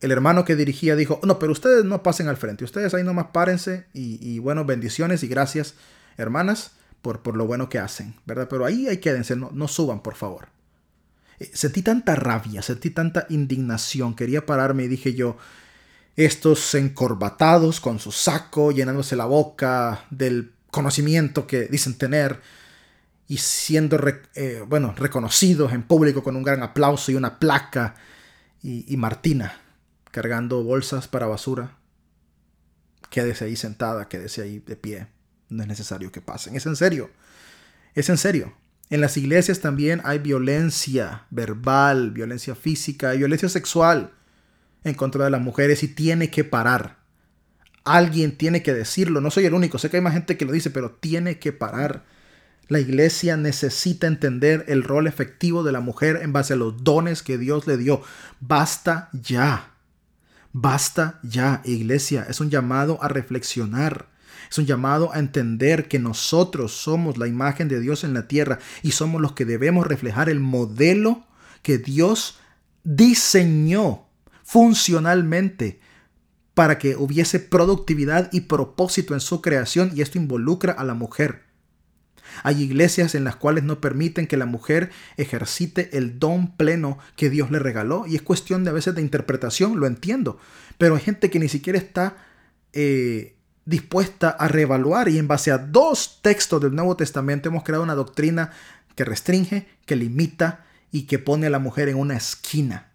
el 0.01 0.13
hermano 0.13 0.45
que 0.45 0.57
dirigía 0.57 0.97
dijo, 0.97 1.21
no, 1.25 1.39
pero 1.39 1.53
ustedes 1.53 1.85
no 1.85 2.03
pasen 2.03 2.29
al 2.29 2.37
frente, 2.37 2.65
ustedes 2.65 2.95
ahí 2.95 3.05
nomás 3.05 3.27
párense 3.33 3.87
y, 3.93 4.39
bueno, 4.39 4.65
bendiciones 4.65 5.23
y 5.23 5.29
gracias, 5.29 5.75
hermanas, 6.17 6.73
por, 7.03 7.21
por 7.21 7.37
lo 7.37 7.47
bueno 7.47 7.69
que 7.69 7.79
hacen, 7.79 8.15
¿verdad? 8.27 8.49
Pero 8.49 8.65
ahí 8.65 8.89
ahí 8.89 8.99
quédense, 8.99 9.37
no, 9.37 9.51
no 9.53 9.69
suban, 9.69 10.03
por 10.03 10.15
favor. 10.15 10.49
Eh, 11.39 11.51
sentí 11.53 11.83
tanta 11.83 12.15
rabia, 12.15 12.63
sentí 12.63 12.91
tanta 12.91 13.27
indignación, 13.29 14.15
quería 14.15 14.47
pararme 14.47 14.85
y 14.85 14.89
dije 14.89 15.15
yo, 15.15 15.37
estos 16.17 16.75
encorbatados 16.75 17.81
con 17.81 17.99
su 17.99 18.13
saco, 18.13 18.73
llenándose 18.73 19.17
la 19.17 19.27
boca 19.27 20.05
del 20.11 20.53
conocimiento 20.71 21.47
que 21.47 21.67
dicen 21.67 21.97
tener 21.97 22.41
y 23.29 23.39
siendo 23.39 23.99
eh, 24.35 24.65
bueno, 24.67 24.95
reconocidos 24.97 25.73
en 25.73 25.83
público 25.85 26.23
con 26.23 26.37
un 26.37 26.43
gran 26.43 26.63
aplauso 26.63 27.13
y 27.13 27.15
una 27.15 27.39
placa. 27.39 27.95
Y, 28.63 28.95
Martina 28.99 29.59
cargando 30.11 30.63
bolsas 30.63 31.09
para 31.09 31.27
basura. 31.27 31.79
Quédese 33.09 33.47
ahí 33.47 33.57
sentada, 33.57 34.09
quédese 34.09 34.43
ahí 34.43 34.59
de 34.59 34.77
pie. 34.77 35.07
No 35.49 35.63
es 35.63 35.69
necesario 35.69 36.13
que 36.13 36.21
pasen. 36.21 36.57
Es 36.57 36.67
en 36.67 36.77
serio. 36.77 37.11
Es 37.95 38.11
en 38.11 38.19
serio. 38.19 38.55
En 38.91 39.01
las 39.01 39.17
iglesias 39.17 39.61
también 39.61 40.03
hay 40.05 40.19
violencia 40.19 41.27
verbal, 41.31 42.11
violencia 42.11 42.55
física 42.55 43.15
y 43.15 43.19
violencia 43.19 43.49
sexual 43.49 44.13
en 44.85 44.95
contra 44.95 45.25
de 45.25 45.31
las 45.31 45.41
mujeres 45.41 45.83
y 45.83 45.89
tiene 45.89 46.31
que 46.31 46.45
parar. 46.45 46.99
Alguien 47.85 48.37
tiene 48.37 48.63
que 48.63 48.75
decirlo. 48.75 49.21
No 49.21 49.31
soy 49.31 49.47
el 49.47 49.55
único. 49.55 49.79
Sé 49.79 49.91
que 49.91 49.97
hay 49.97 50.03
más 50.03 50.13
gente 50.13 50.37
que 50.37 50.45
lo 50.45 50.53
dice, 50.53 50.71
pero 50.71 50.91
tiene 50.93 51.39
que 51.39 51.53
parar. 51.53 52.05
La 52.69 52.79
iglesia 52.79 53.37
necesita 53.37 54.07
entender 54.07 54.65
el 54.69 54.85
rol 54.85 55.07
efectivo 55.07 55.65
de 55.65 55.73
la 55.73 55.81
mujer 55.81 56.21
en 56.23 56.33
base 56.33 56.53
a 56.53 56.57
los 56.57 56.85
dones 56.85 57.23
que 57.23 57.37
Dios 57.37 57.67
le 57.67 57.77
dio. 57.77 58.03
Basta 58.39 59.09
ya. 59.13 59.73
Basta 60.53 61.19
ya, 61.23 61.63
iglesia. 61.65 62.27
Es 62.29 62.41
un 62.41 62.51
llamado 62.51 63.03
a 63.03 63.09
reflexionar. 63.09 64.07
Es 64.51 64.59
un 64.59 64.67
llamado 64.67 65.13
a 65.13 65.19
entender 65.19 65.89
que 65.89 65.99
nosotros 65.99 66.73
somos 66.73 67.19
la 67.19 67.27
imagen 67.27 67.69
de 67.69 67.81
Dios 67.81 68.05
en 68.05 68.15
la 68.15 68.29
tierra 68.29 68.59
y 68.83 68.93
somos 68.93 69.21
los 69.21 69.33
que 69.33 69.45
debemos 69.45 69.87
reflejar 69.87 70.29
el 70.29 70.41
modelo 70.41 71.25
que 71.63 71.79
Dios 71.79 72.39
diseñó 72.85 74.10
funcionalmente 74.51 75.79
para 76.55 76.77
que 76.77 76.97
hubiese 76.97 77.39
productividad 77.39 78.33
y 78.33 78.43
propósito 78.43 79.15
en 79.15 79.21
su 79.21 79.41
creación 79.41 79.93
y 79.95 80.03
esto 80.03 80.19
involucra 80.19 80.73
a 80.73 80.83
la 80.83 80.95
mujer. 80.95 81.45
Hay 82.43 82.61
iglesias 82.61 83.15
en 83.15 83.23
las 83.23 83.37
cuales 83.37 83.63
no 83.63 83.81
permiten 83.81 84.27
que 84.27 84.37
la 84.37 84.47
mujer 84.47 84.91
ejercite 85.17 85.97
el 85.97 86.19
don 86.19 86.57
pleno 86.57 86.99
que 87.15 87.31
Dios 87.31 87.53
le 87.53 87.61
regaló 87.61 88.09
y 88.09 88.17
es 88.17 88.23
cuestión 88.23 88.65
de 88.65 88.71
a 88.71 88.73
veces 88.73 88.97
de 88.97 89.03
interpretación, 89.03 89.79
lo 89.79 89.87
entiendo, 89.87 90.41
pero 90.79 90.97
hay 90.97 91.01
gente 91.01 91.31
que 91.31 91.39
ni 91.39 91.49
siquiera 91.49 91.79
está 91.79 92.17
eh, 92.73 93.37
dispuesta 93.67 94.31
a 94.31 94.49
reevaluar 94.49 95.09
y 95.11 95.19
en 95.19 95.29
base 95.29 95.53
a 95.53 95.59
dos 95.59 96.19
textos 96.23 96.61
del 96.61 96.75
Nuevo 96.75 96.97
Testamento 96.97 97.49
hemos 97.49 97.63
creado 97.63 97.85
una 97.85 97.95
doctrina 97.95 98.51
que 98.97 99.05
restringe, 99.05 99.69
que 99.87 99.95
limita 99.95 100.67
y 100.91 101.03
que 101.03 101.21
pone 101.21 101.47
a 101.47 101.51
la 101.51 101.61
mujer 101.61 101.89
en 101.89 101.99
una 101.99 102.17
esquina 102.17 102.90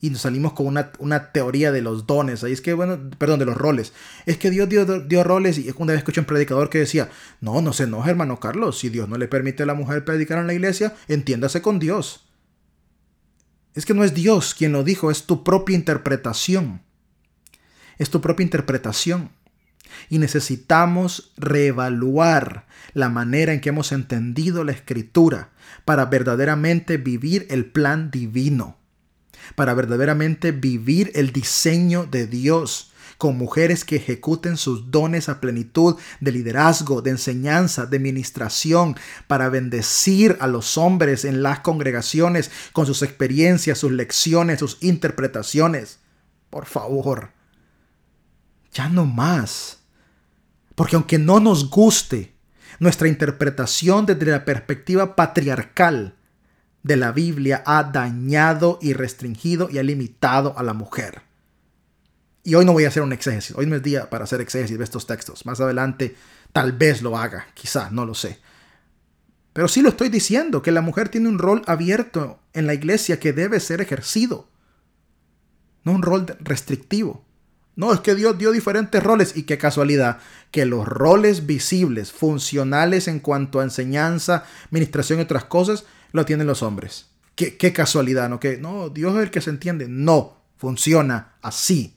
y 0.00 0.10
nos 0.10 0.22
salimos 0.22 0.52
con 0.52 0.66
una, 0.66 1.32
teoría 1.32 1.72
de 1.72 1.80
los 1.80 2.06
dones. 2.06 2.44
Ahí 2.44 2.52
es 2.52 2.60
que, 2.60 2.74
bueno, 2.74 2.98
perdón, 3.18 3.38
de 3.38 3.46
los 3.46 3.56
roles. 3.56 3.92
Es 4.26 4.36
que 4.36 4.50
Dios 4.50 4.68
dio, 4.68 4.84
dio 4.84 5.24
roles 5.24 5.58
y 5.58 5.72
una 5.78 5.92
vez 5.92 6.00
escuché 6.00 6.20
un 6.20 6.26
predicador 6.26 6.68
que 6.68 6.78
decía, 6.78 7.10
no, 7.40 7.62
no 7.62 7.72
se 7.72 7.84
enoje, 7.84 8.10
hermano 8.10 8.38
Carlos. 8.38 8.78
Si 8.78 8.90
Dios 8.90 9.08
no 9.08 9.16
le 9.16 9.28
permite 9.28 9.62
a 9.62 9.66
la 9.66 9.74
mujer 9.74 10.04
predicar 10.04 10.38
en 10.38 10.46
la 10.46 10.54
iglesia, 10.54 10.94
entiéndase 11.08 11.62
con 11.62 11.78
Dios. 11.78 12.26
Es 13.74 13.86
que 13.86 13.94
no 13.94 14.04
es 14.04 14.14
Dios 14.14 14.54
quien 14.54 14.72
lo 14.72 14.84
dijo, 14.84 15.10
es 15.10 15.24
tu 15.24 15.44
propia 15.44 15.76
interpretación. 15.76 16.82
Es 17.98 18.10
tu 18.10 18.20
propia 18.20 18.44
interpretación. 18.44 19.30
Y 20.10 20.18
necesitamos 20.18 21.32
reevaluar 21.38 22.66
la 22.92 23.08
manera 23.08 23.54
en 23.54 23.60
que 23.60 23.70
hemos 23.70 23.92
entendido 23.92 24.62
la 24.62 24.72
escritura 24.72 25.50
para 25.86 26.04
verdaderamente 26.06 26.98
vivir 26.98 27.46
el 27.48 27.64
plan 27.64 28.10
divino 28.10 28.76
para 29.54 29.74
verdaderamente 29.74 30.52
vivir 30.52 31.12
el 31.14 31.32
diseño 31.32 32.06
de 32.06 32.26
Dios 32.26 32.92
con 33.18 33.38
mujeres 33.38 33.84
que 33.84 33.96
ejecuten 33.96 34.56
sus 34.56 34.90
dones 34.90 35.28
a 35.28 35.40
plenitud 35.40 35.96
de 36.20 36.32
liderazgo, 36.32 37.02
de 37.02 37.10
enseñanza, 37.10 37.86
de 37.86 37.98
ministración, 37.98 38.96
para 39.26 39.48
bendecir 39.48 40.36
a 40.40 40.46
los 40.46 40.76
hombres 40.76 41.24
en 41.24 41.42
las 41.42 41.60
congregaciones 41.60 42.50
con 42.72 42.86
sus 42.86 43.02
experiencias, 43.02 43.78
sus 43.78 43.92
lecciones, 43.92 44.58
sus 44.58 44.78
interpretaciones. 44.82 46.00
Por 46.50 46.66
favor, 46.66 47.30
ya 48.72 48.88
no 48.88 49.06
más. 49.06 49.78
Porque 50.74 50.96
aunque 50.96 51.18
no 51.18 51.40
nos 51.40 51.70
guste 51.70 52.34
nuestra 52.78 53.08
interpretación 53.08 54.04
desde 54.04 54.26
la 54.26 54.44
perspectiva 54.44 55.16
patriarcal, 55.16 56.15
de 56.86 56.96
la 56.96 57.10
Biblia 57.10 57.64
ha 57.66 57.82
dañado 57.82 58.78
y 58.80 58.92
restringido 58.92 59.68
y 59.70 59.78
ha 59.78 59.82
limitado 59.82 60.56
a 60.56 60.62
la 60.62 60.72
mujer. 60.72 61.22
Y 62.44 62.54
hoy 62.54 62.64
no 62.64 62.72
voy 62.72 62.84
a 62.84 62.88
hacer 62.88 63.02
un 63.02 63.12
exégesis, 63.12 63.56
hoy 63.56 63.66
no 63.66 63.74
es 63.74 63.82
día 63.82 64.08
para 64.08 64.22
hacer 64.22 64.40
exégesis 64.40 64.78
de 64.78 64.84
estos 64.84 65.06
textos. 65.06 65.44
Más 65.46 65.60
adelante 65.60 66.14
tal 66.52 66.72
vez 66.72 67.02
lo 67.02 67.18
haga, 67.18 67.48
quizá, 67.54 67.90
no 67.90 68.06
lo 68.06 68.14
sé. 68.14 68.38
Pero 69.52 69.66
sí 69.66 69.82
lo 69.82 69.88
estoy 69.88 70.10
diciendo, 70.10 70.62
que 70.62 70.70
la 70.70 70.80
mujer 70.80 71.08
tiene 71.08 71.28
un 71.28 71.40
rol 71.40 71.62
abierto 71.66 72.38
en 72.52 72.68
la 72.68 72.74
iglesia 72.74 73.18
que 73.18 73.32
debe 73.32 73.58
ser 73.58 73.80
ejercido. 73.80 74.48
No 75.82 75.92
un 75.92 76.02
rol 76.02 76.26
restrictivo. 76.38 77.24
No, 77.74 77.92
es 77.92 78.00
que 78.00 78.14
Dios 78.14 78.38
dio 78.38 78.52
diferentes 78.52 79.02
roles 79.02 79.36
y 79.36 79.42
qué 79.42 79.58
casualidad 79.58 80.18
que 80.52 80.66
los 80.66 80.86
roles 80.86 81.46
visibles, 81.46 82.12
funcionales 82.12 83.08
en 83.08 83.18
cuanto 83.18 83.58
a 83.58 83.64
enseñanza, 83.64 84.44
administración 84.66 85.18
y 85.18 85.22
otras 85.22 85.44
cosas, 85.46 85.84
lo 86.16 86.24
tienen 86.24 86.46
los 86.46 86.62
hombres. 86.62 87.10
Qué, 87.36 87.72
casualidad, 87.74 88.30
¿no? 88.30 88.40
Que 88.40 88.56
no, 88.56 88.88
Dios 88.88 89.14
es 89.16 89.24
el 89.24 89.30
que 89.30 89.42
se 89.42 89.50
entiende. 89.50 89.86
No, 89.88 90.38
funciona 90.56 91.34
así. 91.42 91.94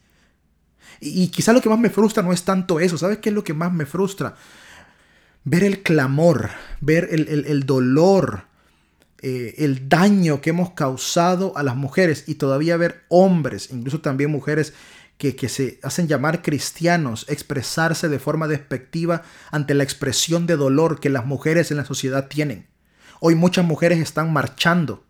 Y, 0.99 1.29
quizá 1.29 1.53
lo 1.53 1.61
que 1.61 1.69
más 1.69 1.79
me 1.79 1.89
frustra 1.89 2.21
no 2.21 2.33
es 2.33 2.43
tanto 2.43 2.81
eso. 2.81 2.97
¿Sabes 2.97 3.19
qué 3.19 3.29
es 3.29 3.35
lo 3.35 3.45
que 3.45 3.53
más 3.53 3.71
me 3.71 3.85
frustra? 3.85 4.35
Ver 5.45 5.63
el 5.63 5.81
clamor, 5.81 6.49
ver 6.81 7.07
el, 7.09 7.65
dolor, 7.65 8.43
eh, 9.21 9.55
el 9.59 9.87
daño 9.87 10.41
que 10.41 10.49
hemos 10.49 10.71
causado 10.71 11.57
a 11.57 11.63
las 11.63 11.77
mujeres 11.77 12.25
y 12.27 12.35
todavía 12.35 12.75
ver 12.75 13.05
hombres, 13.07 13.69
incluso 13.71 14.01
también 14.01 14.29
mujeres 14.29 14.73
que, 15.17 15.37
que, 15.37 15.47
se 15.47 15.79
hacen 15.83 16.09
llamar 16.09 16.41
cristianos, 16.41 17.25
expresarse 17.29 18.09
de 18.09 18.19
forma 18.19 18.49
despectiva 18.49 19.23
ante 19.51 19.73
la 19.73 19.83
expresión 19.83 20.45
de 20.47 20.57
dolor 20.57 20.99
que 20.99 21.09
las 21.09 21.25
mujeres 21.25 21.71
en 21.71 21.77
la 21.77 21.85
sociedad 21.85 22.27
tienen. 22.27 22.67
Hoy 23.19 23.35
muchas 23.35 23.65
mujeres 23.65 23.99
están 23.99 24.31
marchando 24.31 25.03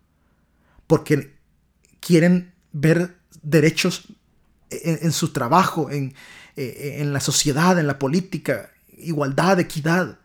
porque 0.86 1.36
quieren 2.00 2.52
ver 2.72 3.16
derechos 3.42 4.08
en, 4.70 5.12
su 5.12 5.32
trabajo, 5.32 5.90
en, 5.90 6.14
eh, 6.56 6.96
en 7.00 7.12
la 7.12 7.20
sociedad, 7.20 7.78
en 7.78 7.86
la 7.86 7.98
política, 7.98 8.70
igualdad, 8.96 9.60
equidad. 9.60 10.18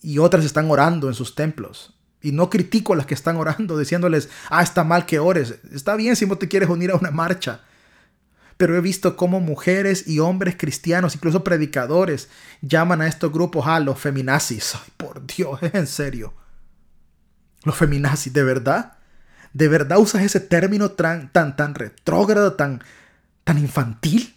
Y 0.00 0.18
otras 0.18 0.44
están 0.44 0.70
orando 0.70 1.08
en 1.08 1.14
sus 1.14 1.34
templos. 1.34 1.94
Y 2.20 2.32
no 2.32 2.50
critico 2.50 2.92
a 2.92 2.96
las 2.96 3.06
que 3.06 3.14
están 3.14 3.36
orando 3.36 3.78
diciéndoles, 3.78 4.28
ah, 4.48 4.62
está 4.62 4.84
mal 4.84 5.06
que 5.06 5.18
ores. 5.18 5.56
Está 5.72 5.96
bien 5.96 6.16
si 6.16 6.26
no 6.26 6.38
te 6.38 6.48
quieres 6.48 6.68
unir 6.68 6.90
a 6.90 6.96
una 6.96 7.10
marcha. 7.10 7.62
Pero 8.56 8.76
he 8.76 8.80
visto 8.80 9.16
cómo 9.16 9.40
mujeres 9.40 10.06
y 10.06 10.20
hombres 10.20 10.56
cristianos, 10.56 11.14
incluso 11.14 11.42
predicadores, 11.42 12.28
llaman 12.60 13.00
a 13.00 13.08
estos 13.08 13.32
grupos 13.32 13.66
a 13.66 13.76
ah, 13.76 13.80
los 13.80 13.98
feminazis. 13.98 14.74
Ay, 14.76 14.92
por 14.96 15.26
Dios, 15.26 15.58
en 15.72 15.86
serio. 15.86 16.32
Los 17.64 17.76
feminazis, 17.76 18.32
¿de 18.32 18.42
verdad? 18.42 18.94
¿De 19.52 19.68
verdad 19.68 19.98
usas 19.98 20.22
ese 20.22 20.40
término 20.40 20.92
tan, 20.92 21.30
tan, 21.32 21.56
tan 21.56 21.74
retrógrado, 21.74 22.54
tan, 22.54 22.82
tan 23.44 23.58
infantil? 23.58 24.34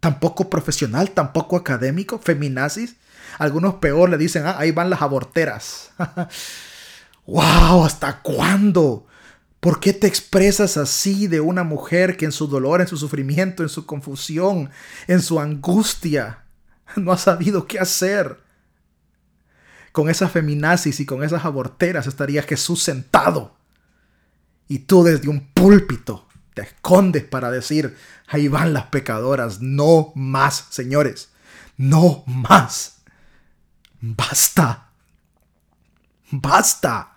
¿Tan 0.00 0.20
poco 0.20 0.48
profesional, 0.48 1.10
tan 1.10 1.32
poco 1.32 1.56
académico? 1.56 2.18
¿Feminazis? 2.18 2.96
Algunos 3.38 3.74
peor 3.76 4.08
le 4.08 4.16
dicen, 4.16 4.46
ah, 4.46 4.56
ahí 4.58 4.70
van 4.70 4.90
las 4.90 5.02
aborteras. 5.02 5.90
¡Wow! 7.26 7.84
¿Hasta 7.84 8.20
cuándo? 8.22 9.06
¿Por 9.60 9.80
qué 9.80 9.92
te 9.92 10.06
expresas 10.06 10.76
así 10.76 11.26
de 11.26 11.40
una 11.40 11.64
mujer 11.64 12.16
que 12.16 12.24
en 12.24 12.32
su 12.32 12.46
dolor, 12.46 12.80
en 12.80 12.86
su 12.86 12.96
sufrimiento, 12.96 13.64
en 13.64 13.68
su 13.68 13.86
confusión, 13.86 14.70
en 15.08 15.20
su 15.20 15.40
angustia, 15.40 16.44
no 16.96 17.12
ha 17.12 17.18
sabido 17.18 17.66
qué 17.66 17.80
hacer? 17.80 18.38
Con 19.98 20.08
esas 20.08 20.30
feminazis 20.30 21.00
y 21.00 21.06
con 21.06 21.24
esas 21.24 21.44
aborteras 21.44 22.06
estaría 22.06 22.44
Jesús 22.44 22.80
sentado. 22.80 23.56
Y 24.68 24.78
tú 24.78 25.02
desde 25.02 25.28
un 25.28 25.48
púlpito 25.48 26.28
te 26.54 26.62
escondes 26.62 27.24
para 27.24 27.50
decir, 27.50 27.96
ahí 28.28 28.46
van 28.46 28.72
las 28.72 28.86
pecadoras, 28.86 29.60
no 29.60 30.12
más, 30.14 30.66
señores, 30.70 31.32
no 31.76 32.22
más. 32.26 32.98
Basta. 34.00 34.90
Basta. 36.30 37.16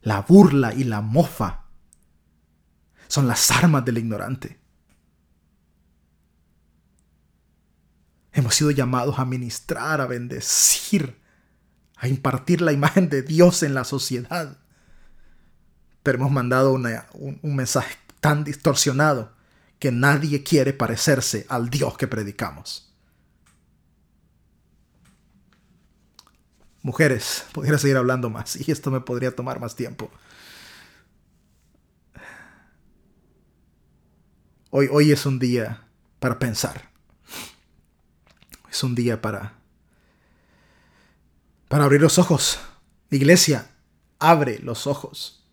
La 0.00 0.22
burla 0.22 0.72
y 0.72 0.84
la 0.84 1.02
mofa 1.02 1.64
son 3.08 3.28
las 3.28 3.50
armas 3.50 3.84
del 3.84 3.98
ignorante. 3.98 4.58
Hemos 8.34 8.56
sido 8.56 8.72
llamados 8.72 9.20
a 9.20 9.24
ministrar, 9.24 10.00
a 10.00 10.06
bendecir, 10.06 11.20
a 11.96 12.08
impartir 12.08 12.60
la 12.62 12.72
imagen 12.72 13.08
de 13.08 13.22
Dios 13.22 13.62
en 13.62 13.74
la 13.74 13.84
sociedad. 13.84 14.58
Pero 16.02 16.18
hemos 16.18 16.32
mandado 16.32 16.72
un, 16.72 17.40
mensaje 17.42 17.96
tan 18.20 18.42
distorsionado 18.42 19.32
que 19.78 19.92
nadie 19.92 20.42
quiere 20.42 20.72
parecerse 20.72 21.46
al 21.48 21.70
Dios 21.70 21.96
que 21.96 22.08
predicamos. 22.08 22.92
Mujeres, 26.82 27.46
podría 27.52 27.78
seguir 27.78 27.96
hablando 27.96 28.30
más 28.30 28.56
y 28.56 28.72
esto 28.72 28.90
me 28.90 29.00
podría 29.00 29.30
tomar 29.30 29.60
más 29.60 29.76
tiempo. 29.76 30.10
Hoy, 34.70 34.88
hoy 34.90 35.12
es 35.12 35.24
un 35.24 35.38
día 35.38 35.86
para 36.18 36.40
pensar. 36.40 36.93
Es 38.74 38.82
un 38.82 38.96
día 38.96 39.22
para 39.22 39.54
para 41.68 41.84
abrir 41.84 42.00
los 42.00 42.18
ojos. 42.18 42.58
Iglesia, 43.08 43.70
abre 44.18 44.58
los 44.58 44.88
ojos. 44.88 45.46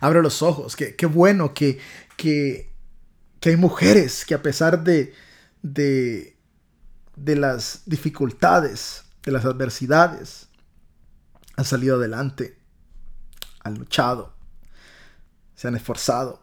Abre 0.00 0.22
los 0.22 0.40
ojos. 0.40 0.76
Qué, 0.76 0.94
qué 0.94 1.06
bueno 1.06 1.54
que, 1.54 1.80
que, 2.16 2.72
que, 3.40 3.50
hay 3.50 3.56
mujeres 3.56 4.24
que 4.24 4.34
a 4.34 4.42
pesar 4.42 4.84
de, 4.84 5.12
de, 5.62 6.36
de 7.16 7.34
las 7.34 7.82
dificultades, 7.86 9.02
de 9.24 9.32
las 9.32 9.44
adversidades, 9.44 10.48
han 11.56 11.64
salido 11.64 11.96
adelante, 11.96 12.56
han 13.64 13.74
luchado, 13.74 14.32
se 15.56 15.66
han 15.66 15.74
esforzado. 15.74 16.40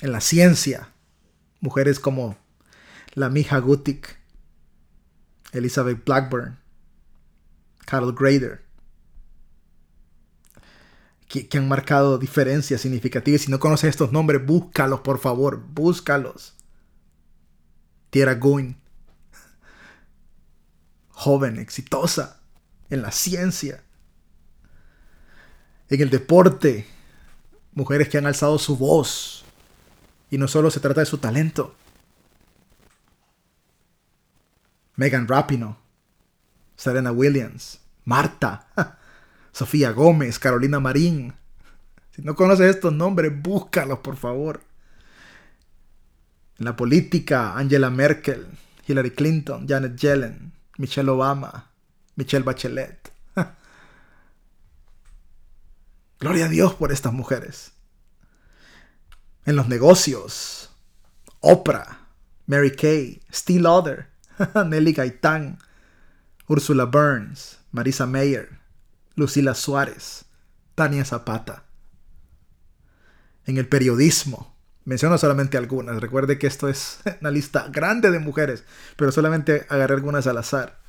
En 0.00 0.12
la 0.12 0.20
ciencia, 0.20 0.93
mujeres 1.64 1.98
como 1.98 2.36
la 3.14 3.30
Mija 3.30 3.58
Gutik, 3.58 4.18
Elizabeth 5.52 6.04
Blackburn, 6.04 6.58
Carol 7.86 8.14
Grader, 8.14 8.62
que, 11.26 11.48
han 11.56 11.66
marcado 11.66 12.18
diferencias 12.18 12.82
significativas. 12.82 13.40
Si 13.40 13.50
no 13.50 13.58
conoces 13.58 13.88
estos 13.88 14.12
nombres, 14.12 14.44
búscalos, 14.44 15.00
por 15.00 15.18
favor, 15.18 15.64
búscalos. 15.72 16.54
Tierra 18.10 18.34
Goin, 18.34 18.76
joven, 21.08 21.58
exitosa 21.58 22.42
en 22.90 23.00
la 23.00 23.10
ciencia, 23.10 23.82
en 25.88 26.02
el 26.02 26.10
deporte, 26.10 26.86
mujeres 27.72 28.10
que 28.10 28.18
han 28.18 28.26
alzado 28.26 28.58
su 28.58 28.76
voz 28.76 29.43
y 30.34 30.38
no 30.38 30.48
solo 30.48 30.68
se 30.68 30.80
trata 30.80 30.98
de 30.98 31.06
su 31.06 31.18
talento. 31.18 31.76
Megan 34.96 35.28
Rapino, 35.28 35.78
Serena 36.74 37.12
Williams, 37.12 37.78
Marta, 38.04 38.66
Sofía 39.52 39.92
Gómez, 39.92 40.40
Carolina 40.40 40.80
Marín. 40.80 41.34
Si 42.10 42.22
no 42.22 42.34
conoces 42.34 42.68
estos 42.68 42.92
nombres, 42.92 43.32
búscalos, 43.40 44.00
por 44.00 44.16
favor. 44.16 44.62
En 46.58 46.64
la 46.64 46.74
política, 46.74 47.56
Angela 47.56 47.90
Merkel, 47.90 48.44
Hillary 48.88 49.12
Clinton, 49.12 49.68
Janet 49.68 49.96
Yellen, 49.96 50.52
Michelle 50.78 51.10
Obama, 51.10 51.70
Michelle 52.16 52.44
Bachelet. 52.44 53.12
Gloria 56.18 56.46
a 56.46 56.48
Dios 56.48 56.74
por 56.74 56.90
estas 56.90 57.12
mujeres. 57.12 57.73
En 59.46 59.56
los 59.56 59.68
negocios, 59.68 60.70
Oprah, 61.40 62.08
Mary 62.46 62.74
Kay, 62.74 63.20
Steve 63.30 63.60
Lauder, 63.60 64.08
Nelly 64.66 64.92
Gaitán, 64.92 65.58
Ursula 66.48 66.86
Burns, 66.86 67.58
Marisa 67.70 68.06
Mayer, 68.06 68.58
Lucila 69.16 69.54
Suárez, 69.54 70.24
Tania 70.74 71.04
Zapata. 71.04 71.64
En 73.46 73.58
el 73.58 73.68
periodismo, 73.68 74.56
menciono 74.86 75.18
solamente 75.18 75.58
algunas, 75.58 76.00
recuerde 76.00 76.38
que 76.38 76.46
esto 76.46 76.68
es 76.68 77.00
una 77.20 77.30
lista 77.30 77.68
grande 77.70 78.10
de 78.10 78.18
mujeres, 78.18 78.64
pero 78.96 79.12
solamente 79.12 79.66
agarré 79.68 79.94
algunas 79.94 80.26
al 80.26 80.38
azar. 80.38 80.80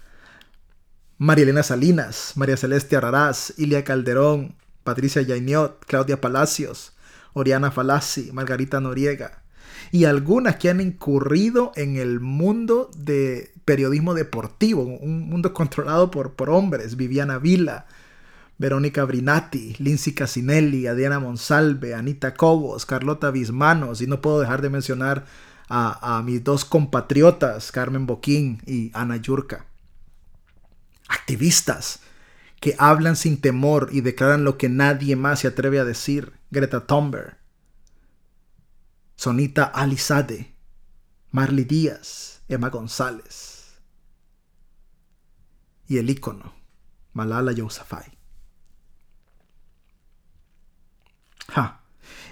María 1.17 1.43
Elena 1.43 1.63
Salinas, 1.63 2.33
María 2.35 2.55
Celeste 2.55 2.95
Araraz, 2.95 3.53
Ilia 3.57 3.83
Calderón, 3.83 4.55
Patricia 4.83 5.21
Yainiot, 5.21 5.85
Claudia 5.85 6.21
Palacios, 6.21 6.94
Oriana 7.35 7.69
Falasi, 7.69 8.31
Margarita 8.31 8.79
Noriega, 8.79 9.43
y 9.91 10.05
algunas 10.05 10.55
que 10.55 10.69
han 10.69 10.79
incurrido 10.79 11.73
en 11.75 11.97
el 11.97 12.21
mundo 12.21 12.89
de 12.97 13.51
periodismo 13.65 14.13
deportivo, 14.13 14.83
un 14.83 15.29
mundo 15.29 15.53
controlado 15.53 16.09
por, 16.11 16.33
por 16.33 16.49
hombres, 16.49 16.95
Viviana 16.95 17.37
Vila, 17.37 17.87
Verónica 18.57 19.03
Brinati, 19.03 19.75
Lindsay 19.79 20.13
Casinelli, 20.13 20.87
Adriana 20.87 21.19
Monsalve, 21.19 21.93
Anita 21.93 22.35
Cobos, 22.35 22.85
Carlota 22.85 23.31
Bismanos, 23.31 24.01
y 24.01 24.07
no 24.07 24.21
puedo 24.21 24.39
dejar 24.39 24.61
de 24.61 24.69
mencionar 24.69 25.25
a, 25.67 26.17
a 26.17 26.23
mis 26.23 26.41
dos 26.41 26.63
compatriotas, 26.63 27.73
Carmen 27.73 28.05
Boquín 28.05 28.61
y 28.65 28.91
Ana 28.93 29.17
Yurka. 29.17 29.65
Activistas 31.09 31.99
que 32.61 32.75
hablan 32.79 33.15
sin 33.15 33.41
temor 33.41 33.89
y 33.91 34.01
declaran 34.01 34.43
lo 34.43 34.57
que 34.57 34.69
nadie 34.69 35.15
más 35.15 35.41
se 35.41 35.47
atreve 35.47 35.79
a 35.79 35.85
decir. 35.85 36.31
Greta 36.55 36.87
Thunberg, 36.87 37.37
Sonita 39.17 39.65
Alizade, 39.65 40.55
Marley 41.31 41.65
Díaz, 41.65 42.41
Emma 42.47 42.69
González 42.69 43.81
y 45.87 45.97
el 45.97 46.09
ícono 46.09 46.53
Malala 47.13 47.51
Yousafzai. 47.51 48.17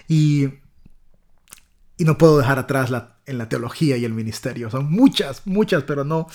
Y, 0.08 0.44
y 1.96 2.04
no 2.04 2.18
puedo 2.18 2.38
dejar 2.38 2.58
atrás 2.58 2.90
la, 2.90 3.18
en 3.26 3.38
la 3.38 3.48
teología 3.48 3.96
y 3.96 4.04
el 4.04 4.12
ministerio. 4.12 4.70
Son 4.70 4.90
muchas, 4.90 5.46
muchas, 5.46 5.84
pero 5.84 6.04
no, 6.04 6.28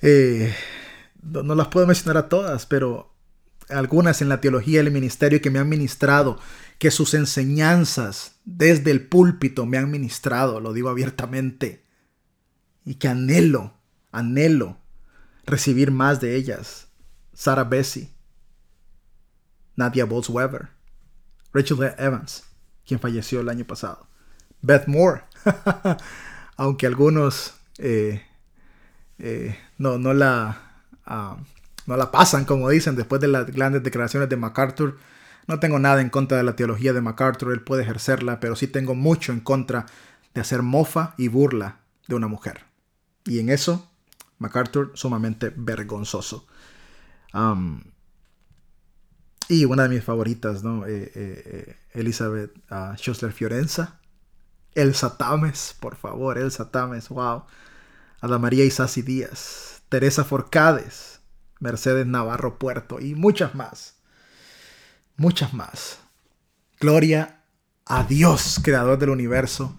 eh, 0.00 0.54
no, 1.22 1.42
no 1.42 1.54
las 1.54 1.68
puedo 1.68 1.86
mencionar 1.86 2.16
a 2.16 2.28
todas, 2.28 2.64
pero 2.66 3.11
algunas 3.68 4.22
en 4.22 4.28
la 4.28 4.40
teología 4.40 4.82
y 4.82 4.86
el 4.86 4.90
ministerio 4.90 5.40
que 5.40 5.50
me 5.50 5.58
han 5.58 5.68
ministrado, 5.68 6.38
que 6.78 6.90
sus 6.90 7.14
enseñanzas 7.14 8.36
desde 8.44 8.90
el 8.90 9.06
púlpito 9.06 9.66
me 9.66 9.78
han 9.78 9.90
ministrado, 9.90 10.60
lo 10.60 10.72
digo 10.72 10.88
abiertamente, 10.88 11.84
y 12.84 12.96
que 12.96 13.08
anhelo, 13.08 13.74
anhelo 14.10 14.78
recibir 15.46 15.90
más 15.90 16.20
de 16.20 16.36
ellas. 16.36 16.88
Sarah 17.34 17.64
Bessie, 17.64 18.10
Nadia 19.76 20.04
Bolsweber, 20.04 20.68
Rachel 21.52 21.94
Evans, 21.98 22.44
quien 22.86 23.00
falleció 23.00 23.40
el 23.40 23.48
año 23.48 23.64
pasado. 23.64 24.08
Beth 24.60 24.86
Moore, 24.86 25.22
aunque 26.56 26.86
algunos 26.86 27.54
eh, 27.78 28.22
eh, 29.18 29.56
no, 29.78 29.98
no, 29.98 30.14
la, 30.14 30.60
ah, 31.06 31.36
no 31.86 31.96
la 31.96 32.10
pasan, 32.10 32.44
como 32.44 32.68
dicen, 32.68 32.96
después 32.96 33.20
de 33.20 33.28
las 33.28 33.46
grandes 33.46 33.82
declaraciones 33.82 34.28
de 34.28 34.36
MacArthur. 34.36 34.98
No 35.46 35.58
tengo 35.58 35.78
nada 35.78 36.00
en 36.00 36.10
contra 36.10 36.36
de 36.36 36.44
la 36.44 36.54
teología 36.54 36.92
de 36.92 37.00
MacArthur, 37.00 37.52
él 37.52 37.62
puede 37.62 37.82
ejercerla, 37.82 38.38
pero 38.38 38.54
sí 38.54 38.68
tengo 38.68 38.94
mucho 38.94 39.32
en 39.32 39.40
contra 39.40 39.86
de 40.34 40.40
hacer 40.40 40.62
mofa 40.62 41.14
y 41.18 41.28
burla 41.28 41.80
de 42.06 42.14
una 42.14 42.28
mujer. 42.28 42.64
Y 43.24 43.40
en 43.40 43.50
eso, 43.50 43.90
MacArthur 44.38 44.92
sumamente 44.94 45.52
vergonzoso. 45.54 46.46
y 49.48 49.64
una 49.64 49.82
de 49.84 49.88
mis 49.88 50.04
favoritas, 50.04 50.62
¿no? 50.62 50.86
Eh, 50.86 51.10
eh, 51.14 51.76
Elizabeth 51.92 52.52
uh, 52.70 53.30
Fiorenza. 53.30 53.98
Elsa 54.74 55.18
Tames, 55.18 55.76
por 55.80 55.96
favor, 55.96 56.38
Elsa 56.38 56.70
Tames, 56.70 57.08
wow. 57.08 57.44
Ada 58.20 58.38
María 58.38 58.64
Isasi 58.64 59.02
Díaz, 59.02 59.82
Teresa 59.88 60.24
Forcades, 60.24 61.20
Mercedes 61.62 62.06
Navarro 62.06 62.58
Puerto 62.58 62.98
y 63.00 63.14
muchas 63.14 63.54
más. 63.54 63.94
Muchas 65.16 65.54
más. 65.54 66.00
Gloria 66.80 67.44
a 67.86 68.02
Dios, 68.02 68.60
creador 68.62 68.98
del 68.98 69.10
universo, 69.10 69.76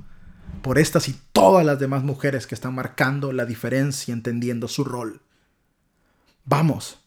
por 0.62 0.80
estas 0.80 1.10
y 1.10 1.20
todas 1.34 1.66
las 1.66 1.80
demás 1.80 2.04
mujeres 2.04 2.48
que 2.48 2.56
están 2.56 2.74
marcando 2.74 3.34
la 3.34 3.46
diferencia, 3.46 4.14
entendiendo 4.14 4.70
su 4.70 4.86
rol. 4.86 5.22
Vamos, 6.46 7.00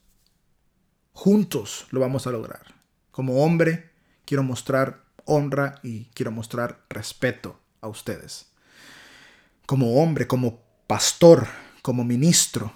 juntos 1.13 1.87
lo 1.91 2.01
vamos 2.01 2.27
a 2.27 2.31
lograr. 2.31 2.75
Como 3.11 3.43
hombre, 3.45 3.93
quiero 4.27 4.43
mostrar 4.43 5.05
honra 5.25 5.81
y 5.83 6.05
quiero 6.13 6.33
mostrar 6.33 6.85
respeto 6.91 7.59
a 7.81 7.89
ustedes. 7.89 8.53
Como 9.65 10.03
hombre, 10.03 10.27
como 10.27 10.61
pastor, 10.87 11.47
como 11.81 12.05
ministro, 12.05 12.73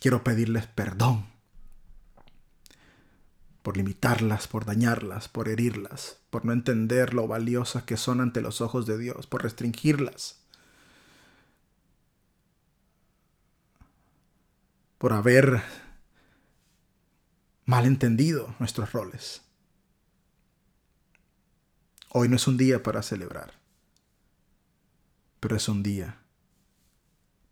quiero 0.00 0.24
pedirles 0.24 0.66
perdón 0.66 1.26
por 3.62 3.76
limitarlas, 3.76 4.48
por 4.48 4.64
dañarlas, 4.64 5.28
por 5.28 5.48
herirlas, 5.48 6.18
por 6.30 6.44
no 6.44 6.52
entender 6.52 7.12
lo 7.12 7.26
valiosas 7.26 7.82
que 7.82 7.98
son 7.98 8.20
ante 8.20 8.40
los 8.40 8.62
ojos 8.62 8.86
de 8.86 8.96
Dios, 8.96 9.26
por 9.26 9.42
restringirlas, 9.42 10.40
por 14.96 15.12
haber 15.12 15.62
malentendido 17.66 18.54
nuestros 18.58 18.92
roles. 18.92 19.42
Hoy 22.08 22.30
no 22.30 22.36
es 22.36 22.46
un 22.46 22.56
día 22.56 22.82
para 22.82 23.02
celebrar, 23.02 23.52
pero 25.40 25.56
es 25.56 25.68
un 25.68 25.82
día 25.82 26.22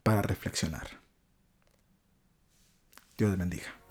para 0.02 0.22
reflexionar. 0.22 1.05
Dios 3.18 3.30
te 3.30 3.36
bendiga. 3.36 3.85